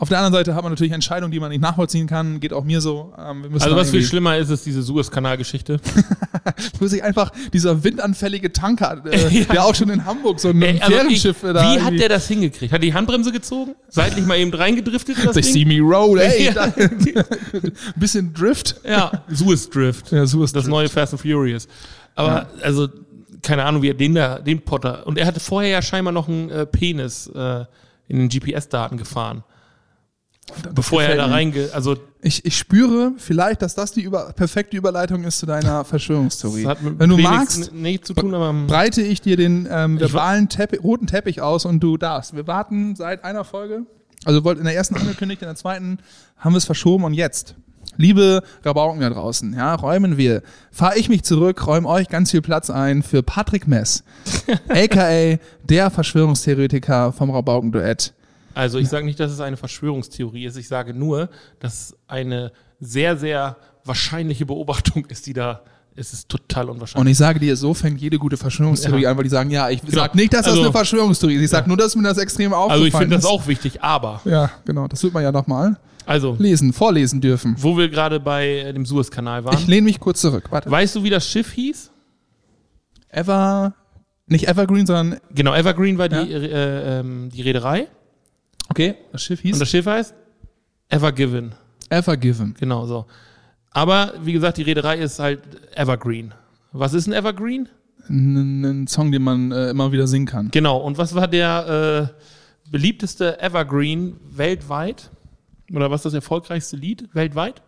Auf 0.00 0.08
der 0.08 0.18
anderen 0.18 0.32
Seite 0.34 0.54
hat 0.54 0.62
man 0.62 0.70
natürlich 0.70 0.92
Entscheidungen, 0.92 1.32
die 1.32 1.40
man 1.40 1.50
nicht 1.50 1.60
nachvollziehen 1.60 2.06
kann. 2.06 2.38
Geht 2.38 2.52
auch 2.52 2.62
mir 2.62 2.80
so. 2.80 3.12
Ähm, 3.18 3.46
Also 3.58 3.74
was 3.74 3.90
viel 3.90 4.04
schlimmer 4.04 4.36
ist, 4.36 4.48
ist 4.48 4.64
diese 4.64 4.80
Suezkanal-Geschichte. 4.82 5.80
wo 6.78 6.86
sich 6.86 7.02
einfach 7.02 7.32
dieser 7.52 7.82
windanfällige 7.82 8.52
Tanker, 8.52 9.04
äh, 9.06 9.44
der 9.52 9.64
auch 9.64 9.74
schon 9.74 9.90
in 9.90 10.04
Hamburg 10.04 10.38
so 10.38 10.50
ein 10.50 10.62
Ey, 10.62 10.80
also 10.80 10.84
ich, 10.84 10.94
Fährenschiff 11.22 11.42
äh, 11.42 11.48
wie 11.48 11.52
da 11.52 11.62
hat 11.64 11.76
irgendwie- 11.78 11.96
der 11.98 12.08
das 12.10 12.28
hingekriegt? 12.28 12.72
Hat 12.72 12.82
die 12.84 12.94
Handbremse 12.94 13.32
gezogen? 13.32 13.74
Seitlich 13.88 14.24
mal 14.24 14.38
eben 14.38 14.54
reingedriftet 14.54 15.18
in 15.18 15.24
das 15.24 15.34
They 15.34 15.42
see 15.42 15.64
Ding? 15.64 15.84
me 15.84 15.96
roll, 15.96 16.18
ey. 16.20 16.52
Ja. 16.54 16.72
Bisschen 17.96 18.32
Drift. 18.32 18.76
Ja, 18.84 19.24
Suez 19.28 19.68
Drift. 19.68 20.12
Ja, 20.12 20.26
Suez 20.26 20.52
Das 20.52 20.62
Drift. 20.64 20.68
neue 20.70 20.88
Fast 20.88 21.12
and 21.14 21.22
Furious. 21.22 21.66
Aber 22.14 22.46
also 22.62 22.88
keine 23.42 23.64
Ahnung, 23.64 23.82
wie 23.82 23.88
er 23.90 23.94
den 23.94 24.14
da, 24.14 24.38
den 24.38 24.60
Potter. 24.62 25.06
Und 25.06 25.18
er 25.18 25.26
hatte 25.26 25.40
vorher 25.40 25.70
ja 25.70 25.82
scheinbar 25.82 26.12
noch 26.12 26.28
einen 26.28 26.50
äh, 26.50 26.66
Penis 26.66 27.28
äh, 27.34 27.64
in 28.08 28.18
den 28.18 28.28
GPS-Daten 28.28 28.96
gefahren. 28.96 29.44
Bevor 30.74 31.02
er 31.02 31.16
da 31.16 31.26
mir. 31.26 31.34
reinge... 31.34 31.70
Also, 31.72 31.96
Ich, 32.22 32.44
ich 32.44 32.56
spüre 32.56 33.12
vielleicht, 33.16 33.62
dass 33.62 33.74
das 33.74 33.92
die 33.92 34.02
über, 34.02 34.32
perfekte 34.32 34.76
Überleitung 34.76 35.24
ist 35.24 35.38
zu 35.38 35.46
deiner 35.46 35.84
Verschwörungstheorie. 35.84 36.62
das 36.64 36.70
hat 36.70 36.82
mit 36.82 36.98
Wenn 36.98 37.10
du 37.10 37.18
magst, 37.18 37.72
nichts 37.72 38.08
zu 38.08 38.14
tun, 38.14 38.34
aber... 38.34 38.52
breite 38.66 39.02
ich 39.02 39.20
dir 39.20 39.36
den 39.36 39.68
ähm, 39.70 40.00
verbalen 40.00 40.48
Teppich, 40.48 40.82
roten 40.82 41.06
Teppich 41.06 41.40
aus 41.40 41.64
und 41.64 41.80
du 41.80 41.96
darfst. 41.96 42.34
Wir 42.34 42.46
warten 42.46 42.96
seit 42.96 43.24
einer 43.24 43.44
Folge. 43.44 43.86
Also 44.24 44.42
wollt 44.44 44.58
in 44.58 44.64
der 44.64 44.74
ersten 44.74 44.96
angekündigt, 44.96 45.42
in 45.42 45.48
der 45.48 45.54
zweiten 45.56 45.98
haben 46.36 46.52
wir 46.52 46.58
es 46.58 46.64
verschoben 46.64 47.04
und 47.04 47.14
jetzt. 47.14 47.54
Liebe 47.96 48.42
Rabauken 48.64 49.00
da 49.00 49.10
draußen, 49.10 49.54
ja, 49.54 49.74
räumen 49.74 50.16
wir. 50.16 50.42
Fahre 50.70 50.96
ich 50.98 51.08
mich 51.08 51.24
zurück, 51.24 51.66
räume 51.66 51.88
euch 51.88 52.08
ganz 52.08 52.30
viel 52.30 52.42
Platz 52.42 52.70
ein 52.70 53.02
für 53.02 53.24
Patrick 53.24 53.66
Mess, 53.66 54.04
aka 54.68 55.38
der 55.64 55.90
Verschwörungstheoretiker 55.90 57.12
vom 57.12 57.30
Rabauken-Duett. 57.30 58.14
Also 58.58 58.78
ich 58.78 58.88
sage 58.88 59.06
nicht, 59.06 59.20
dass 59.20 59.30
es 59.30 59.40
eine 59.40 59.56
Verschwörungstheorie 59.56 60.44
ist. 60.46 60.56
Ich 60.56 60.66
sage 60.66 60.92
nur, 60.92 61.28
dass 61.60 61.74
es 61.90 61.96
eine 62.08 62.50
sehr, 62.80 63.16
sehr 63.16 63.56
wahrscheinliche 63.84 64.46
Beobachtung 64.46 65.06
ist, 65.06 65.26
die 65.26 65.32
da... 65.32 65.62
Es 65.94 66.12
ist 66.12 66.28
total 66.28 66.66
Und 66.66 66.76
unwahrscheinlich. 66.76 67.12
ich 67.12 67.18
sage 67.18 67.40
dir, 67.40 67.56
so 67.56 67.74
fängt 67.74 68.00
jede 68.00 68.18
gute 68.18 68.36
Verschwörungstheorie 68.36 69.02
Ja. 69.02 69.10
an, 69.10 69.16
weil 69.16 69.24
die 69.24 69.30
sagen, 69.30 69.50
ja, 69.50 69.68
ich 69.68 69.80
Genau. 69.80 69.94
sag 69.94 70.14
nicht, 70.14 70.32
dass 70.32 70.42
das 70.42 70.50
Also- 70.52 70.62
eine 70.62 70.72
Verschwörungstheorie 70.72 71.34
ist. 71.36 71.42
Ich 71.42 71.50
sag 71.50 71.66
nur, 71.66 71.76
dass 71.76 71.94
mir 71.96 72.02
das 72.04 72.18
extrem 72.18 72.52
aufgefallen 72.52 72.70
Also 72.72 72.84
ich 72.86 72.94
finde 72.96 73.16
das 73.16 73.24
ist. 73.24 73.30
auch 73.30 73.46
wichtig, 73.48 73.82
aber... 73.82 74.20
Ja, 74.24 74.50
genau. 74.64 74.86
Das 74.88 75.02
wird 75.02 75.12
man 75.14 75.22
ja 75.24 75.30
nochmal 75.32 75.76
Also, 76.06 76.36
lesen, 76.38 76.72
vorlesen 76.72 77.20
dürfen. 77.20 77.56
wo 77.58 77.76
wir 77.76 77.88
gerade 77.88 78.18
bei 78.20 78.46
äh, 78.58 78.72
dem 78.72 78.86
Suezkanal 78.86 79.44
waren. 79.44 79.56
Ich 79.58 79.66
lehne 79.66 79.82
mich 79.86 79.98
kurz 80.00 80.20
zurück. 80.20 80.44
Warte. 80.50 80.68
Weißt 80.70 80.94
du, 80.96 81.02
wie 81.04 81.10
das 81.10 81.28
Schiff 81.28 81.50
hieß? 81.52 81.90
Ever, 83.08 83.74
nicht 84.26 84.46
Evergreen, 84.48 84.86
sondern, 84.86 85.20
Genau, 85.34 85.54
Evergreen 85.54 85.98
war 85.98 86.08
die, 86.08 86.16
Ja. 86.16 86.22
äh, 86.38 87.00
ähm, 87.00 87.28
die 87.30 87.42
Reederei. 87.42 87.88
Okay, 88.68 88.94
das 89.12 89.22
Schiff 89.22 89.40
hieß 89.40 89.54
Und 89.54 89.60
das 89.60 89.68
Schiff 89.70 89.86
heißt 89.86 90.14
Evergiven. 90.88 91.52
Evergiven. 91.90 92.54
Genau 92.58 92.86
so. 92.86 93.06
Aber 93.70 94.14
wie 94.22 94.32
gesagt, 94.32 94.56
die 94.58 94.62
Reederei 94.62 94.98
ist 94.98 95.18
halt 95.18 95.42
Evergreen. 95.76 96.32
Was 96.72 96.94
ist 96.94 97.06
ein 97.06 97.12
Evergreen? 97.12 97.68
Ein, 98.08 98.64
ein 98.64 98.86
Song, 98.86 99.12
den 99.12 99.22
man 99.22 99.52
äh, 99.52 99.70
immer 99.70 99.92
wieder 99.92 100.06
singen 100.06 100.26
kann. 100.26 100.50
Genau. 100.50 100.78
Und 100.78 100.96
was 100.98 101.14
war 101.14 101.28
der 101.28 102.10
äh, 102.66 102.70
beliebteste 102.70 103.40
Evergreen 103.40 104.16
weltweit? 104.30 105.10
Oder 105.72 105.90
was 105.90 106.00
ist 106.00 106.04
das 106.06 106.14
erfolgreichste 106.14 106.76
Lied 106.76 107.08
weltweit? 107.14 107.60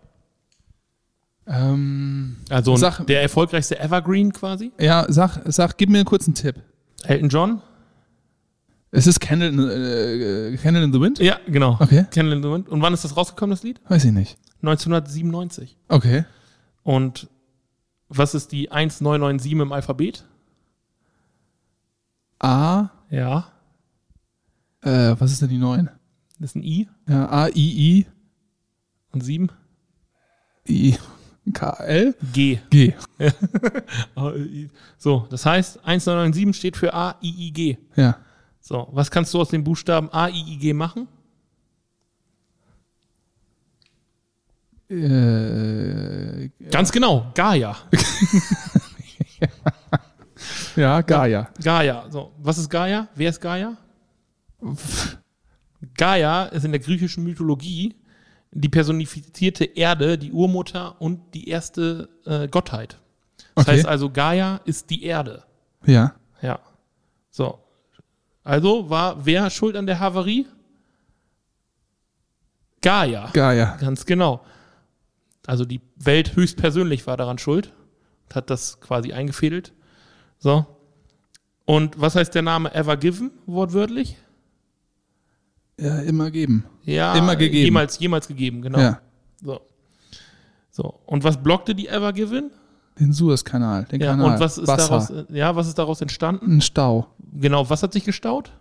Ähm, 1.46 2.36
Also 2.48 2.76
Sag- 2.76 3.06
der 3.06 3.22
erfolgreichste 3.22 3.78
Evergreen 3.78 4.32
quasi? 4.32 4.72
ja, 4.78 5.04
sag, 5.08 5.40
sag, 5.46 5.76
gib 5.76 5.90
mir 5.90 5.98
einen 5.98 6.04
kurzen 6.06 6.34
Tipp. 6.34 6.56
Elton 7.04 7.28
John? 7.28 7.62
Es 8.92 9.06
ist 9.06 9.20
Candle 9.20 9.48
in, 9.48 9.58
äh, 9.58 10.56
Candle 10.56 10.82
in 10.82 10.92
the 10.92 11.00
Wind? 11.00 11.18
Ja, 11.20 11.38
genau. 11.46 11.76
Okay. 11.80 12.06
Candle 12.10 12.34
in 12.36 12.42
the 12.42 12.50
Wind. 12.50 12.68
Und 12.68 12.82
wann 12.82 12.92
ist 12.92 13.04
das 13.04 13.16
rausgekommen, 13.16 13.50
das 13.52 13.62
Lied? 13.62 13.80
Weiß 13.88 14.04
ich 14.04 14.12
nicht. 14.12 14.36
1997. 14.62 15.76
Okay. 15.88 16.24
Und 16.82 17.28
was 18.08 18.34
ist 18.34 18.50
die 18.52 18.70
1997 18.70 19.52
im 19.52 19.72
Alphabet? 19.72 20.24
A, 22.40 22.90
Ja, 23.10 23.52
äh, 24.82 25.14
was 25.18 25.30
ist 25.32 25.42
denn 25.42 25.50
die 25.50 25.58
neun? 25.58 25.90
das 26.38 26.50
ist 26.50 26.56
ein 26.56 26.62
I 26.62 26.88
Ja, 27.06 27.28
A, 27.28 27.48
I, 27.48 27.52
I, 27.98 28.06
und 29.12 29.20
7. 29.22 29.50
I, 30.68 30.96
K, 31.52 31.70
L, 31.84 32.14
G. 32.32 32.58
G. 32.70 32.94
So, 34.98 35.26
das 35.30 35.44
heißt, 35.46 35.76
1997 35.84 36.56
steht 36.56 36.76
für 36.76 36.94
A, 36.94 37.16
I, 37.22 37.48
I, 37.48 37.52
G. 37.52 37.78
Ja. 37.94 38.16
So, 38.60 38.88
was 38.92 39.10
kannst 39.10 39.34
du 39.34 39.40
aus 39.40 39.48
den 39.48 39.64
Buchstaben 39.64 40.08
A, 40.12 40.28
I, 40.28 40.54
I, 40.54 40.58
G 40.58 40.72
machen? 40.72 41.08
Äh, 44.88 46.48
Ganz 46.70 46.90
genau, 46.92 47.30
Gaia. 47.34 47.76
ja, 50.76 51.00
Gaia. 51.02 51.48
Gaia. 51.62 52.06
So, 52.10 52.32
was 52.38 52.58
ist 52.58 52.68
Gaia? 52.68 53.08
Wer 53.14 53.30
ist 53.30 53.40
Gaia? 53.40 53.76
Gaia 55.96 56.44
ist 56.46 56.64
in 56.64 56.72
der 56.72 56.80
griechischen 56.80 57.24
Mythologie 57.24 57.94
die 58.52 58.68
personifizierte 58.68 59.64
Erde, 59.64 60.18
die 60.18 60.32
Urmutter 60.32 61.00
und 61.00 61.34
die 61.34 61.48
erste 61.48 62.08
äh, 62.26 62.48
Gottheit. 62.48 62.98
Das 63.54 63.64
Okay. 63.66 63.76
heißt 63.76 63.86
also, 63.86 64.10
Gaia 64.10 64.60
ist 64.64 64.90
die 64.90 65.04
Erde. 65.04 65.44
Ja. 65.86 66.14
Ja. 66.42 66.58
So. 67.30 67.60
Also 68.42 68.88
war 68.90 69.24
wer 69.26 69.50
schuld 69.50 69.76
an 69.76 69.86
der 69.86 70.00
Havarie? 70.00 70.46
Gaia. 72.82 73.30
Gaia. 73.32 73.76
Ganz 73.76 74.06
genau. 74.06 74.44
Also 75.46 75.64
die 75.64 75.80
Welt 75.96 76.36
höchstpersönlich 76.36 77.06
war 77.06 77.16
daran 77.16 77.38
schuld 77.38 77.72
und 78.28 78.34
hat 78.34 78.50
das 78.50 78.80
quasi 78.80 79.12
eingefädelt. 79.12 79.72
So. 80.38 80.66
Und 81.66 82.00
was 82.00 82.16
heißt 82.16 82.34
der 82.34 82.42
Name 82.42 82.74
Ever 82.74 82.96
Given, 82.96 83.30
wortwörtlich? 83.46 84.16
Ja, 85.78 86.00
immer 86.00 86.30
geben. 86.30 86.66
Ja, 86.84 87.14
Immer 87.14 87.36
gegeben. 87.36 87.64
Jemals, 87.64 87.98
jemals 87.98 88.28
gegeben, 88.28 88.62
genau. 88.62 88.78
Ja. 88.78 89.00
So. 89.42 89.60
So. 90.70 91.00
Und 91.06 91.24
was 91.24 91.42
blockte 91.42 91.74
die 91.74 91.88
Ever 91.88 92.12
Given? 92.12 92.50
Den 92.98 93.12
Suezkanal, 93.12 93.84
den 93.84 94.00
Ja, 94.00 94.10
Kanal. 94.10 94.32
und 94.34 94.40
was 94.40 94.58
ist 94.58 94.66
Wasser. 94.66 94.88
daraus, 94.88 95.12
ja, 95.30 95.56
was 95.56 95.68
ist 95.68 95.78
daraus 95.78 96.00
entstanden? 96.00 96.56
Ein 96.56 96.60
Stau. 96.60 97.06
Genau, 97.32 97.68
was 97.70 97.82
hat 97.82 97.92
sich 97.92 98.04
gestaut? 98.04 98.52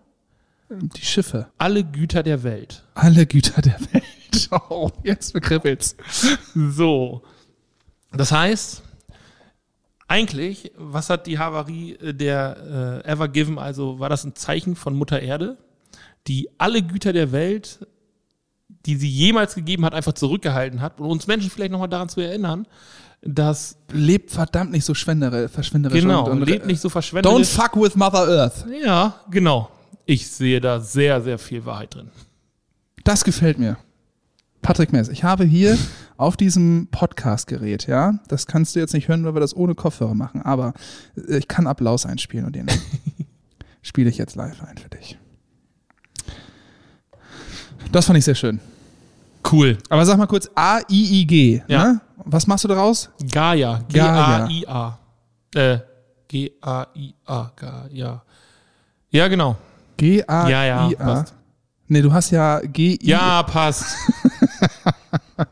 Die 0.69 1.01
Schiffe. 1.01 1.47
Alle 1.57 1.83
Güter 1.83 2.21
der 2.23 2.43
Welt. 2.43 2.83
Alle 2.93 3.25
Güter 3.25 3.61
der 3.61 3.79
Welt. 3.91 4.03
Oh, 4.51 4.89
jetzt 5.03 5.33
bekribbelt's. 5.33 5.95
So. 6.53 7.23
Das 8.11 8.31
heißt, 8.31 8.83
eigentlich, 10.07 10.71
was 10.77 11.09
hat 11.09 11.27
die 11.27 11.37
Havarie 11.39 11.93
äh, 11.95 12.13
der 12.13 13.01
äh, 13.05 13.09
Ever 13.11 13.27
Given, 13.27 13.57
also 13.59 13.99
war 13.99 14.09
das 14.09 14.23
ein 14.23 14.35
Zeichen 14.35 14.75
von 14.75 14.95
Mutter 14.95 15.19
Erde, 15.21 15.57
die 16.27 16.49
alle 16.57 16.81
Güter 16.83 17.11
der 17.13 17.31
Welt, 17.31 17.85
die 18.85 18.95
sie 18.95 19.09
jemals 19.09 19.55
gegeben 19.55 19.83
hat, 19.85 19.93
einfach 19.93 20.13
zurückgehalten 20.13 20.81
hat 20.81 20.99
und 20.99 21.07
uns 21.09 21.27
Menschen 21.27 21.49
vielleicht 21.49 21.71
nochmal 21.71 21.89
daran 21.89 22.09
zu 22.09 22.21
erinnern, 22.21 22.67
dass 23.21 23.77
Lebt 23.91 24.31
verdammt 24.31 24.71
nicht 24.71 24.85
so 24.85 24.93
schwendere, 24.93 25.49
verschwenderisch. 25.49 26.01
genau, 26.01 26.25
und, 26.29 26.41
und, 26.41 26.47
lebt 26.47 26.65
nicht 26.65 26.79
so 26.79 26.87
Don't 26.87 26.91
verschwendet. 26.91 27.47
fuck 27.47 27.75
with 27.75 27.95
Mother 27.95 28.27
Earth. 28.27 28.65
Ja, 28.83 29.15
genau. 29.29 29.69
Ich 30.05 30.27
sehe 30.27 30.61
da 30.61 30.79
sehr, 30.79 31.21
sehr 31.21 31.37
viel 31.37 31.65
Wahrheit 31.65 31.95
drin. 31.95 32.09
Das 33.03 33.23
gefällt 33.23 33.59
mir. 33.59 33.77
Patrick 34.61 34.91
Mess, 34.91 35.09
ich 35.09 35.23
habe 35.23 35.43
hier 35.43 35.77
auf 36.17 36.37
diesem 36.37 36.87
Podcast-Gerät, 36.91 37.87
ja, 37.87 38.19
das 38.27 38.45
kannst 38.45 38.75
du 38.75 38.79
jetzt 38.79 38.93
nicht 38.93 39.07
hören, 39.07 39.23
weil 39.23 39.33
wir 39.33 39.39
das 39.39 39.55
ohne 39.55 39.73
Kopfhörer 39.73 40.15
machen, 40.15 40.41
aber 40.41 40.73
äh, 41.15 41.37
ich 41.37 41.47
kann 41.47 41.65
Applaus 41.65 42.05
einspielen 42.05 42.45
und 42.45 42.55
den 42.55 42.67
spiele 43.81 44.09
ich 44.09 44.17
jetzt 44.17 44.35
live 44.35 44.61
ein 44.63 44.77
für 44.77 44.89
dich. 44.89 45.17
Das 47.91 48.05
fand 48.05 48.19
ich 48.19 48.25
sehr 48.25 48.35
schön. 48.35 48.59
Cool. 49.49 49.77
Aber 49.89 50.05
sag 50.05 50.17
mal 50.17 50.27
kurz 50.27 50.49
A-I-I-G. 50.53 51.63
Ja. 51.67 51.93
Ne? 51.93 52.01
Was 52.31 52.45
machst 52.45 52.63
du 52.63 52.67
daraus? 52.67 53.09
Gaia. 53.31 53.81
Gaia. 53.91 54.99
Äh, 55.55 55.79
G-A-I-A. 56.27 57.51
Gaia. 57.55 58.23
Ja, 59.09 59.27
genau. 59.27 59.55
G-A-I-A. 59.97 60.49
Ja, 60.49 60.89
ja, 60.89 60.95
passt. 60.95 61.33
Nee, 61.87 62.03
du 62.03 62.13
hast 62.13 62.29
ja 62.29 62.59
G-I. 62.59 62.99
Ja, 63.01 63.41
passt. 63.41 63.95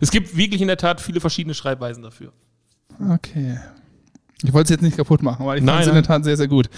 es 0.00 0.12
gibt 0.12 0.36
wirklich 0.36 0.60
in 0.60 0.68
der 0.68 0.76
Tat 0.76 1.00
viele 1.00 1.18
verschiedene 1.18 1.52
Schreibweisen 1.54 2.04
dafür. 2.04 2.32
Okay. 3.10 3.58
Ich 4.44 4.52
wollte 4.52 4.66
es 4.66 4.70
jetzt 4.70 4.82
nicht 4.82 4.96
kaputt 4.96 5.20
machen, 5.20 5.44
weil 5.46 5.58
ich 5.58 5.64
fand 5.64 5.80
es 5.80 5.88
in 5.88 5.94
der. 5.94 6.04
Tat 6.04 6.22
sehr, 6.22 6.36
sehr 6.36 6.46
gut. 6.48 6.70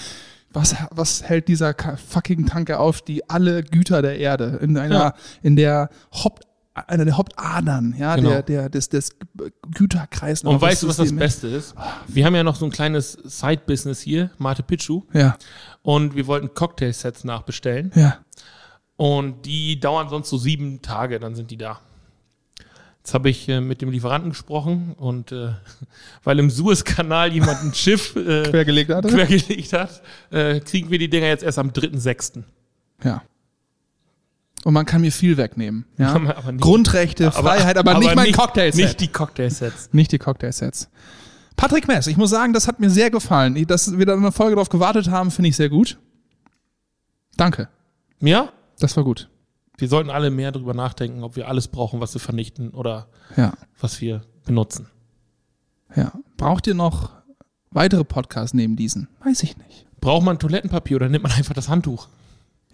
Was, 0.54 0.74
was 0.90 1.22
hält 1.24 1.48
dieser 1.48 1.74
fucking 1.74 2.46
Tanker 2.46 2.80
auf, 2.80 3.02
die 3.02 3.28
alle 3.28 3.62
Güter 3.62 4.00
der 4.00 4.18
Erde 4.18 4.58
in 4.62 4.78
einer, 4.78 4.94
Ja. 4.98 5.14
in 5.42 5.56
der 5.56 5.90
Haupt, 6.10 6.46
einer 6.86 7.04
der 7.04 7.16
Hauptadern, 7.16 7.94
ja, 7.98 8.16
Genau. 8.16 8.28
der, 8.30 8.42
der, 8.42 8.68
des, 8.68 8.88
des 8.88 9.10
Güterkreislaufs. 9.74 10.54
Und 10.54 10.60
weißt 10.60 10.82
du, 10.82 10.88
was 10.88 10.96
das 10.96 11.14
Beste 11.14 11.48
ist? 11.48 11.74
Wir 12.08 12.24
haben 12.26 12.34
ja 12.34 12.42
noch 12.44 12.56
so 12.56 12.64
ein 12.66 12.70
kleines 12.70 13.12
Side-Business 13.24 14.00
hier, 14.00 14.30
Mate 14.38 14.62
Pichu, 14.62 15.02
Ja, 15.12 15.36
und 15.82 16.14
wir 16.14 16.26
wollten 16.26 16.52
Cocktail-Sets 16.54 17.24
nachbestellen. 17.24 17.90
ja. 17.94 18.18
Und 18.98 19.44
die 19.44 19.78
dauern 19.78 20.08
sonst 20.08 20.30
so 20.30 20.38
sieben 20.38 20.80
Tage, 20.80 21.20
dann 21.20 21.34
sind 21.34 21.50
die 21.50 21.58
da. 21.58 21.80
Jetzt 22.98 23.12
habe 23.12 23.28
ich 23.28 23.46
äh, 23.48 23.60
mit 23.60 23.82
dem 23.82 23.90
Lieferanten 23.90 24.30
gesprochen 24.30 24.94
und 24.96 25.32
äh, 25.32 25.50
weil 26.24 26.38
im 26.38 26.48
Suezkanal 26.48 27.30
jemand 27.30 27.62
ein 27.62 27.74
Schiff 27.74 28.16
äh, 28.16 28.42
Quergelegt 28.50 28.90
hatte? 28.90 29.08
quergelegt 29.08 29.72
hat, 29.74 30.02
äh, 30.30 30.60
kriegen 30.60 30.90
wir 30.90 30.98
die 30.98 31.10
Dinger 31.10 31.26
jetzt 31.26 31.44
erst 31.44 31.58
am 31.58 31.70
3.6. 31.72 32.42
Ja. 33.04 33.22
Und 34.66 34.74
man 34.74 34.84
kann 34.84 35.00
mir 35.00 35.12
viel 35.12 35.36
wegnehmen. 35.36 35.84
Ja? 35.96 36.14
Aber 36.16 36.50
nicht. 36.50 36.60
Grundrechte, 36.60 37.30
Freiheit, 37.30 37.78
aber, 37.78 38.00
nicht 38.00 38.16
mein 38.16 38.32
Cocktailset. 38.32 38.84
Nicht 38.84 39.00
die 39.00 39.06
Cocktailsets. 39.06 39.90
Nicht 39.92 40.10
die 40.10 40.18
Cocktailsets. 40.18 40.90
Patrick 41.54 41.86
Mess, 41.86 42.08
ich 42.08 42.16
muss 42.16 42.30
sagen, 42.30 42.52
das 42.52 42.66
hat 42.66 42.80
mir 42.80 42.90
sehr 42.90 43.12
gefallen. 43.12 43.64
Dass 43.68 43.96
wir 43.96 44.04
da 44.04 44.14
eine 44.14 44.32
Folge 44.32 44.56
drauf 44.56 44.68
gewartet 44.68 45.08
haben, 45.08 45.30
finde 45.30 45.50
ich 45.50 45.56
sehr 45.56 45.68
gut. 45.68 46.00
Danke. 47.36 47.68
Ja? 48.18 48.48
Das 48.80 48.96
war 48.96 49.04
gut. 49.04 49.28
wir 49.78 49.86
sollten 49.88 50.10
alle 50.10 50.30
mehr 50.30 50.50
darüber 50.50 50.74
nachdenken, 50.74 51.22
ob 51.22 51.36
wir 51.36 51.46
alles 51.46 51.68
brauchen, 51.68 52.00
was 52.00 52.12
wir 52.14 52.20
vernichten 52.20 52.70
oder 52.70 53.06
Ja. 53.36 53.52
was 53.78 54.00
wir 54.00 54.22
benutzen. 54.46 54.88
Ja. 55.94 56.10
Braucht 56.36 56.66
ihr 56.66 56.74
noch 56.74 57.12
weitere 57.70 58.02
Podcasts 58.02 58.52
neben 58.52 58.74
diesen? 58.74 59.06
Weiß 59.24 59.44
ich 59.44 59.56
nicht. 59.58 59.86
Braucht 60.00 60.24
man 60.24 60.40
Toilettenpapier 60.40 60.96
oder 60.96 61.08
nimmt 61.08 61.22
man 61.22 61.32
einfach 61.32 61.54
das 61.54 61.68
Handtuch? 61.68 62.08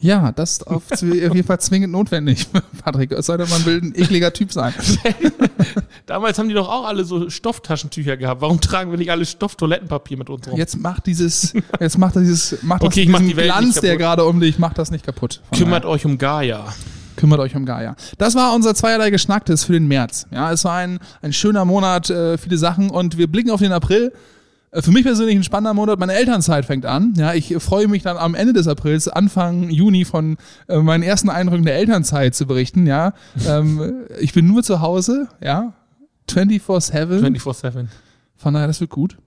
Ja, 0.03 0.33
das 0.33 0.53
ist 0.53 0.67
auf, 0.67 0.83
jeden 1.01 1.45
Fall 1.45 1.61
zwingend 1.61 1.93
notwendig, 1.93 2.47
Patrick. 2.85 3.13
Es 3.13 3.27
sollte 3.27 3.47
man 3.47 3.65
will 3.65 3.81
ein 3.81 3.95
ekliger 3.95 4.33
Typ 4.33 4.53
sein. 4.53 4.75
Damals 6.07 6.39
haben 6.39 6.49
die 6.49 6.55
doch 6.55 6.69
auch 6.69 6.87
alle 6.87 7.05
so 7.05 7.31
Stofftaschentücher 7.31 8.17
gehabt. 8.17 8.41
Warum 8.41 8.61
tragen 8.61 8.91
wir 8.91 8.99
nicht 8.99 9.11
alle 9.11 9.25
Stofftoilettenpapier 9.25 10.19
mit 10.19 10.29
uns 10.29 10.49
rum? 10.49 10.59
Jetzt 10.59 10.79
macht 10.79 11.07
dieses, 11.07 11.55
jetzt 11.81 11.97
macht 11.97 12.17
das 12.17 12.25
dieses, 12.25 12.63
macht 12.63 12.83
Okay, 12.83 13.07
das 13.07 13.21
diesen 13.21 13.29
die 13.29 13.37
Welt 13.37 13.47
nicht 13.47 13.59
Glanz, 13.59 13.81
der 13.81 13.97
gerade 13.97 14.25
um 14.25 14.41
dich, 14.41 14.59
macht 14.59 14.79
das 14.79 14.91
nicht 14.91 15.07
kaputt. 15.07 15.41
Kümmert 15.57 15.85
euch 15.85 16.05
um 16.05 16.19
Gaia. 16.19 16.75
kümmert 17.17 17.39
euch 17.39 17.55
um 17.55 17.65
Gaia. 17.65 17.95
Das 18.19 18.35
war 18.35 18.53
unser 18.55 18.75
zweierlei 18.75 19.11
Geschnacktes 19.11 19.65
für 19.65 19.73
den 19.73 19.87
März. 19.87 20.27
Ja, 20.33 20.51
es 20.51 20.65
war 20.65 20.79
ein, 20.79 20.99
ein 21.23 21.33
schöner 21.33 21.65
Monat, 21.65 22.11
äh, 22.11 22.37
viele 22.37 22.59
Sachen 22.59 22.91
und 22.91 23.17
wir 23.17 23.29
blicken 23.29 23.51
auf 23.51 23.61
den 23.61 23.73
April. 23.73 24.13
Äh, 24.73 24.83
Für 24.83 24.91
mich 24.91 25.05
persönlich 25.05 25.37
ein 25.37 25.45
spannender 25.45 25.75
Monat. 25.75 25.99
Meine 25.99 26.15
Elternzeit 26.15 26.65
fängt 26.65 26.87
an. 26.87 27.15
Ja, 27.17 27.35
ich 27.35 27.55
freue 27.59 27.87
mich 27.89 28.03
dann 28.03 28.17
am 28.17 28.35
Ende 28.35 28.53
des 28.53 28.67
Aprils, 28.67 29.07
Anfang 29.07 29.71
Juni 29.71 30.05
von 30.05 30.39
äh, 30.69 30.79
meinen 30.79 31.03
ersten 31.03 31.31
Eindrücken 31.31 31.65
der 31.65 31.77
Elternzeit 31.77 32.35
zu 32.35 32.47
berichten. 32.47 32.87
Ja, 32.87 33.13
ähm, 33.47 34.05
ich 34.19 34.33
bin 34.33 34.47
nur 34.47 34.63
zu 34.63 34.81
Hause. 34.81 35.29
Ja, 35.41 35.75
24/7. 36.29 37.21
24-7. 37.21 37.87
Von 38.37 38.55
daher, 38.55 38.67
das 38.67 38.81
wird 38.81 38.91
gut. 38.91 39.19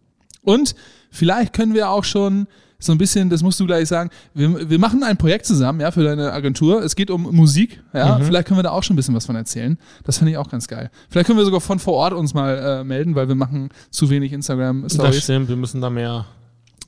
Und 0.41 0.75
vielleicht 1.15 1.53
können 1.53 1.73
wir 1.73 1.89
auch 1.89 2.03
schon 2.03 2.47
so 2.77 2.91
ein 2.91 2.97
bisschen, 2.97 3.29
das 3.29 3.41
musst 3.41 3.59
du 3.59 3.65
gleich 3.65 3.87
sagen, 3.87 4.09
wir, 4.33 4.69
wir 4.69 4.79
machen 4.79 5.01
ein 5.03 5.17
Projekt 5.17 5.45
zusammen, 5.45 5.79
ja, 5.79 5.91
für 5.91 6.03
deine 6.03 6.33
Agentur. 6.33 6.83
Es 6.83 6.95
geht 6.95 7.09
um 7.09 7.23
Musik, 7.35 7.81
ja. 7.93 8.19
Vielleicht 8.19 8.47
können 8.47 8.59
wir 8.59 8.63
da 8.63 8.71
auch 8.71 8.83
schon 8.83 8.93
ein 8.93 8.97
bisschen 8.97 9.15
was 9.15 9.25
von 9.25 9.35
erzählen. 9.35 9.77
Das 10.03 10.17
finde 10.17 10.31
ich 10.33 10.37
auch 10.37 10.49
ganz 10.49 10.67
geil. 10.67 10.91
Vielleicht 11.09 11.25
können 11.27 11.39
wir 11.39 11.45
sogar 11.45 11.61
von 11.61 11.79
vor 11.79 11.93
Ort 11.93 12.13
uns 12.13 12.33
mal 12.33 12.57
äh, 12.81 12.83
melden, 12.83 13.15
weil 13.15 13.27
wir 13.27 13.35
machen 13.35 13.69
zu 13.89 14.09
wenig 14.09 14.31
Das 14.31 14.35
Instagram-Stories. 14.35 15.23
stimmt, 15.23 15.49
wir 15.49 15.55
müssen 15.55 15.81
da 15.81 15.89
mehr 15.89 16.25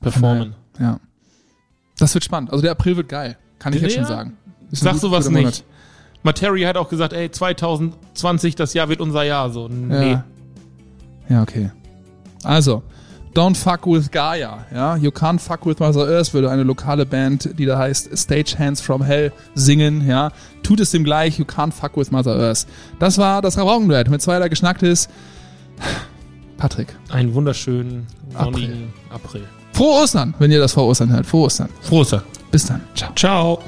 performen. 0.00 0.54
Ja. 0.78 1.00
Das 1.98 2.14
wird 2.14 2.22
spannend. 2.22 2.50
Also 2.52 2.62
der 2.62 2.72
April 2.72 2.96
wird 2.96 3.08
geil. 3.08 3.36
Kann 3.58 3.72
ich 3.72 3.80
jetzt 3.80 3.96
Ja. 3.96 4.02
schon 4.02 4.08
sagen. 4.08 4.36
Ist 4.70 4.82
Sag 4.84 4.96
sowas 4.96 5.28
nicht. 5.30 5.64
Materi 6.22 6.62
hat 6.62 6.76
auch 6.76 6.90
gesagt, 6.90 7.12
ey, 7.12 7.30
2020, 7.30 8.54
das 8.54 8.74
Jahr 8.74 8.88
wird 8.88 9.00
unser 9.00 9.22
Jahr. 9.22 9.50
So, 9.50 9.68
nee. 9.68 10.12
Ja. 10.12 10.24
ja, 11.28 11.42
okay. 11.42 11.70
Also, 12.44 12.82
Don't 13.38 13.56
Fuck 13.56 13.86
with 13.86 14.10
Gaia. 14.10 14.66
Ja? 14.74 14.96
You 14.96 15.10
Can't 15.12 15.38
Fuck 15.38 15.64
with 15.64 15.78
Mother 15.78 16.08
Earth 16.08 16.34
würde 16.34 16.50
eine 16.50 16.64
lokale 16.64 17.06
Band, 17.06 17.56
die 17.56 17.66
da 17.66 17.78
heißt 17.78 18.10
Stagehands 18.18 18.80
from 18.80 19.00
Hell, 19.00 19.32
singen. 19.54 20.08
Ja? 20.08 20.32
Tut 20.64 20.80
es 20.80 20.90
dem 20.90 21.04
gleich, 21.04 21.38
You 21.38 21.44
Can't 21.44 21.72
Fuck 21.72 21.96
with 21.96 22.10
Mother 22.10 22.34
Earth. 22.34 22.66
Das 22.98 23.16
war 23.16 23.40
das 23.40 23.56
Rabaukenduett 23.56 24.10
mit 24.10 24.20
zweierlei 24.22 24.48
Geschnacktes. 24.48 25.08
Patrick. 26.56 26.88
Einen 27.10 27.32
wunderschönen, 27.32 28.08
sonnigen 28.36 28.92
April. 29.08 29.44
Frohe 29.72 30.02
Ostern, 30.02 30.34
wenn 30.40 30.50
ihr 30.50 30.58
das 30.58 30.72
vor 30.72 30.88
Ostern 30.88 31.10
hört. 31.12 31.24
Frohe 31.24 31.46
Ostern. 31.46 31.68
Frohes. 31.82 32.16
Bis 32.50 32.66
dann. 32.66 32.80
Ciao. 32.96 33.12
Ciao. 33.14 33.62